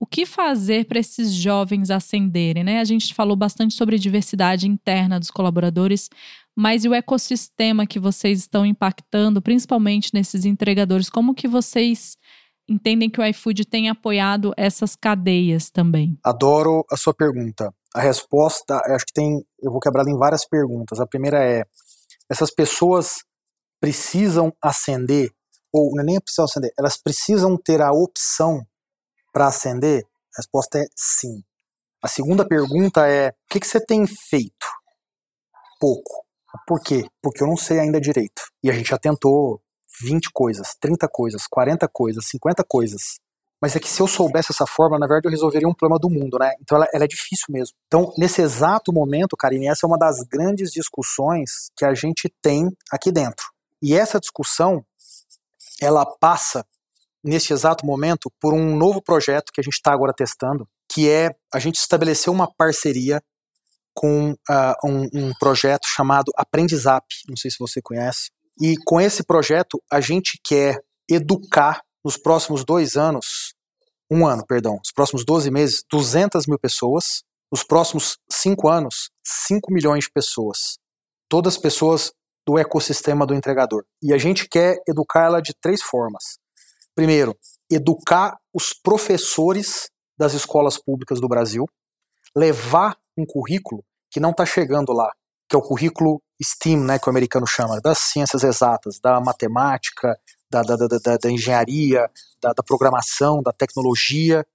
O 0.01 0.07
que 0.07 0.24
fazer 0.24 0.86
para 0.86 1.01
esses 1.01 1.32
jovens 1.32 1.90
ascenderem? 1.90 2.62
Né? 2.62 2.78
A 2.78 2.84
gente 2.84 3.12
falou 3.12 3.36
bastante 3.36 3.74
sobre 3.74 3.99
diversidade 3.99 4.68
interna 4.68 5.18
dos 5.18 5.30
colaboradores, 5.30 6.09
mas 6.57 6.84
e 6.84 6.88
o 6.88 6.94
ecossistema 6.94 7.86
que 7.86 7.99
vocês 7.99 8.40
estão 8.40 8.64
impactando, 8.64 9.42
principalmente 9.42 10.14
nesses 10.14 10.44
entregadores? 10.44 11.11
Como 11.11 11.34
que 11.34 11.49
vocês 11.49 12.16
entendem 12.68 13.11
que 13.11 13.20
o 13.20 13.24
iFood 13.24 13.64
tem 13.64 13.88
apoiado 13.88 14.53
essas 14.57 14.94
cadeias 14.94 15.68
também? 15.68 16.16
Adoro 16.22 16.84
a 16.90 16.96
sua 16.96 17.14
pergunta. 17.14 17.72
A 17.95 18.01
resposta, 18.01 18.80
acho 18.86 19.07
que 19.07 19.12
tem, 19.12 19.45
eu 19.61 19.70
vou 19.70 19.80
quebrar 19.80 20.07
em 20.07 20.16
várias 20.16 20.47
perguntas. 20.47 21.01
A 21.01 21.07
primeira 21.07 21.45
é: 21.45 21.64
essas 22.30 22.51
pessoas 22.51 23.24
precisam 23.80 24.53
ascender, 24.62 25.30
ou 25.72 25.93
não 25.95 26.03
é 26.03 26.07
nem 26.07 26.20
precisam 26.20 26.45
ascender, 26.45 26.70
elas 26.78 26.97
precisam 26.97 27.57
ter 27.57 27.80
a 27.80 27.93
opção 27.93 28.66
para 29.32 29.47
ascender? 29.49 30.05
A 30.36 30.41
resposta 30.41 30.78
é 30.78 30.84
sim. 30.95 31.43
A 32.03 32.09
segunda 32.09 32.47
pergunta 32.47 33.07
é: 33.07 33.30
o 33.30 33.34
que, 33.51 33.61
que 33.61 33.66
você 33.66 33.80
tem 33.84 34.07
feito? 34.07 34.66
Pouco. 35.80 36.26
Por 36.66 36.80
quê? 36.80 37.05
Porque 37.22 37.43
eu 37.43 37.47
não 37.47 37.57
sei 37.57 37.78
ainda 37.78 38.01
direito. 38.01 38.43
E 38.62 38.70
a 38.70 38.72
gente 38.72 38.89
já 38.89 38.99
tentou 38.99 39.61
20 40.01 40.30
coisas, 40.32 40.74
30 40.80 41.09
coisas, 41.09 41.47
40 41.47 41.89
coisas, 41.89 42.26
50 42.26 42.64
coisas. 42.64 43.18
Mas 43.61 43.74
é 43.74 43.80
que 43.80 43.88
se 43.88 44.00
eu 44.00 44.06
soubesse 44.06 44.52
essa 44.52 44.66
fórmula, 44.66 45.00
na 45.00 45.06
verdade 45.06 45.26
eu 45.26 45.30
resolveria 45.30 45.68
um 45.68 45.74
problema 45.74 45.98
do 45.98 46.09
mundo, 46.09 46.38
né? 46.38 46.52
Então 46.61 46.76
ela, 46.76 46.86
ela, 46.94 47.04
é 47.04 47.09
difícil 47.09 47.46
mesmo. 47.50 47.76
Então, 47.86 48.12
nesse 48.16 48.40
exato 48.40 48.92
momento, 48.92 49.36
Karine, 49.36 49.68
essa 49.68 49.84
é 49.84 49.88
uma 49.88 49.98
das 49.98 50.20
grandes 50.20 50.70
discussões 50.70 51.70
que 51.76 51.84
a 51.84 51.92
gente 51.94 52.32
tem 52.40 52.70
aqui 52.90 53.11
dentro. 53.11 53.46
E 53.82 53.96
essa 53.96 54.20
discussão, 54.20 54.84
ela 55.80 56.06
passa, 56.06 56.64
nesse 57.22 57.52
exato 57.52 57.84
momento, 57.84 58.30
por 58.40 58.54
um 58.54 58.76
novo 58.76 59.02
projeto 59.02 59.52
que 59.52 59.61
a 59.61 59.64
gente 59.64 59.74
está 59.74 59.92
agora 59.92 60.12
testando, 60.12 60.68
que 60.90 61.09
é 61.09 61.30
a 61.52 61.59
gente 61.59 61.76
estabelecer 61.76 62.32
uma 62.32 62.48
parceria 62.56 63.20
com 63.94 64.30
uh, 64.30 64.86
um, 64.86 65.09
um 65.12 65.32
projeto 65.40 65.86
chamado 65.86 66.30
Aprendizap, 66.36 67.04
não 67.28 67.36
sei 67.36 67.50
se 67.50 67.59
você 67.59 67.82
conhece. 67.82 68.30
E 68.61 68.76
com 68.84 69.00
esse 69.00 69.24
projeto, 69.24 69.82
a 69.90 70.00
gente 70.00 70.40
quer 70.44 70.80
educar 71.11 71.82
nos 72.04 72.16
próximos 72.16 72.64
dois 72.64 72.96
anos, 72.96 73.47
um 74.11 74.26
ano, 74.26 74.44
perdão, 74.46 74.76
nos 74.76 74.92
próximos 74.92 75.24
12 75.24 75.50
meses, 75.50 75.82
200 75.90 76.46
mil 76.46 76.59
pessoas, 76.59 77.22
nos 77.50 77.62
próximos 77.62 78.18
cinco 78.30 78.68
anos, 78.68 79.11
5 79.24 79.72
milhões 79.72 80.04
de 80.04 80.11
pessoas. 80.11 80.78
Todas 81.28 81.59
pessoas 81.59 82.12
do 82.46 82.59
ecossistema 82.59 83.26
do 83.26 83.34
entregador. 83.34 83.84
E 84.02 84.12
a 84.12 84.18
gente 84.18 84.48
quer 84.48 84.78
educar 84.88 85.26
ela 85.26 85.42
de 85.42 85.52
três 85.61 85.82
formas. 85.82 86.38
Primeiro, 86.94 87.36
educar 87.70 88.38
os 88.54 88.72
professores 88.72 89.90
das 90.18 90.32
escolas 90.32 90.78
públicas 90.78 91.20
do 91.20 91.28
Brasil, 91.28 91.66
levar 92.34 92.96
um 93.16 93.26
currículo 93.26 93.84
que 94.11 94.18
não 94.18 94.30
está 94.30 94.46
chegando 94.46 94.92
lá, 94.92 95.12
que 95.48 95.54
é 95.54 95.59
o 95.59 95.62
currículo 95.62 96.22
STEAM, 96.42 96.84
né, 96.84 96.98
que 96.98 97.09
o 97.09 97.11
americano 97.11 97.46
chama, 97.46 97.80
das 97.80 97.98
ciências 97.98 98.42
exatas, 98.42 98.98
da 98.98 99.20
matemática, 99.20 100.18
da, 100.51 100.62
da, 100.62 100.76
da, 100.76 101.16
da 101.16 101.30
engenharia, 101.30 102.11
da, 102.40 102.53
da, 102.53 102.62
programação, 102.62 103.42
da 103.42 103.53
tecnologia. 103.53 104.46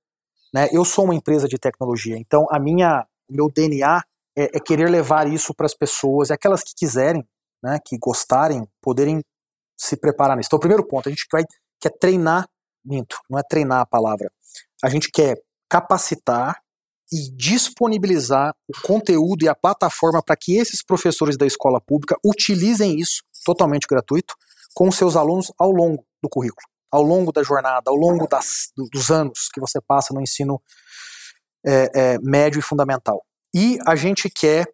Né? 0.53 0.67
Eu 0.71 0.83
sou 0.83 1.05
uma 1.05 1.15
empresa 1.15 1.47
de 1.47 1.57
tecnologia, 1.57 2.17
então 2.17 2.45
a 2.51 2.59
minha, 2.59 3.05
meu 3.29 3.49
DNA 3.49 4.01
é, 4.35 4.57
é 4.57 4.59
querer 4.59 4.89
levar 4.89 5.27
isso 5.27 5.53
para 5.53 5.65
as 5.65 5.73
pessoas, 5.73 6.29
é 6.29 6.33
aquelas 6.33 6.63
que 6.63 6.73
quiserem, 6.75 7.25
né, 7.61 7.79
que 7.83 7.97
gostarem, 7.97 8.67
poderem 8.81 9.21
se 9.77 9.95
preparar 9.95 10.35
nisso. 10.35 10.47
Então, 10.47 10.57
o 10.57 10.59
primeiro 10.59 10.85
ponto, 10.85 11.07
a 11.07 11.11
gente 11.11 11.25
vai, 11.31 11.43
quer 11.79 11.91
treinar, 11.99 12.47
minto, 12.83 13.17
não 13.29 13.39
é 13.39 13.43
treinar 13.47 13.81
a 13.81 13.85
palavra, 13.85 14.31
a 14.83 14.89
gente 14.89 15.09
quer 15.11 15.35
capacitar 15.69 16.61
e 17.11 17.29
disponibilizar 17.35 18.53
o 18.67 18.81
conteúdo 18.81 19.43
e 19.43 19.47
a 19.47 19.55
plataforma 19.55 20.21
para 20.23 20.35
que 20.35 20.57
esses 20.57 20.83
professores 20.83 21.37
da 21.37 21.45
escola 21.45 21.79
pública 21.79 22.17
utilizem 22.25 22.99
isso 22.99 23.23
totalmente 23.45 23.85
gratuito 23.87 24.33
com 24.73 24.91
seus 24.91 25.15
alunos 25.15 25.51
ao 25.57 25.71
longo 25.71 26.05
do 26.21 26.29
currículo, 26.29 26.67
ao 26.91 27.03
longo 27.03 27.31
da 27.31 27.43
jornada, 27.43 27.89
ao 27.89 27.95
longo 27.95 28.27
das, 28.27 28.71
dos 28.91 29.11
anos 29.11 29.49
que 29.53 29.59
você 29.59 29.79
passa 29.81 30.13
no 30.13 30.21
ensino 30.21 30.61
é, 31.65 31.91
é, 31.93 32.19
médio 32.19 32.59
e 32.59 32.61
fundamental. 32.61 33.23
E 33.53 33.77
a 33.85 33.95
gente 33.95 34.29
quer 34.29 34.67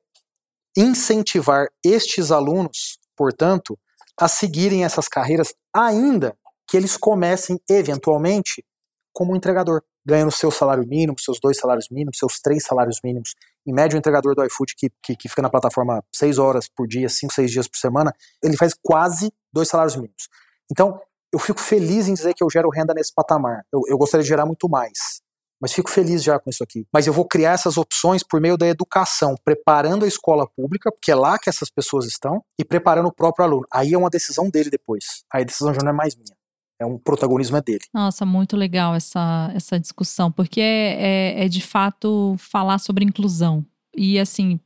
incentivar 0.78 1.68
estes 1.84 2.32
alunos, 2.32 2.98
portanto, 3.16 3.78
a 4.18 4.28
seguirem 4.28 4.84
essas 4.84 5.08
carreiras, 5.08 5.54
ainda 5.74 6.38
que 6.68 6.78
eles 6.78 6.98
comecem 6.98 7.60
eventualmente 7.70 8.64
como 9.12 9.36
entregador, 9.36 9.82
ganhando 10.06 10.32
seu 10.32 10.52
salário 10.52 10.88
mínimo, 10.88 11.20
seus 11.20 11.40
dois 11.40 11.58
salários 11.58 11.88
mínimos, 11.90 12.18
seus 12.18 12.40
três 12.40 12.64
salários 12.64 13.00
mínimos. 13.04 13.36
Em 13.66 13.74
média, 13.74 13.96
o 13.96 14.00
entregador 14.00 14.36
do 14.36 14.46
iFood, 14.46 14.76
que, 14.76 14.90
que, 15.04 15.16
que 15.16 15.30
fica 15.30 15.42
na 15.42 15.50
plataforma 15.50 16.04
seis 16.14 16.38
horas 16.38 16.70
por 16.70 16.88
dia, 16.88 17.10
cinco, 17.10 17.34
seis 17.34 17.52
dias 17.52 17.68
por 17.68 17.78
semana, 17.78 18.14
ele 18.44 18.56
faz 18.56 18.74
quase 18.82 19.32
dois 19.54 19.68
salários 19.68 19.96
mínimos. 19.96 20.28
Então, 20.72 21.00
eu 21.32 21.40
fico 21.40 21.60
feliz 21.60 22.08
em 22.08 22.14
dizer 22.14 22.34
que 22.34 22.44
eu 22.44 22.50
gero 22.50 22.70
renda 22.70 22.94
nesse 22.94 23.14
patamar. 23.14 23.64
Eu, 23.72 23.82
eu 23.88 23.98
gostaria 23.98 24.24
de 24.24 24.30
gerar 24.30 24.46
muito 24.46 24.68
mais. 24.68 25.22
mas 25.62 25.74
fico 25.74 25.90
feliz 25.90 26.24
já 26.24 26.40
com 26.40 26.50
isso 26.50 26.64
aqui. 26.64 26.88
Mas 26.92 27.06
eu 27.06 27.14
vou 27.14 27.28
criar 27.28 27.52
essas 27.52 27.78
opções 27.78 28.24
por 28.24 28.40
meio 28.40 28.58
da 28.58 28.66
educação, 28.66 29.36
preparando 29.44 30.06
a 30.06 30.08
escola 30.08 30.48
pública, 30.56 30.92
porque 30.92 31.12
é 31.12 31.16
lá 31.16 31.38
que 31.38 31.50
essas 31.50 31.70
pessoas 31.70 32.06
estão, 32.06 32.42
e 32.58 32.64
preparando 32.64 33.08
o 33.08 33.14
próprio 33.14 33.46
aluno. 33.46 33.66
Aí 33.72 33.94
é 33.94 33.98
uma 33.98 34.10
decisão 34.10 34.50
dele 34.50 34.70
depois. 34.70 35.24
Aí 35.32 35.42
a 35.42 35.46
decisão 35.46 35.74
já 35.74 35.82
não 35.84 35.92
é 35.92 35.94
mais 35.94 36.16
minha. 36.16 36.38
É 36.82 36.86
um 36.86 36.98
protagonismo 36.98 37.58
é 37.58 37.62
dele. 37.62 37.84
Nossa, 37.94 38.26
muito 38.26 38.56
legal 38.56 38.96
essa, 38.96 39.52
essa 39.54 39.78
discussão, 39.78 40.32
porque 40.32 40.62
é, 40.62 41.42
é, 41.42 41.46
é 41.46 41.50
de 41.50 41.62
fato 41.62 42.36
falar 42.38 42.80
sobre 42.80 43.04
inclusão. 43.04 43.66
E 43.94 44.18
assim, 44.18 44.60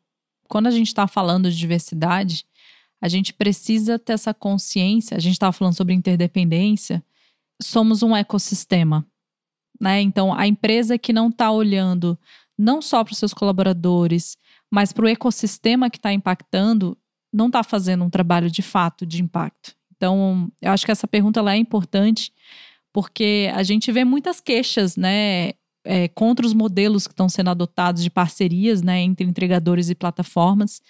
quando 0.47 0.67
a 0.67 0.71
gente 0.71 0.87
está 0.87 1.07
falando 1.07 1.49
de 1.49 1.57
diversidade, 1.57 2.45
a 3.03 3.09
gente 3.09 3.33
precisa 3.33 3.99
ter 3.99 4.13
essa 4.13 4.33
consciência. 4.33 5.17
A 5.17 5.19
gente 5.19 5.33
estava 5.33 5.51
falando 5.51 5.75
sobre 5.75 5.93
interdependência. 5.93 7.03
Somos 7.61 8.01
um 8.01 8.15
ecossistema. 8.15 9.05
Né? 9.77 9.99
Então, 9.99 10.33
a 10.33 10.47
empresa 10.47 10.97
que 10.97 11.11
não 11.11 11.27
está 11.27 11.51
olhando 11.51 12.17
não 12.57 12.81
só 12.81 13.03
para 13.03 13.11
os 13.11 13.17
seus 13.17 13.33
colaboradores, 13.33 14.37
mas 14.71 14.93
para 14.93 15.03
o 15.03 15.09
ecossistema 15.09 15.89
que 15.89 15.97
está 15.97 16.13
impactando, 16.13 16.97
não 17.33 17.47
está 17.47 17.61
fazendo 17.61 18.05
um 18.05 18.09
trabalho 18.09 18.49
de 18.49 18.61
fato 18.61 19.05
de 19.05 19.21
impacto. 19.21 19.75
Então, 19.97 20.49
eu 20.61 20.71
acho 20.71 20.85
que 20.85 20.91
essa 20.91 21.05
pergunta 21.05 21.41
é 21.51 21.57
importante, 21.57 22.31
porque 22.93 23.51
a 23.53 23.63
gente 23.63 23.91
vê 23.91 24.05
muitas 24.05 24.39
queixas, 24.39 24.95
né, 24.95 25.51
é, 25.83 26.07
contra 26.07 26.45
os 26.45 26.53
modelos 26.53 27.05
que 27.05 27.11
estão 27.11 27.27
sendo 27.27 27.49
adotados 27.49 28.01
de 28.01 28.09
parcerias, 28.09 28.81
né, 28.81 29.01
entre 29.01 29.27
entregadores 29.27 29.89
e 29.89 29.95
plataformas, 29.95 30.81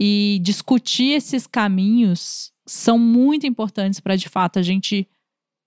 e 0.00 0.40
discutir 0.42 1.12
esses 1.12 1.46
caminhos 1.46 2.52
são 2.66 2.98
muito 2.98 3.46
importantes 3.46 4.00
para, 4.00 4.16
de 4.16 4.28
fato, 4.28 4.58
a 4.58 4.62
gente 4.62 5.08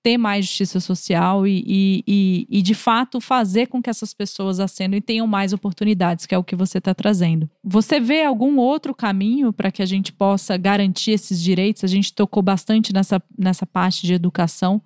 ter 0.04 0.18
mais 0.18 0.46
justiça 0.46 0.80
social 0.80 1.46
e, 1.46 1.64
e, 1.68 2.04
e, 2.08 2.48
e, 2.50 2.62
de 2.62 2.74
fato, 2.74 3.20
fazer 3.20 3.68
com 3.68 3.82
que 3.82 3.90
essas 3.90 4.14
pessoas 4.14 4.60
ascendam 4.60 4.98
e 4.98 5.02
tenham 5.02 5.28
mais 5.28 5.52
oportunidades, 5.52 6.26
que 6.26 6.34
é 6.34 6.38
o 6.38 6.44
que 6.44 6.56
você 6.56 6.78
está 6.78 6.94
trazendo. 6.94 7.50
Você 7.64 8.00
vê 8.00 8.24
algum 8.24 8.58
outro 8.58 8.96
caminho 8.96 9.52
para 9.52 9.72
que 9.72 9.82
a 9.82 9.86
gente 9.86 10.14
possa 10.14 10.56
garantir 10.56 11.12
esses 11.12 11.42
direitos? 11.42 11.84
A 11.84 11.88
gente 11.88 12.14
tocou 12.14 12.42
bastante 12.42 12.94
nessa, 12.94 13.22
nessa 13.38 13.66
parte 13.66 14.06
de 14.06 14.14
educação, 14.14 14.82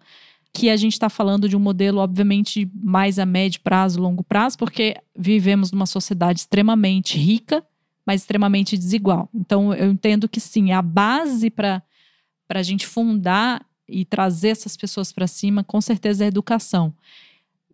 que 0.53 0.69
a 0.69 0.75
gente 0.75 0.93
está 0.93 1.07
falando 1.07 1.47
de 1.47 1.55
um 1.55 1.59
modelo, 1.59 1.99
obviamente, 1.99 2.69
mais 2.73 3.19
a 3.19 3.25
médio 3.25 3.61
prazo, 3.61 4.01
longo 4.01 4.23
prazo, 4.23 4.57
porque 4.57 4.95
vivemos 5.15 5.71
numa 5.71 5.85
sociedade 5.85 6.39
extremamente 6.39 7.17
rica, 7.17 7.63
mas 8.05 8.21
extremamente 8.21 8.77
desigual. 8.77 9.29
Então, 9.33 9.73
eu 9.73 9.91
entendo 9.91 10.27
que 10.27 10.39
sim, 10.39 10.71
a 10.71 10.81
base 10.81 11.49
para 11.49 11.83
a 12.49 12.63
gente 12.63 12.87
fundar 12.87 13.65
e 13.87 14.05
trazer 14.05 14.49
essas 14.49 14.77
pessoas 14.77 15.11
para 15.11 15.27
cima, 15.27 15.63
com 15.63 15.81
certeza 15.81 16.23
é 16.23 16.25
a 16.25 16.27
educação. 16.27 16.93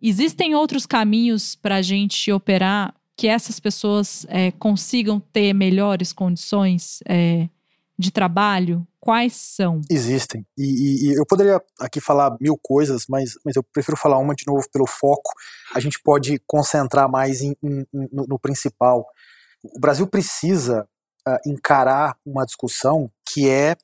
Existem 0.00 0.54
outros 0.54 0.86
caminhos 0.86 1.54
para 1.54 1.76
a 1.76 1.82
gente 1.82 2.30
operar 2.30 2.94
que 3.16 3.26
essas 3.26 3.58
pessoas 3.58 4.24
é, 4.28 4.52
consigam 4.52 5.18
ter 5.18 5.52
melhores 5.52 6.12
condições 6.12 7.00
é, 7.04 7.48
de 7.98 8.12
trabalho? 8.12 8.86
Quais 9.00 9.32
são? 9.34 9.80
Existem. 9.90 10.46
E, 10.56 10.62
e, 10.62 11.08
e, 11.08 11.18
eu 11.18 11.26
poderia 11.26 11.60
aqui 11.80 12.00
falar 12.00 12.36
mil 12.40 12.56
coisas, 12.62 13.06
mas, 13.08 13.32
mas 13.44 13.56
eu 13.56 13.62
prefiro 13.62 13.96
falar 13.96 14.18
uma 14.18 14.34
de 14.34 14.44
novo 14.46 14.64
pelo 14.72 14.86
foco. 14.86 15.32
A 15.74 15.80
gente 15.80 16.00
pode 16.02 16.40
concentrar 16.46 17.10
mais 17.10 17.40
em, 17.40 17.56
em, 17.62 17.84
no, 17.92 18.26
no, 18.28 18.38
principal. 18.38 19.04
O 19.62 19.80
Brasil 19.80 20.06
precisa 20.06 20.88
uh, 21.26 21.38
encarar 21.46 22.16
uma 22.24 22.44
discussão 22.44 23.10
que 23.28 23.48
é 23.48 23.76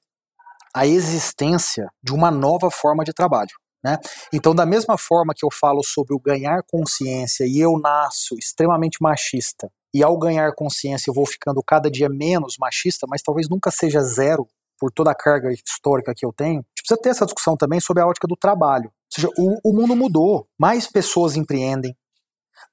a 0.74 0.86
existência 0.86 1.88
de 2.02 2.12
uma 2.12 2.30
nova 2.30 2.70
forma 2.70 3.04
de 3.04 3.12
trabalho. 3.12 3.52
Né? 3.82 3.98
Então, 4.32 4.54
da 4.54 4.64
mesma 4.64 4.96
forma 4.96 5.34
que 5.36 5.44
eu 5.44 5.50
falo 5.50 5.82
sobre 5.84 6.14
o 6.14 6.18
ganhar 6.18 6.62
consciência 6.66 7.44
e 7.46 7.60
eu 7.60 7.78
nasço 7.78 8.34
extremamente 8.38 8.96
machista, 9.00 9.70
e 9.92 10.02
ao 10.02 10.18
ganhar 10.18 10.52
consciência 10.54 11.10
eu 11.10 11.14
vou 11.14 11.26
ficando 11.26 11.62
cada 11.62 11.88
dia 11.88 12.08
menos 12.08 12.56
machista, 12.58 13.06
mas 13.08 13.22
talvez 13.22 13.48
nunca 13.48 13.70
seja 13.70 14.00
zero 14.00 14.48
por 14.76 14.90
toda 14.90 15.12
a 15.12 15.14
carga 15.14 15.52
histórica 15.52 16.12
que 16.16 16.26
eu 16.26 16.32
tenho, 16.32 16.58
a 16.58 16.62
gente 16.62 16.82
precisa 16.82 17.00
ter 17.00 17.10
essa 17.10 17.24
discussão 17.24 17.56
também 17.56 17.78
sobre 17.78 18.02
a 18.02 18.06
ótica 18.06 18.26
do 18.26 18.36
trabalho. 18.36 18.86
Ou 18.86 19.14
seja, 19.14 19.28
o, 19.38 19.70
o 19.70 19.72
mundo 19.72 19.94
mudou, 19.94 20.48
mais 20.58 20.88
pessoas 20.88 21.36
empreendem, 21.36 21.96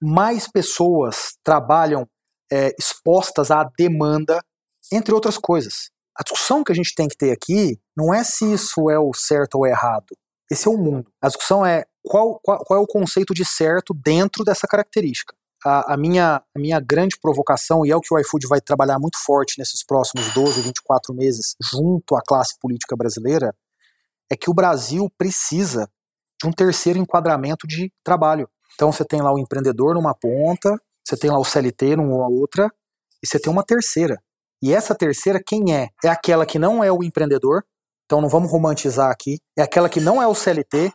mais 0.02 0.48
pessoas 0.48 1.38
trabalham 1.44 2.08
é, 2.52 2.74
expostas 2.78 3.52
à 3.52 3.64
demanda, 3.78 4.44
entre 4.92 5.14
outras 5.14 5.38
coisas. 5.38 5.90
A 6.18 6.24
discussão 6.24 6.64
que 6.64 6.72
a 6.72 6.76
gente 6.76 6.94
tem 6.94 7.08
que 7.08 7.18
ter 7.18 7.32
aqui 7.32 7.80
não 7.96 8.14
é 8.14 8.24
se 8.24 8.54
isso 8.54 8.90
é 8.90 9.00
o 9.00 9.14
certo 9.14 9.56
ou 9.56 9.66
errado. 9.66 10.16
Esse 10.52 10.68
é 10.68 10.72
o 10.72 10.78
mundo. 10.78 11.10
A 11.22 11.28
discussão 11.28 11.66
é 11.66 11.86
qual, 12.04 12.40
qual, 12.44 12.64
qual 12.66 12.80
é 12.80 12.84
o 12.84 12.88
conceito 12.88 13.34
de 13.34 13.46
certo 13.46 13.94
dentro 13.94 14.44
dessa 14.44 14.68
característica. 14.68 15.34
A, 15.64 15.94
a, 15.94 15.98
minha, 15.98 16.38
a 16.56 16.60
minha 16.60 16.80
grande 16.80 17.18
provocação, 17.22 17.86
e 17.86 17.92
é 17.92 17.96
o 17.96 18.02
que 18.02 18.14
o 18.14 18.20
iFood 18.20 18.48
vai 18.48 18.60
trabalhar 18.60 19.00
muito 19.00 19.18
forte 19.24 19.58
nesses 19.58 19.86
próximos 19.86 20.34
12, 20.34 20.62
24 20.62 21.14
meses, 21.14 21.56
junto 21.62 22.16
à 22.16 22.22
classe 22.22 22.58
política 22.60 22.96
brasileira, 22.96 23.56
é 24.30 24.36
que 24.36 24.50
o 24.50 24.54
Brasil 24.54 25.08
precisa 25.18 25.88
de 26.42 26.48
um 26.48 26.52
terceiro 26.52 26.98
enquadramento 26.98 27.68
de 27.68 27.92
trabalho. 28.04 28.50
Então 28.74 28.92
você 28.92 29.06
tem 29.06 29.22
lá 29.22 29.32
o 29.32 29.38
empreendedor 29.38 29.94
numa 29.94 30.16
ponta, 30.16 30.76
você 31.12 31.18
tem 31.18 31.30
lá 31.30 31.38
o 31.38 31.46
CLT 31.46 31.98
numa 31.98 32.30
outra, 32.30 32.72
e 33.22 33.28
você 33.28 33.40
tem 33.40 33.52
uma 33.52 33.64
terceira, 33.64 34.18
e 34.64 34.74
essa 34.74 34.96
terceira, 34.96 35.42
quem 35.46 35.76
é? 35.76 35.90
É 36.04 36.08
aquela 36.08 36.46
que 36.46 36.58
não 36.60 36.84
é 36.84 36.92
o 36.92 37.04
empreendedor, 37.04 37.64
então 38.06 38.22
não 38.22 38.30
vamos 38.30 38.52
romantizar 38.52 39.10
aqui, 39.12 39.40
é 39.58 39.62
aquela 39.62 39.90
que 39.90 40.00
não 40.00 40.22
é 40.22 40.28
o 40.28 40.36
CLT, 40.36 40.92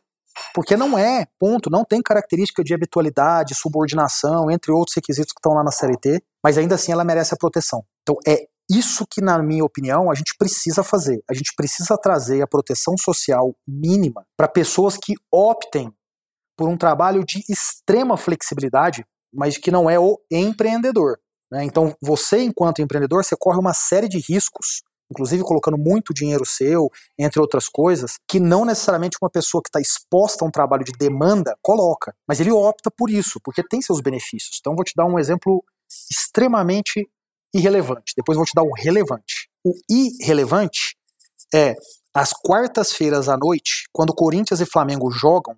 porque 0.54 0.76
não 0.76 0.98
é, 0.98 1.26
ponto, 1.38 1.68
não 1.70 1.84
tem 1.84 2.00
característica 2.02 2.62
de 2.62 2.74
habitualidade, 2.74 3.54
subordinação, 3.54 4.50
entre 4.50 4.70
outros 4.70 4.94
requisitos 4.94 5.32
que 5.32 5.38
estão 5.38 5.52
lá 5.52 5.64
na 5.64 5.72
CLT, 5.72 6.22
mas 6.44 6.56
ainda 6.56 6.74
assim 6.76 6.92
ela 6.92 7.04
merece 7.04 7.34
a 7.34 7.36
proteção. 7.36 7.82
Então 8.02 8.16
é 8.26 8.46
isso 8.70 9.06
que, 9.10 9.20
na 9.20 9.42
minha 9.42 9.64
opinião, 9.64 10.10
a 10.10 10.14
gente 10.14 10.34
precisa 10.38 10.82
fazer. 10.82 11.22
A 11.30 11.34
gente 11.34 11.52
precisa 11.56 11.96
trazer 11.96 12.42
a 12.42 12.46
proteção 12.46 12.94
social 12.98 13.54
mínima 13.66 14.24
para 14.36 14.48
pessoas 14.48 14.96
que 14.96 15.14
optem 15.32 15.90
por 16.56 16.68
um 16.68 16.76
trabalho 16.76 17.24
de 17.24 17.42
extrema 17.48 18.16
flexibilidade, 18.16 19.04
mas 19.36 19.58
que 19.58 19.70
não 19.70 19.88
é 19.88 19.98
o 19.98 20.18
empreendedor. 20.30 21.18
Né? 21.50 21.64
Então, 21.64 21.94
você, 22.00 22.42
enquanto 22.42 22.82
empreendedor, 22.82 23.24
você 23.24 23.36
corre 23.38 23.58
uma 23.58 23.74
série 23.74 24.08
de 24.08 24.18
riscos, 24.18 24.82
inclusive 25.10 25.44
colocando 25.44 25.78
muito 25.78 26.12
dinheiro 26.12 26.44
seu, 26.44 26.90
entre 27.18 27.40
outras 27.40 27.68
coisas, 27.68 28.18
que 28.28 28.40
não 28.40 28.64
necessariamente 28.64 29.16
uma 29.22 29.30
pessoa 29.30 29.62
que 29.62 29.68
está 29.68 29.80
exposta 29.80 30.44
a 30.44 30.48
um 30.48 30.50
trabalho 30.50 30.84
de 30.84 30.92
demanda 30.92 31.56
coloca. 31.62 32.14
Mas 32.26 32.40
ele 32.40 32.50
opta 32.50 32.90
por 32.90 33.10
isso, 33.10 33.38
porque 33.44 33.62
tem 33.62 33.80
seus 33.80 34.00
benefícios. 34.00 34.58
Então, 34.60 34.74
vou 34.74 34.84
te 34.84 34.92
dar 34.96 35.06
um 35.06 35.18
exemplo 35.18 35.62
extremamente 36.10 37.08
irrelevante. 37.54 38.12
Depois 38.16 38.36
vou 38.36 38.44
te 38.44 38.54
dar 38.54 38.64
o 38.64 38.72
relevante. 38.74 39.48
O 39.64 39.72
irrelevante 39.88 40.96
é 41.54 41.74
às 42.12 42.32
quartas-feiras 42.32 43.28
à 43.28 43.36
noite, 43.36 43.84
quando 43.92 44.14
Corinthians 44.14 44.60
e 44.60 44.66
Flamengo 44.66 45.10
jogam, 45.10 45.56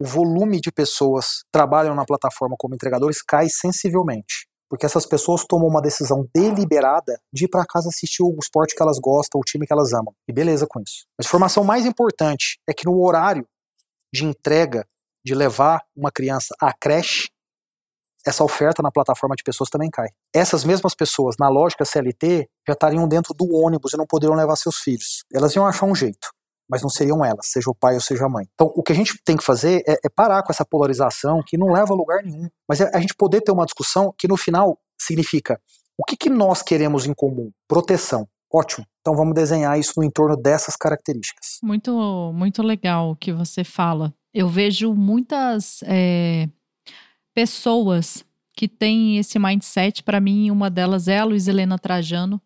o 0.00 0.06
volume 0.06 0.60
de 0.60 0.70
pessoas 0.70 1.42
que 1.42 1.50
trabalham 1.52 1.94
na 1.94 2.04
plataforma 2.04 2.56
como 2.58 2.74
entregadores 2.74 3.22
cai 3.22 3.48
sensivelmente. 3.48 4.46
Porque 4.68 4.84
essas 4.84 5.06
pessoas 5.06 5.44
tomam 5.48 5.68
uma 5.68 5.80
decisão 5.80 6.28
deliberada 6.34 7.20
de 7.32 7.44
ir 7.44 7.48
para 7.48 7.64
casa 7.64 7.88
assistir 7.88 8.22
o 8.22 8.36
esporte 8.40 8.74
que 8.74 8.82
elas 8.82 8.98
gostam, 8.98 9.40
o 9.40 9.44
time 9.44 9.66
que 9.66 9.72
elas 9.72 9.92
amam. 9.92 10.12
E 10.28 10.32
beleza 10.32 10.66
com 10.68 10.80
isso. 10.80 11.06
Mas 11.16 11.26
a 11.26 11.28
informação 11.28 11.62
mais 11.62 11.86
importante 11.86 12.58
é 12.68 12.74
que 12.74 12.84
no 12.84 13.00
horário 13.00 13.46
de 14.12 14.24
entrega, 14.24 14.86
de 15.24 15.34
levar 15.34 15.82
uma 15.96 16.10
criança 16.10 16.54
à 16.60 16.72
creche, 16.72 17.28
essa 18.26 18.42
oferta 18.42 18.82
na 18.82 18.90
plataforma 18.90 19.36
de 19.36 19.44
pessoas 19.44 19.70
também 19.70 19.88
cai. 19.88 20.08
Essas 20.34 20.64
mesmas 20.64 20.96
pessoas, 20.96 21.36
na 21.38 21.48
lógica 21.48 21.84
CLT, 21.84 22.48
já 22.66 22.72
estariam 22.72 23.06
dentro 23.06 23.32
do 23.32 23.54
ônibus 23.54 23.92
e 23.92 23.96
não 23.96 24.06
poderiam 24.06 24.36
levar 24.36 24.56
seus 24.56 24.78
filhos. 24.78 25.24
Elas 25.32 25.54
iam 25.54 25.64
achar 25.64 25.86
um 25.86 25.94
jeito 25.94 26.35
mas 26.68 26.82
não 26.82 26.88
seriam 26.88 27.24
elas, 27.24 27.46
seja 27.46 27.70
o 27.70 27.74
pai 27.74 27.94
ou 27.94 28.00
seja 28.00 28.26
a 28.26 28.28
mãe. 28.28 28.46
Então, 28.54 28.72
o 28.74 28.82
que 28.82 28.92
a 28.92 28.94
gente 28.94 29.20
tem 29.24 29.36
que 29.36 29.44
fazer 29.44 29.82
é, 29.86 29.92
é 30.04 30.08
parar 30.08 30.42
com 30.42 30.52
essa 30.52 30.64
polarização 30.64 31.42
que 31.46 31.56
não 31.56 31.72
leva 31.72 31.92
a 31.92 31.96
lugar 31.96 32.22
nenhum, 32.22 32.48
mas 32.68 32.80
é 32.80 32.90
a 32.94 33.00
gente 33.00 33.14
poder 33.14 33.40
ter 33.40 33.52
uma 33.52 33.64
discussão 33.64 34.12
que 34.18 34.28
no 34.28 34.36
final 34.36 34.78
significa 34.98 35.60
o 35.98 36.04
que, 36.04 36.16
que 36.16 36.28
nós 36.28 36.62
queremos 36.62 37.06
em 37.06 37.14
comum? 37.14 37.50
Proteção. 37.66 38.28
Ótimo. 38.52 38.86
Então 39.00 39.16
vamos 39.16 39.34
desenhar 39.34 39.78
isso 39.78 39.94
no 39.96 40.04
entorno 40.04 40.36
dessas 40.36 40.76
características. 40.76 41.58
Muito, 41.62 42.32
muito 42.34 42.62
legal 42.62 43.10
o 43.10 43.16
que 43.16 43.32
você 43.32 43.64
fala. 43.64 44.12
Eu 44.32 44.48
vejo 44.48 44.94
muitas 44.94 45.80
é, 45.84 46.48
pessoas 47.34 48.24
que 48.54 48.68
têm 48.68 49.18
esse 49.18 49.38
mindset. 49.38 50.02
Para 50.02 50.20
mim, 50.20 50.50
uma 50.50 50.68
delas 50.68 51.08
é 51.08 51.18
a 51.18 51.24
Luiz 51.24 51.48
Helena 51.48 51.78
Trajano. 51.78 52.40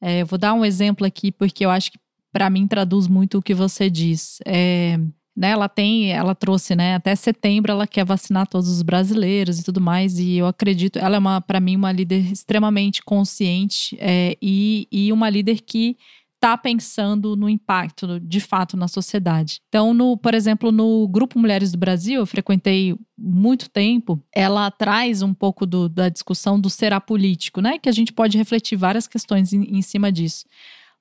É, 0.00 0.24
vou 0.24 0.38
dar 0.38 0.54
um 0.54 0.64
exemplo 0.64 1.06
aqui, 1.06 1.32
porque 1.32 1.64
eu 1.64 1.70
acho 1.70 1.90
que 1.90 1.98
para 2.34 2.50
mim 2.50 2.66
traduz 2.66 3.06
muito 3.06 3.38
o 3.38 3.42
que 3.42 3.54
você 3.54 3.88
diz. 3.88 4.40
É, 4.44 4.98
né, 5.36 5.50
ela 5.50 5.68
tem, 5.68 6.10
ela 6.10 6.34
trouxe, 6.34 6.74
né, 6.74 6.96
até 6.96 7.14
setembro 7.14 7.70
ela 7.70 7.86
quer 7.86 8.04
vacinar 8.04 8.48
todos 8.48 8.68
os 8.68 8.82
brasileiros 8.82 9.60
e 9.60 9.64
tudo 9.64 9.80
mais, 9.80 10.18
e 10.18 10.36
eu 10.36 10.46
acredito, 10.46 10.98
ela 10.98 11.14
é 11.14 11.18
uma, 11.18 11.40
para 11.40 11.60
mim, 11.60 11.76
uma 11.76 11.92
líder 11.92 12.32
extremamente 12.32 13.02
consciente 13.02 13.96
é, 14.00 14.36
e, 14.42 14.88
e 14.90 15.12
uma 15.12 15.30
líder 15.30 15.60
que 15.60 15.96
está 16.34 16.58
pensando 16.58 17.36
no 17.36 17.48
impacto, 17.48 18.20
de 18.20 18.40
fato, 18.40 18.76
na 18.76 18.88
sociedade. 18.88 19.60
Então, 19.68 19.94
no, 19.94 20.16
por 20.16 20.34
exemplo, 20.34 20.70
no 20.70 21.08
Grupo 21.08 21.38
Mulheres 21.38 21.70
do 21.72 21.78
Brasil, 21.78 22.20
eu 22.20 22.26
frequentei 22.26 22.96
muito 23.16 23.70
tempo, 23.70 24.20
ela 24.34 24.70
traz 24.70 25.22
um 25.22 25.32
pouco 25.32 25.64
do, 25.64 25.88
da 25.88 26.08
discussão 26.08 26.60
do 26.60 26.68
ser 26.68 26.92
apolítico, 26.92 27.62
né? 27.62 27.78
Que 27.78 27.88
a 27.88 27.92
gente 27.92 28.12
pode 28.12 28.36
refletir 28.36 28.76
várias 28.76 29.08
questões 29.08 29.54
em, 29.54 29.62
em 29.62 29.80
cima 29.80 30.12
disso. 30.12 30.44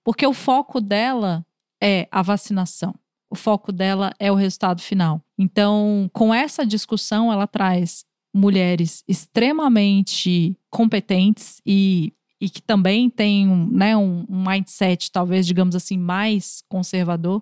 Porque 0.03 0.25
o 0.25 0.33
foco 0.33 0.81
dela 0.81 1.45
é 1.81 2.07
a 2.11 2.21
vacinação. 2.21 2.93
O 3.29 3.35
foco 3.35 3.71
dela 3.71 4.13
é 4.19 4.31
o 4.31 4.35
resultado 4.35 4.81
final. 4.81 5.21
Então, 5.37 6.09
com 6.13 6.33
essa 6.33 6.65
discussão, 6.65 7.31
ela 7.31 7.47
traz 7.47 8.05
mulheres 8.33 9.03
extremamente 9.07 10.57
competentes 10.69 11.61
e 11.65 12.13
e 12.43 12.49
que 12.49 12.61
também 12.61 13.09
um, 13.47 13.67
né, 13.71 13.95
um, 13.95 14.25
um 14.27 14.43
mindset, 14.43 15.09
talvez, 15.09 15.47
digamos 15.47 15.77
assim, 15.77 15.97
mais 15.97 16.61
conservador, 16.67 17.41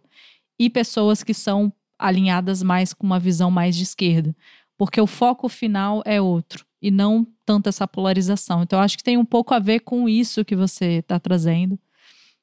e 0.59 0.69
pessoas 0.69 1.23
que 1.23 1.33
são 1.33 1.73
alinhadas 1.97 2.61
mais 2.61 2.93
com 2.93 3.03
uma 3.03 3.19
visão 3.19 3.49
mais 3.49 3.75
de 3.75 3.81
esquerda. 3.81 4.35
Porque 4.77 5.01
o 5.01 5.07
foco 5.07 5.49
final 5.49 6.03
é 6.05 6.21
outro 6.21 6.63
e 6.79 6.91
não 6.91 7.25
tanto 7.43 7.67
essa 7.67 7.87
polarização. 7.87 8.61
Então, 8.61 8.79
acho 8.79 8.95
que 8.95 9.03
tem 9.03 9.17
um 9.17 9.25
pouco 9.25 9.55
a 9.55 9.59
ver 9.59 9.79
com 9.79 10.07
isso 10.07 10.45
que 10.45 10.55
você 10.55 10.99
está 10.99 11.19
trazendo. 11.19 11.79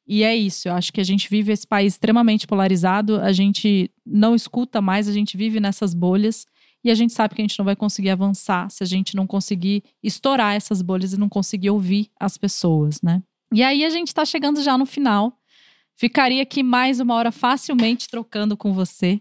E 0.09 0.23
é 0.23 0.35
isso, 0.35 0.69
eu 0.69 0.73
acho 0.73 0.91
que 0.91 1.03
a 1.03 1.05
gente 1.05 1.29
vive 1.29 1.53
esse 1.53 1.67
país 1.67 1.93
extremamente 1.93 2.47
polarizado, 2.47 3.21
a 3.21 3.31
gente 3.31 3.91
não 4.07 4.35
escuta 4.35 4.81
mais, 4.81 5.07
a 5.07 5.13
gente 5.13 5.37
vive 5.37 5.61
nessas 5.61 5.93
bolhas 5.93 6.47
e 6.83 6.91
a 6.91 6.95
gente 6.95 7.13
sabe 7.13 7.35
que 7.35 7.43
a 7.43 7.45
gente 7.45 7.59
não 7.59 7.65
vai 7.67 7.77
conseguir 7.77 8.09
avançar 8.09 8.71
se 8.71 8.83
a 8.83 8.87
gente 8.87 9.15
não 9.15 9.27
conseguir 9.27 9.83
estourar 10.03 10.55
essas 10.55 10.81
bolhas 10.81 11.13
e 11.13 11.21
não 11.21 11.29
conseguir 11.29 11.69
ouvir 11.69 12.11
as 12.19 12.39
pessoas, 12.39 13.03
né? 13.03 13.23
E 13.53 13.63
aí 13.63 13.85
a 13.85 13.91
gente 13.91 14.09
está 14.09 14.25
chegando 14.25 14.63
já 14.63 14.79
no 14.79 14.87
final. 14.87 15.39
Ficaria 15.95 16.43
aqui 16.43 16.63
mais 16.63 17.01
uma 17.01 17.15
hora 17.15 17.31
facilmente 17.31 18.09
trocando 18.09 18.57
com 18.57 18.73
você. 18.73 19.21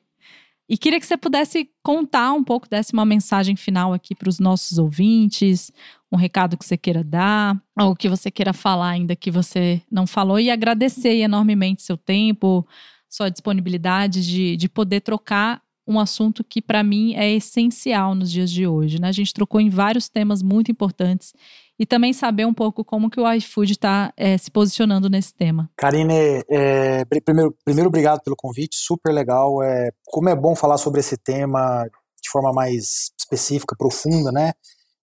E 0.69 0.77
queria 0.77 0.99
que 0.99 1.05
você 1.05 1.15
pudesse 1.15 1.69
contar 1.81 2.33
um 2.33 2.43
pouco, 2.43 2.67
desse 2.69 2.91
uma 2.91 3.05
mensagem 3.05 3.55
final 3.55 3.93
aqui 3.93 4.13
para 4.13 4.27
os 4.27 4.37
nossos 4.37 4.77
ouvintes, 4.77 5.71
um 6.11 6.17
recado 6.17 6.57
que 6.57 6.65
você 6.65 6.77
queira 6.77 7.03
dar, 7.03 7.61
ou 7.79 7.95
que 7.95 8.09
você 8.09 8.29
queira 8.29 8.51
falar 8.51 8.89
ainda 8.89 9.15
que 9.15 9.31
você 9.31 9.81
não 9.89 10.05
falou, 10.05 10.39
e 10.39 10.49
agradecer 10.49 11.15
enormemente 11.15 11.81
seu 11.81 11.95
tempo, 11.95 12.67
sua 13.09 13.29
disponibilidade 13.29 14.25
de, 14.25 14.57
de 14.57 14.67
poder 14.67 15.01
trocar 15.01 15.61
um 15.87 15.99
assunto 15.99 16.43
que 16.43 16.61
para 16.61 16.83
mim 16.83 17.13
é 17.15 17.31
essencial 17.31 18.13
nos 18.13 18.29
dias 18.29 18.51
de 18.51 18.67
hoje. 18.67 18.99
Né? 18.99 19.07
A 19.07 19.13
gente 19.13 19.33
trocou 19.33 19.61
em 19.61 19.69
vários 19.69 20.09
temas 20.09 20.43
muito 20.43 20.69
importantes 20.69 21.33
e 21.79 21.85
também 21.85 22.13
saber 22.13 22.45
um 22.45 22.53
pouco 22.53 22.83
como 22.83 23.09
que 23.09 23.19
o 23.19 23.31
iFood 23.33 23.71
está 23.71 24.13
é, 24.17 24.37
se 24.37 24.49
posicionando 24.49 25.09
nesse 25.09 25.33
tema. 25.33 25.69
Karine, 25.77 26.43
é, 26.49 27.05
primeiro, 27.23 27.55
primeiro 27.63 27.87
obrigado 27.87 28.21
pelo 28.23 28.35
convite, 28.35 28.75
super 28.75 29.13
legal. 29.13 29.61
É, 29.63 29.91
como 30.05 30.29
é 30.29 30.35
bom 30.35 30.55
falar 30.55 30.77
sobre 30.77 30.99
esse 30.99 31.17
tema 31.17 31.87
de 32.21 32.29
forma 32.29 32.51
mais 32.51 33.11
específica, 33.17 33.75
profunda, 33.77 34.31
né? 34.31 34.53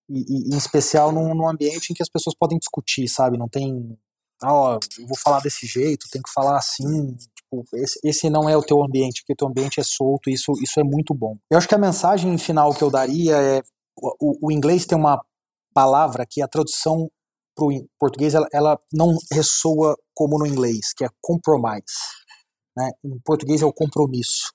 E, 0.09 0.51
e 0.51 0.55
em 0.55 0.59
especial 0.59 1.13
num, 1.13 1.35
num, 1.35 1.49
ambiente 1.49 1.91
em 1.91 1.95
que 1.95 2.03
as 2.03 2.11
pessoas 2.11 2.37
podem 2.37 2.59
discutir, 2.59 3.09
sabe? 3.09 3.39
Não 3.39 3.49
tem, 3.49 3.97
ah, 4.43 4.53
ó, 4.53 4.79
eu 4.99 5.07
vou 5.07 5.17
falar 5.17 5.41
desse 5.41 5.67
jeito, 5.67 6.09
tem 6.11 6.21
que 6.21 6.33
falar 6.33 6.59
assim, 6.59 7.17
Tipo, 7.55 7.65
esse, 7.75 7.99
esse 8.03 8.31
não 8.31 8.49
é 8.49 8.57
o 8.57 8.63
teu 8.63 8.83
ambiente, 8.83 9.23
porque 9.23 9.37
teu 9.37 9.49
ambiente 9.49 9.79
é 9.79 9.85
solto, 9.85 10.29
isso, 10.29 10.53
isso 10.61 10.81
é 10.81 10.83
muito 10.83 11.15
bom. 11.15 11.37
Eu 11.51 11.59
acho 11.59 11.69
que 11.69 11.75
a 11.75 11.79
mensagem 11.79 12.37
final 12.39 12.75
que 12.75 12.83
eu 12.83 12.91
daria 12.91 13.37
é: 13.37 13.63
o, 13.97 14.49
o 14.49 14.53
inglês 14.53 14.87
tem 14.87 14.99
uma 14.99 15.21
palavra 15.75 16.25
que 16.29 16.41
a 16.41 16.49
tradução 16.49 17.11
para 17.55 17.67
o 17.67 17.87
português 17.99 18.35
ela, 18.35 18.49
ela, 18.53 18.79
não 18.93 19.17
ressoa 19.33 19.97
como 20.15 20.39
no 20.39 20.47
inglês, 20.47 20.93
que 20.97 21.05
é 21.05 21.09
compromise. 21.21 21.85
Né? 22.77 22.91
Em 23.05 23.19
português 23.25 23.63
é 23.63 23.67
o 23.67 23.73
compromisso. 23.73 24.53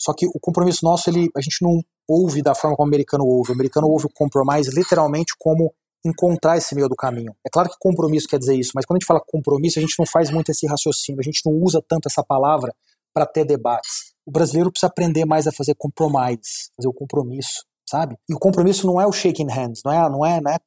Só 0.00 0.12
que 0.12 0.26
o 0.26 0.40
compromisso 0.40 0.84
nosso, 0.84 1.08
ele, 1.08 1.28
a 1.36 1.40
gente 1.40 1.58
não 1.62 1.80
ouve 2.08 2.42
da 2.42 2.54
forma 2.54 2.76
como 2.76 2.86
o 2.86 2.90
americano 2.90 3.24
ouve. 3.24 3.50
O 3.50 3.54
americano 3.54 3.88
ouve 3.88 4.06
o 4.06 4.12
compromise 4.12 4.70
literalmente 4.74 5.34
como 5.38 5.72
encontrar 6.04 6.58
esse 6.58 6.74
meio 6.74 6.88
do 6.88 6.96
caminho. 6.96 7.32
É 7.46 7.50
claro 7.50 7.68
que 7.68 7.76
compromisso 7.78 8.26
quer 8.26 8.38
dizer 8.38 8.56
isso, 8.56 8.72
mas 8.74 8.84
quando 8.84 8.96
a 8.96 8.98
gente 8.98 9.06
fala 9.06 9.22
compromisso, 9.24 9.78
a 9.78 9.82
gente 9.82 9.94
não 9.98 10.04
faz 10.04 10.30
muito 10.30 10.50
esse 10.50 10.66
raciocínio, 10.66 11.20
a 11.20 11.24
gente 11.24 11.40
não 11.46 11.52
usa 11.54 11.80
tanto 11.88 12.08
essa 12.08 12.24
palavra 12.24 12.74
para 13.14 13.24
ter 13.24 13.44
debates. 13.44 14.12
O 14.26 14.32
brasileiro 14.32 14.70
precisa 14.70 14.88
aprender 14.88 15.24
mais 15.24 15.46
a 15.46 15.52
fazer 15.52 15.74
compromise, 15.76 16.70
fazer 16.76 16.88
o 16.88 16.92
compromisso, 16.92 17.64
sabe? 17.92 18.16
E 18.26 18.34
o 18.34 18.38
compromisso 18.38 18.86
não 18.86 18.98
é 18.98 19.06
o 19.06 19.12
shaking 19.12 19.50
hands, 19.50 19.82
não 19.84 19.92
é, 19.92 20.08
não 20.08 20.24
é, 20.24 20.40
não 20.40 20.50
é 20.50 20.58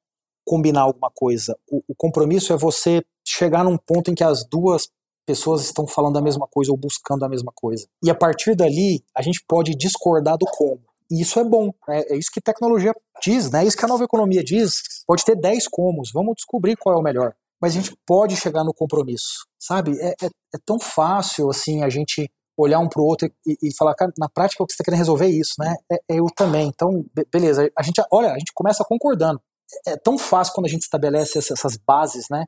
combinar 0.46 0.82
alguma 0.82 1.10
coisa. 1.12 1.58
O, 1.68 1.82
o 1.88 1.96
compromisso 1.98 2.54
é 2.54 2.58
você 2.58 3.04
chegar 3.28 3.64
num 3.64 3.78
ponto 3.78 4.12
em 4.12 4.16
que 4.16 4.24
as 4.24 4.46
duas 4.48 4.88
pessoas 5.26 5.64
estão 5.66 5.88
falando 5.88 6.20
a 6.20 6.22
mesma 6.22 6.48
coisa 6.48 6.72
ou 6.72 6.78
buscando 6.78 7.26
a 7.26 7.30
mesma 7.30 7.52
coisa. 7.56 7.88
E 8.04 8.12
a 8.12 8.16
partir 8.16 8.56
dali, 8.56 9.04
a 9.18 9.24
gente 9.24 9.44
pode 9.48 9.74
discordar 9.74 10.38
do 10.38 10.46
como. 10.46 10.82
E 11.10 11.20
isso 11.20 11.40
é 11.40 11.44
bom. 11.44 11.72
É, 11.90 12.14
é 12.14 12.18
isso 12.18 12.30
que 12.32 12.40
tecnologia 12.40 12.94
diz, 13.24 13.50
né? 13.50 13.64
É 13.64 13.68
isso 13.68 13.78
que 13.78 13.86
a 13.86 13.88
nova 13.88 14.04
economia 14.04 14.44
diz. 14.44 14.84
Pode 15.08 15.26
ter 15.26 15.36
10 15.36 15.68
comos, 15.68 16.12
vamos 16.14 16.36
descobrir 16.36 16.76
qual 16.78 16.96
é 16.96 17.00
o 17.00 17.04
melhor. 17.04 17.34
Mas 17.60 17.76
a 17.76 17.82
gente 17.82 17.98
pode 18.06 18.36
chegar 18.36 18.64
no 18.64 18.74
compromisso, 18.74 19.48
sabe? 19.58 19.98
É, 20.00 20.10
é, 20.10 20.26
é 20.28 20.58
tão 20.64 20.80
fácil, 20.80 21.50
assim, 21.50 21.82
a 21.82 21.90
gente 21.90 22.30
olhar 22.58 22.80
um 22.80 22.88
para 22.88 23.02
o 23.02 23.06
outro 23.06 23.30
e, 23.46 23.58
e, 23.62 23.76
falar, 23.76 23.96
cara, 23.96 24.12
na 24.18 24.30
prática 24.30 24.64
o 24.64 24.66
que 24.66 24.72
você 24.72 24.76
está 24.76 24.84
querendo 24.84 25.00
resolver 25.00 25.26
é 25.26 25.30
isso, 25.30 25.54
né? 25.60 25.76
É, 25.92 25.96
é, 25.96 26.20
eu 26.20 26.26
também. 26.36 26.68
Então, 26.68 27.06
beleza. 27.32 27.70
A 27.78 27.84
gente, 27.84 28.02
olha, 28.12 28.32
a 28.32 28.40
gente 28.40 28.54
começa 28.54 28.84
concordando. 28.88 29.42
É, 29.88 29.92
é 29.92 29.98
tão 29.98 30.18
fácil 30.18 30.54
quando 30.54 30.68
a 30.68 30.70
gente 30.70 30.84
estabelece 30.84 31.38
essas 31.40 31.78
bases, 31.78 32.26
né? 32.30 32.46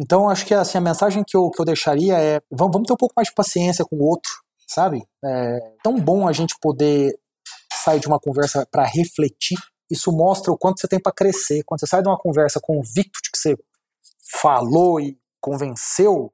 Então, 0.00 0.28
acho 0.28 0.44
que 0.44 0.52
assim, 0.52 0.78
a 0.78 0.80
mensagem 0.80 1.24
que 1.26 1.36
eu, 1.36 1.50
que 1.50 1.60
eu 1.60 1.64
deixaria 1.64 2.18
é: 2.18 2.40
vamos, 2.50 2.72
vamos 2.72 2.86
ter 2.86 2.92
um 2.92 2.98
pouco 2.98 3.14
mais 3.16 3.28
de 3.28 3.34
paciência 3.34 3.84
com 3.84 3.96
o 3.96 4.04
outro, 4.04 4.30
sabe? 4.68 5.02
É 5.24 5.58
tão 5.82 5.98
bom 5.98 6.28
a 6.28 6.32
gente 6.32 6.54
poder 6.60 7.12
sai 7.86 8.00
de 8.00 8.08
uma 8.08 8.18
conversa 8.18 8.66
para 8.68 8.84
refletir, 8.84 9.56
isso 9.90 10.10
mostra 10.10 10.52
o 10.52 10.58
quanto 10.58 10.80
você 10.80 10.88
tem 10.88 11.00
para 11.00 11.12
crescer. 11.12 11.62
Quando 11.64 11.80
você 11.80 11.86
sai 11.86 12.02
de 12.02 12.08
uma 12.08 12.18
conversa 12.18 12.60
convicto 12.60 13.20
de 13.22 13.30
que 13.30 13.38
você 13.38 13.56
falou 14.40 15.00
e 15.00 15.16
convenceu, 15.40 16.32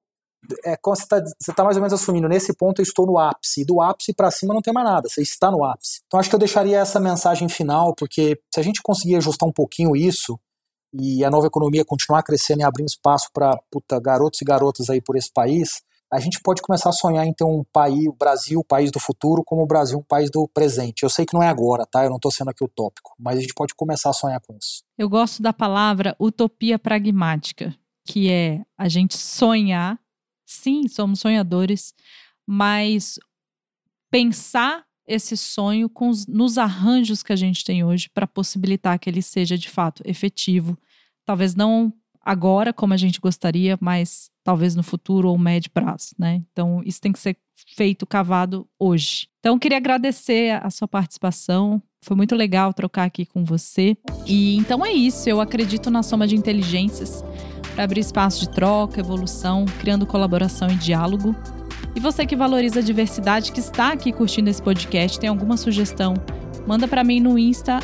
é 0.64 0.76
você 0.84 1.03
está 1.03 1.55
tá 1.55 1.64
mais 1.64 1.76
ou 1.76 1.82
menos 1.82 1.93
assumindo, 1.93 2.28
nesse 2.28 2.53
ponto 2.55 2.80
eu 2.80 2.82
estou 2.82 3.07
no 3.07 3.18
ápice, 3.18 3.64
do 3.64 3.80
ápice 3.80 4.12
para 4.12 4.30
cima 4.30 4.55
não 4.55 4.61
tem 4.61 4.72
mais 4.72 4.86
nada, 4.86 5.09
você 5.09 5.22
está 5.22 5.51
no 5.51 5.64
ápice. 5.64 6.01
Então 6.07 6.18
acho 6.18 6.28
que 6.28 6.34
eu 6.34 6.40
deixaria 6.40 6.78
essa 6.78 6.99
mensagem 6.99 7.49
final, 7.49 7.95
porque 7.95 8.38
se 8.53 8.61
a 8.61 8.62
gente 8.62 8.82
conseguir 8.82 9.16
ajustar 9.16 9.49
um 9.49 9.53
pouquinho 9.53 9.97
isso, 9.97 10.38
e 10.93 11.24
a 11.24 11.30
nova 11.30 11.47
economia 11.47 11.84
continuar 11.84 12.22
crescendo 12.22 12.61
e 12.61 12.64
abrindo 12.64 12.88
espaço 12.88 13.30
para 13.32 13.59
garotos 14.01 14.43
e 14.43 14.45
garotas 14.45 14.90
aí 14.90 15.01
por 15.01 15.16
esse 15.16 15.32
país, 15.32 15.82
a 16.12 16.20
gente 16.20 16.38
pode 16.43 16.61
começar 16.61 16.90
a 16.90 16.93
sonhar 16.93 17.26
em 17.26 17.32
ter 17.32 17.45
um 17.45 17.64
país, 17.72 18.07
o 18.07 18.12
Brasil, 18.12 18.61
o 18.61 18.64
país 18.64 18.90
do 18.93 19.01
futuro, 19.01 19.43
como 19.43 19.62
o 19.62 19.66
Brasil, 19.66 19.99
um 19.99 20.03
país 20.03 20.30
do 20.30 20.47
presente. 20.47 21.05
Eu 21.05 21.09
sei 21.09 21.24
que 21.24 21.32
não 21.32 21.43
é 21.43 21.49
agora, 21.49 21.86
tá? 21.86 22.05
Eu 22.05 22.11
não 22.11 22.16
estou 22.16 22.30
sendo 22.30 22.51
aqui 22.51 22.62
utópico, 22.62 23.14
mas 23.18 23.38
a 23.38 23.40
gente 23.40 23.55
pode 23.55 23.74
começar 23.74 24.11
a 24.11 24.12
sonhar 24.12 24.38
com 24.47 24.55
isso. 24.55 24.82
Eu 24.99 25.09
gosto 25.09 25.43
da 25.43 25.55
palavra 25.55 26.14
utopia 26.20 26.78
pragmática, 26.78 27.74
que 28.07 28.30
é 28.30 28.61
a 28.76 28.88
gente 28.88 29.16
sonhar, 29.16 29.99
sim, 30.53 30.88
somos 30.88 31.20
sonhadores, 31.20 31.94
mas 32.46 33.18
pensar 34.11 34.84
esse 35.07 35.36
sonho 35.36 35.88
com 35.88 36.09
os, 36.09 36.26
nos 36.26 36.59
arranjos 36.59 37.22
que 37.22 37.32
a 37.32 37.36
gente 37.36 37.64
tem 37.64 37.84
hoje 37.84 38.09
para 38.09 38.26
possibilitar 38.26 38.98
que 38.98 39.11
ele 39.11 39.22
seja 39.22 39.59
de 39.59 39.68
fato 39.68 40.03
efetivo. 40.07 40.78
Talvez 41.24 41.55
não 41.55 41.92
agora 42.24 42.72
como 42.72 42.94
a 42.94 42.96
gente 42.96 43.20
gostaria, 43.20 43.76
mas 43.80 44.30
talvez 44.44 44.76
no 44.76 44.82
futuro 44.82 45.28
ou 45.28 45.38
médio 45.38 45.70
prazo, 45.70 46.14
né? 46.18 46.42
Então 46.53 46.80
isso 46.84 47.00
tem 47.00 47.12
que 47.12 47.18
ser 47.18 47.36
feito 47.74 48.07
cavado 48.07 48.68
hoje. 48.78 49.28
Então 49.40 49.59
queria 49.59 49.78
agradecer 49.78 50.61
a 50.62 50.70
sua 50.70 50.86
participação. 50.86 51.82
Foi 52.05 52.16
muito 52.16 52.34
legal 52.34 52.72
trocar 52.72 53.05
aqui 53.05 53.26
com 53.26 53.44
você. 53.44 53.96
E 54.26 54.57
então 54.57 54.84
é 54.84 54.92
isso, 54.92 55.28
eu 55.28 55.40
acredito 55.40 55.90
na 55.90 56.03
soma 56.03 56.26
de 56.26 56.36
inteligências 56.36 57.22
para 57.75 57.85
abrir 57.85 58.01
espaço 58.01 58.41
de 58.41 58.49
troca, 58.49 59.01
evolução, 59.01 59.64
criando 59.81 60.07
colaboração 60.07 60.68
e 60.68 60.75
diálogo. 60.75 61.35
E 61.95 62.01
você 62.01 62.25
que 62.25 62.37
valoriza 62.37 62.81
a 62.81 62.83
diversidade, 62.83 63.53
que 63.53 63.61
está 63.61 63.93
aqui 63.93 64.12
curtindo 64.12 64.49
esse 64.49 64.62
podcast, 64.62 65.18
tem 65.18 65.29
alguma 65.29 65.57
sugestão? 65.57 66.14
Manda 66.66 66.87
para 66.87 67.03
mim 67.03 67.20
no 67.20 67.39
Insta, 67.39 67.81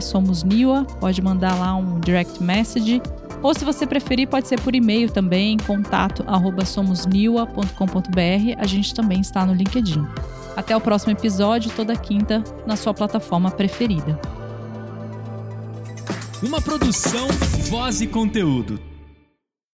@somosniwa. 0.00 0.84
Pode 0.98 1.20
mandar 1.20 1.58
lá 1.58 1.74
um 1.74 1.98
direct 2.00 2.42
message 2.42 3.02
ou 3.42 3.54
se 3.54 3.64
você 3.64 3.86
preferir, 3.86 4.28
pode 4.28 4.46
ser 4.46 4.60
por 4.60 4.74
e-mail 4.74 5.10
também, 5.10 5.56
contato 5.58 6.24
somosniwa.com.br. 6.66 8.58
A 8.58 8.66
gente 8.66 8.94
também 8.94 9.20
está 9.20 9.46
no 9.46 9.54
LinkedIn. 9.54 10.06
Até 10.56 10.76
o 10.76 10.80
próximo 10.80 11.12
episódio, 11.12 11.70
toda 11.74 11.96
quinta, 11.96 12.44
na 12.66 12.76
sua 12.76 12.92
plataforma 12.92 13.50
preferida. 13.50 14.20
Uma 16.42 16.60
produção, 16.60 17.28
voz 17.68 18.00
e 18.00 18.06
conteúdo. 18.06 18.89